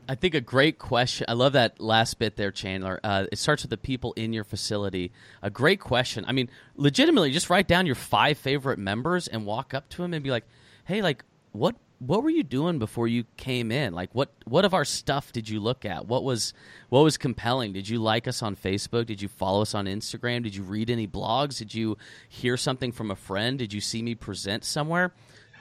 I 0.07 0.13
think 0.13 0.35
a 0.35 0.41
great 0.41 0.77
question. 0.77 1.25
I 1.27 1.33
love 1.33 1.53
that 1.53 1.79
last 1.79 2.19
bit 2.19 2.35
there, 2.35 2.51
Chandler. 2.51 2.99
Uh, 3.03 3.25
it 3.31 3.39
starts 3.39 3.63
with 3.63 3.71
the 3.71 3.77
people 3.77 4.13
in 4.13 4.33
your 4.33 4.43
facility. 4.43 5.11
A 5.41 5.49
great 5.49 5.79
question. 5.79 6.25
I 6.27 6.31
mean, 6.31 6.47
legitimately, 6.75 7.31
just 7.31 7.49
write 7.49 7.67
down 7.67 7.87
your 7.87 7.95
five 7.95 8.37
favorite 8.37 8.77
members 8.77 9.27
and 9.27 9.45
walk 9.45 9.73
up 9.73 9.89
to 9.89 10.03
them 10.03 10.13
and 10.13 10.23
be 10.23 10.29
like, 10.29 10.45
"Hey, 10.85 11.01
like, 11.01 11.25
what 11.53 11.75
what 11.99 12.23
were 12.23 12.29
you 12.29 12.43
doing 12.43 12.79
before 12.79 13.07
you 13.07 13.25
came 13.37 13.71
in? 13.71 13.93
Like, 13.93 14.13
what 14.13 14.29
what 14.45 14.65
of 14.65 14.73
our 14.73 14.85
stuff 14.85 15.31
did 15.31 15.47
you 15.49 15.59
look 15.59 15.85
at? 15.85 16.07
What 16.07 16.23
was 16.23 16.53
what 16.89 17.03
was 17.03 17.17
compelling? 17.17 17.73
Did 17.73 17.87
you 17.87 17.99
like 17.99 18.27
us 18.27 18.41
on 18.41 18.55
Facebook? 18.55 19.05
Did 19.05 19.21
you 19.21 19.27
follow 19.27 19.61
us 19.61 19.73
on 19.73 19.85
Instagram? 19.85 20.43
Did 20.43 20.55
you 20.55 20.63
read 20.63 20.89
any 20.89 21.07
blogs? 21.07 21.57
Did 21.57 21.73
you 21.73 21.97
hear 22.29 22.57
something 22.57 22.91
from 22.91 23.11
a 23.11 23.15
friend? 23.15 23.57
Did 23.57 23.73
you 23.73 23.81
see 23.81 24.01
me 24.01 24.15
present 24.15 24.65
somewhere? 24.65 25.13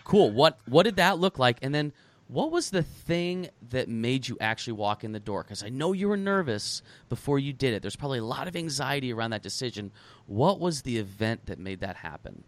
Cool. 0.05 0.31
What 0.31 0.59
what 0.67 0.83
did 0.85 0.97
that 0.97 1.19
look 1.19 1.39
like? 1.39 1.59
And 1.63 1.75
then 1.75 1.93
what 2.27 2.51
was 2.51 2.71
the 2.71 2.83
thing 2.83 3.49
that 3.71 3.89
made 3.89 4.29
you 4.29 4.37
actually 4.41 4.73
walk 4.73 5.05
in 5.05 5.13
the 5.13 5.21
door? 5.21 5.43
Because 5.43 5.63
I 5.63 5.69
know 5.69 5.93
you 5.93 6.09
were 6.09 6.17
nervous 6.17 6.83
before 7.09 7.39
you 7.39 7.53
did 7.53 7.75
it. 7.75 7.83
There's 7.83 7.97
probably 7.97 8.19
a 8.19 8.25
lot 8.25 8.49
of 8.49 8.57
anxiety 8.57 9.13
around 9.13 9.31
that 9.31 9.43
decision. 9.43 9.93
What 10.27 10.59
was 10.59 10.83
the 10.83 10.97
event 10.97 11.47
that 11.47 11.59
made 11.59 11.81
that 11.81 11.97
happen? 11.97 12.45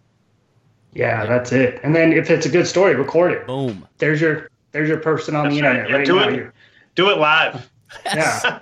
Yeah, 0.97 1.27
that's 1.27 1.53
it. 1.53 1.79
And 1.83 1.95
then 1.95 2.13
if 2.13 2.31
it's 2.31 2.47
a 2.47 2.49
good 2.49 2.67
story, 2.67 2.95
record 2.95 3.33
it. 3.33 3.47
Boom. 3.47 3.87
There's 3.99 4.21
your 4.21 4.49
there's 4.73 4.89
your 4.89 4.99
person 4.99 5.37
on 5.37 5.45
That's 5.45 5.57
the 5.57 5.63
right. 5.63 5.69
internet 5.77 5.91
Yeah, 5.91 5.97
right 5.97 6.07
do 6.07 6.17
now. 6.17 6.29
it. 6.29 6.35
You're- 6.35 6.51
Do 6.95 7.11
it 7.11 7.19
live. 7.19 7.71
Yeah, 8.05 8.59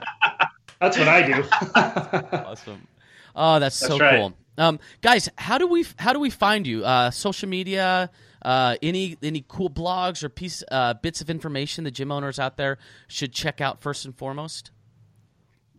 that's 0.80 0.99
what 0.99 1.09
I 1.09 1.22
do. 1.22 1.45
Awesome. 2.37 2.87
Oh, 3.35 3.59
that's, 3.59 3.74
so 3.76 3.99
right. 3.99 4.16
cool. 4.18 4.35
Um, 4.59 4.78
guys, 5.01 5.28
how 5.37 5.59
do 5.59 5.66
we 5.66 5.85
how 5.97 6.12
do 6.12 6.20
we 6.20 6.30
find 6.30 6.66
you? 6.66 6.85
Uh, 6.85 7.11
social 7.11 7.49
media, 7.49 8.11
uh, 8.43 8.76
any 8.82 9.16
any 9.22 9.45
cool 9.49 9.70
blogs 9.70 10.22
or 10.22 10.28
piece 10.28 10.62
uh, 10.70 10.95
bits 10.95 11.20
of 11.20 11.30
information 11.30 11.82
the 11.85 11.91
gym 11.91 12.12
owners 12.12 12.39
out 12.39 12.57
there 12.57 12.78
should 13.09 13.32
check 13.32 13.61
out 13.61 13.80
first 13.80 14.05
and 14.05 14.14
foremost? 14.16 14.70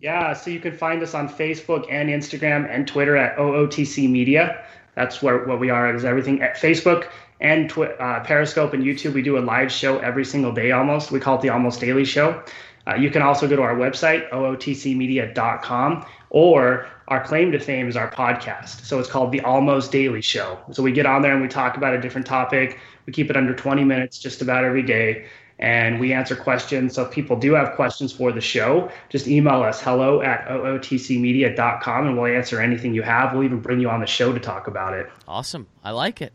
Yeah, 0.01 0.34
so 0.34 0.49
you 0.49 0.60
can 0.60 0.74
find 0.76 1.01
us 1.01 1.14
on 1.14 1.30
Facebook 1.30 1.86
and 1.89 2.10
Instagram 2.10 2.70
and 2.70 2.86
Twitter 2.88 3.16
at 3.16 3.38
OOTC 3.38 4.10
Media. 4.10 4.66
That's 4.96 5.22
where 5.22 5.46
what 5.46 5.60
we 5.60 5.70
are 5.70 5.93
is 5.93 6.06
everything 6.06 6.41
at 6.41 6.56
Facebook 6.56 7.10
and 7.39 7.72
uh, 7.78 8.22
Periscope 8.22 8.74
and 8.74 8.84
YouTube. 8.84 9.14
We 9.14 9.22
do 9.22 9.38
a 9.38 9.39
live 9.39 9.72
show 9.72 10.00
every 10.00 10.26
single 10.26 10.54
day 10.54 10.72
almost. 10.72 11.12
We 11.12 11.20
call 11.20 11.36
it 11.36 11.41
the 11.41 11.50
Almost 11.50 11.80
Daily 11.80 12.06
Show. 12.06 12.43
Uh, 12.88 12.96
you 12.96 13.10
can 13.10 13.22
also 13.22 13.48
go 13.48 13.56
to 13.56 13.62
our 13.62 13.76
website, 13.76 14.30
ootcmedia.com, 14.30 16.06
or 16.30 16.88
our 17.08 17.24
claim 17.24 17.52
to 17.52 17.60
fame 17.60 17.88
is 17.88 17.98
our 17.98 18.10
podcast. 18.10 18.86
So 18.86 19.00
it's 19.00 19.10
called 19.10 19.32
the 19.32 19.41
Almost 19.41 19.91
Daily 19.91 20.22
Show. 20.22 20.60
So 20.72 20.84
we 20.84 20.91
get 20.91 21.06
on 21.06 21.22
there 21.22 21.34
and 21.34 21.41
we 21.41 21.48
talk 21.48 21.78
about 21.78 21.93
a 21.93 22.02
different 22.02 22.28
topic. 22.28 22.80
We 23.06 23.14
keep 23.14 23.30
it 23.30 23.38
under 23.38 23.56
20 23.56 23.84
minutes 23.84 24.18
just 24.20 24.41
about 24.41 24.64
every 24.64 24.84
day. 24.84 25.26
And 25.58 25.99
we 25.99 26.12
answer 26.12 26.36
questions. 26.36 26.95
So 26.95 27.03
if 27.03 27.12
people 27.12 27.38
do 27.38 27.53
have 27.53 27.76
questions 27.76 28.12
for 28.12 28.32
the 28.32 28.41
show, 28.41 28.91
just 29.10 29.28
email 29.28 29.64
us 29.64 29.82
hello 29.82 30.22
at 30.22 30.45
ootcmedia.com 30.47 32.08
and 32.08 32.18
we'll 32.18 32.36
answer 32.36 32.60
anything 32.60 32.93
you 32.93 33.03
have. 33.03 33.34
We'll 33.34 33.45
even 33.45 33.62
bring 33.62 33.80
you 33.80 33.89
on 33.89 34.01
the 34.01 34.06
show 34.06 34.34
to 34.34 34.39
talk 34.39 34.68
about 34.68 34.93
it. 34.93 35.10
Awesome. 35.28 35.68
I 35.84 35.91
like 35.91 36.22
it. 36.22 36.34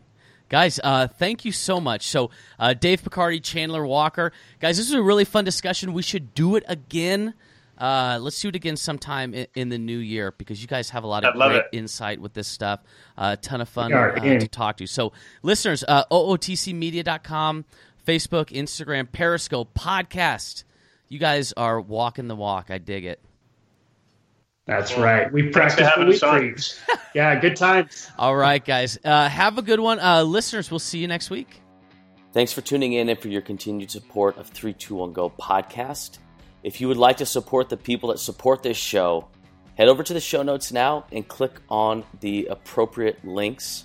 Guys, 0.49 0.81
uh, 0.83 1.07
thank 1.07 1.45
you 1.45 1.53
so 1.53 1.79
much. 1.79 2.07
So, 2.07 2.29
uh, 2.59 2.73
Dave 2.73 3.01
Picardi, 3.03 3.41
Chandler 3.41 3.85
Walker. 3.85 4.33
Guys, 4.59 4.75
this 4.75 4.87
was 4.87 4.95
a 4.95 5.01
really 5.01 5.23
fun 5.23 5.45
discussion. 5.45 5.93
We 5.93 6.01
should 6.01 6.33
do 6.33 6.57
it 6.57 6.65
again. 6.67 7.35
Uh, 7.77 8.19
let's 8.21 8.39
do 8.39 8.49
it 8.49 8.55
again 8.55 8.75
sometime 8.75 9.33
in, 9.33 9.47
in, 9.55 9.69
the 9.69 9.77
new 9.77 9.97
year 9.97 10.33
because 10.37 10.61
you 10.61 10.67
guys 10.67 10.89
have 10.89 11.03
a 11.03 11.07
lot 11.07 11.23
of 11.23 11.33
great 11.33 11.55
it. 11.55 11.65
insight 11.71 12.19
with 12.19 12.33
this 12.33 12.47
stuff. 12.47 12.81
A 13.17 13.21
uh, 13.21 13.35
ton 13.41 13.61
of 13.61 13.69
fun 13.69 13.91
uh, 13.91 14.11
to 14.13 14.47
talk 14.47 14.77
to. 14.77 14.87
So, 14.87 15.13
listeners, 15.41 15.85
uh, 15.87 16.03
OOTCmedia.com, 16.11 17.65
Facebook, 18.05 18.47
Instagram, 18.49 19.11
Periscope, 19.11 19.73
podcast. 19.73 20.63
You 21.07 21.19
guys 21.19 21.53
are 21.57 21.79
walking 21.79 22.27
the 22.27 22.35
walk. 22.35 22.71
I 22.71 22.77
dig 22.77 23.05
it. 23.05 23.19
That's 24.65 24.95
well, 24.95 25.03
right. 25.03 25.31
We 25.31 25.49
practice 25.49 25.89
the 25.97 26.05
week 26.05 26.99
Yeah, 27.13 27.39
good 27.39 27.55
times. 27.55 28.09
All 28.17 28.35
right, 28.35 28.63
guys. 28.63 28.97
Uh, 29.03 29.27
have 29.27 29.57
a 29.57 29.61
good 29.61 29.79
one. 29.79 29.99
Uh, 29.99 30.23
listeners, 30.23 30.71
we'll 30.71 30.79
see 30.79 30.99
you 30.99 31.07
next 31.07 31.29
week. 31.29 31.61
Thanks 32.33 32.53
for 32.53 32.61
tuning 32.61 32.93
in 32.93 33.09
and 33.09 33.19
for 33.19 33.27
your 33.27 33.41
continued 33.41 33.91
support 33.91 34.37
of 34.37 34.47
321 34.47 35.11
Go 35.11 35.29
podcast. 35.29 36.19
If 36.63 36.79
you 36.79 36.87
would 36.87 36.97
like 36.97 37.17
to 37.17 37.25
support 37.25 37.67
the 37.67 37.75
people 37.75 38.09
that 38.09 38.19
support 38.19 38.63
this 38.63 38.77
show, 38.77 39.27
head 39.75 39.89
over 39.89 40.03
to 40.03 40.13
the 40.13 40.21
show 40.21 40.43
notes 40.43 40.71
now 40.71 41.05
and 41.11 41.27
click 41.27 41.59
on 41.67 42.05
the 42.21 42.45
appropriate 42.45 43.25
links. 43.25 43.83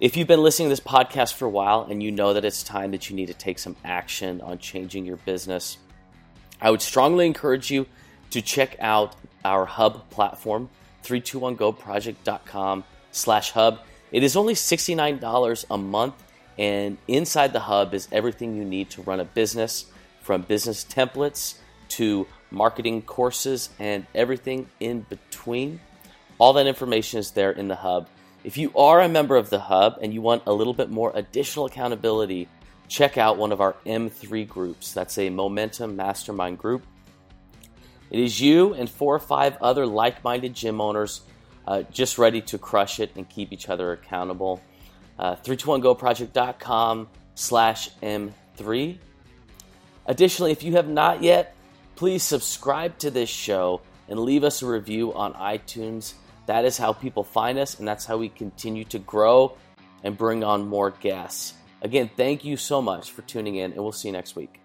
If 0.00 0.16
you've 0.16 0.28
been 0.28 0.44
listening 0.44 0.66
to 0.66 0.70
this 0.70 0.78
podcast 0.78 1.34
for 1.34 1.46
a 1.46 1.50
while 1.50 1.88
and 1.90 2.00
you 2.00 2.12
know 2.12 2.34
that 2.34 2.44
it's 2.44 2.62
time 2.62 2.92
that 2.92 3.10
you 3.10 3.16
need 3.16 3.26
to 3.26 3.34
take 3.34 3.58
some 3.58 3.74
action 3.84 4.40
on 4.42 4.58
changing 4.58 5.04
your 5.04 5.16
business, 5.16 5.76
I 6.60 6.70
would 6.70 6.82
strongly 6.82 7.26
encourage 7.26 7.72
you 7.72 7.84
to 8.30 8.40
check 8.40 8.76
out 8.78 9.16
our 9.44 9.64
hub 9.64 10.08
platform, 10.08 10.70
321goproject.com 11.02 12.84
slash 13.10 13.50
hub. 13.50 13.80
It 14.12 14.22
is 14.22 14.36
only 14.36 14.54
$69 14.54 15.64
a 15.68 15.76
month, 15.76 16.14
and 16.56 16.96
inside 17.08 17.52
the 17.52 17.58
hub 17.58 17.92
is 17.92 18.06
everything 18.12 18.56
you 18.56 18.64
need 18.64 18.90
to 18.90 19.02
run 19.02 19.18
a 19.18 19.24
business 19.24 19.86
from 20.20 20.42
business 20.42 20.84
templates 20.84 21.58
to 21.88 22.24
marketing 22.52 23.02
courses 23.02 23.70
and 23.80 24.06
everything 24.14 24.68
in 24.78 25.00
between. 25.08 25.80
All 26.38 26.52
that 26.52 26.68
information 26.68 27.18
is 27.18 27.32
there 27.32 27.50
in 27.50 27.66
the 27.66 27.74
hub. 27.74 28.06
If 28.48 28.56
you 28.56 28.72
are 28.74 29.02
a 29.02 29.10
member 29.10 29.36
of 29.36 29.50
the 29.50 29.58
hub 29.58 29.98
and 30.00 30.14
you 30.14 30.22
want 30.22 30.44
a 30.46 30.54
little 30.54 30.72
bit 30.72 30.88
more 30.88 31.12
additional 31.14 31.66
accountability, 31.66 32.48
check 32.88 33.18
out 33.18 33.36
one 33.36 33.52
of 33.52 33.60
our 33.60 33.76
M3 33.84 34.48
groups. 34.48 34.94
That's 34.94 35.18
a 35.18 35.28
momentum 35.28 35.96
mastermind 35.96 36.56
group. 36.56 36.82
It 38.10 38.20
is 38.20 38.40
you 38.40 38.72
and 38.72 38.88
four 38.88 39.14
or 39.14 39.18
five 39.18 39.58
other 39.60 39.84
like 39.84 40.24
minded 40.24 40.54
gym 40.54 40.80
owners 40.80 41.20
uh, 41.66 41.82
just 41.92 42.16
ready 42.16 42.40
to 42.40 42.56
crush 42.56 43.00
it 43.00 43.10
and 43.16 43.28
keep 43.28 43.52
each 43.52 43.68
other 43.68 43.92
accountable. 43.92 44.62
Uh, 45.18 45.36
321goproject.com 45.36 47.10
slash 47.34 47.90
M3. 48.02 48.98
Additionally, 50.06 50.52
if 50.52 50.62
you 50.62 50.76
have 50.76 50.88
not 50.88 51.22
yet, 51.22 51.54
please 51.96 52.22
subscribe 52.22 52.96
to 53.00 53.10
this 53.10 53.28
show 53.28 53.82
and 54.08 54.18
leave 54.18 54.42
us 54.42 54.62
a 54.62 54.66
review 54.66 55.12
on 55.12 55.34
iTunes. 55.34 56.14
That 56.48 56.64
is 56.64 56.78
how 56.78 56.94
people 56.94 57.24
find 57.24 57.58
us, 57.58 57.78
and 57.78 57.86
that's 57.86 58.06
how 58.06 58.16
we 58.16 58.30
continue 58.30 58.84
to 58.84 58.98
grow 58.98 59.52
and 60.02 60.16
bring 60.16 60.42
on 60.42 60.66
more 60.66 60.92
guests. 60.92 61.52
Again, 61.82 62.10
thank 62.16 62.42
you 62.42 62.56
so 62.56 62.80
much 62.80 63.10
for 63.10 63.20
tuning 63.20 63.56
in, 63.56 63.72
and 63.72 63.82
we'll 63.82 63.92
see 63.92 64.08
you 64.08 64.12
next 64.12 64.34
week. 64.34 64.58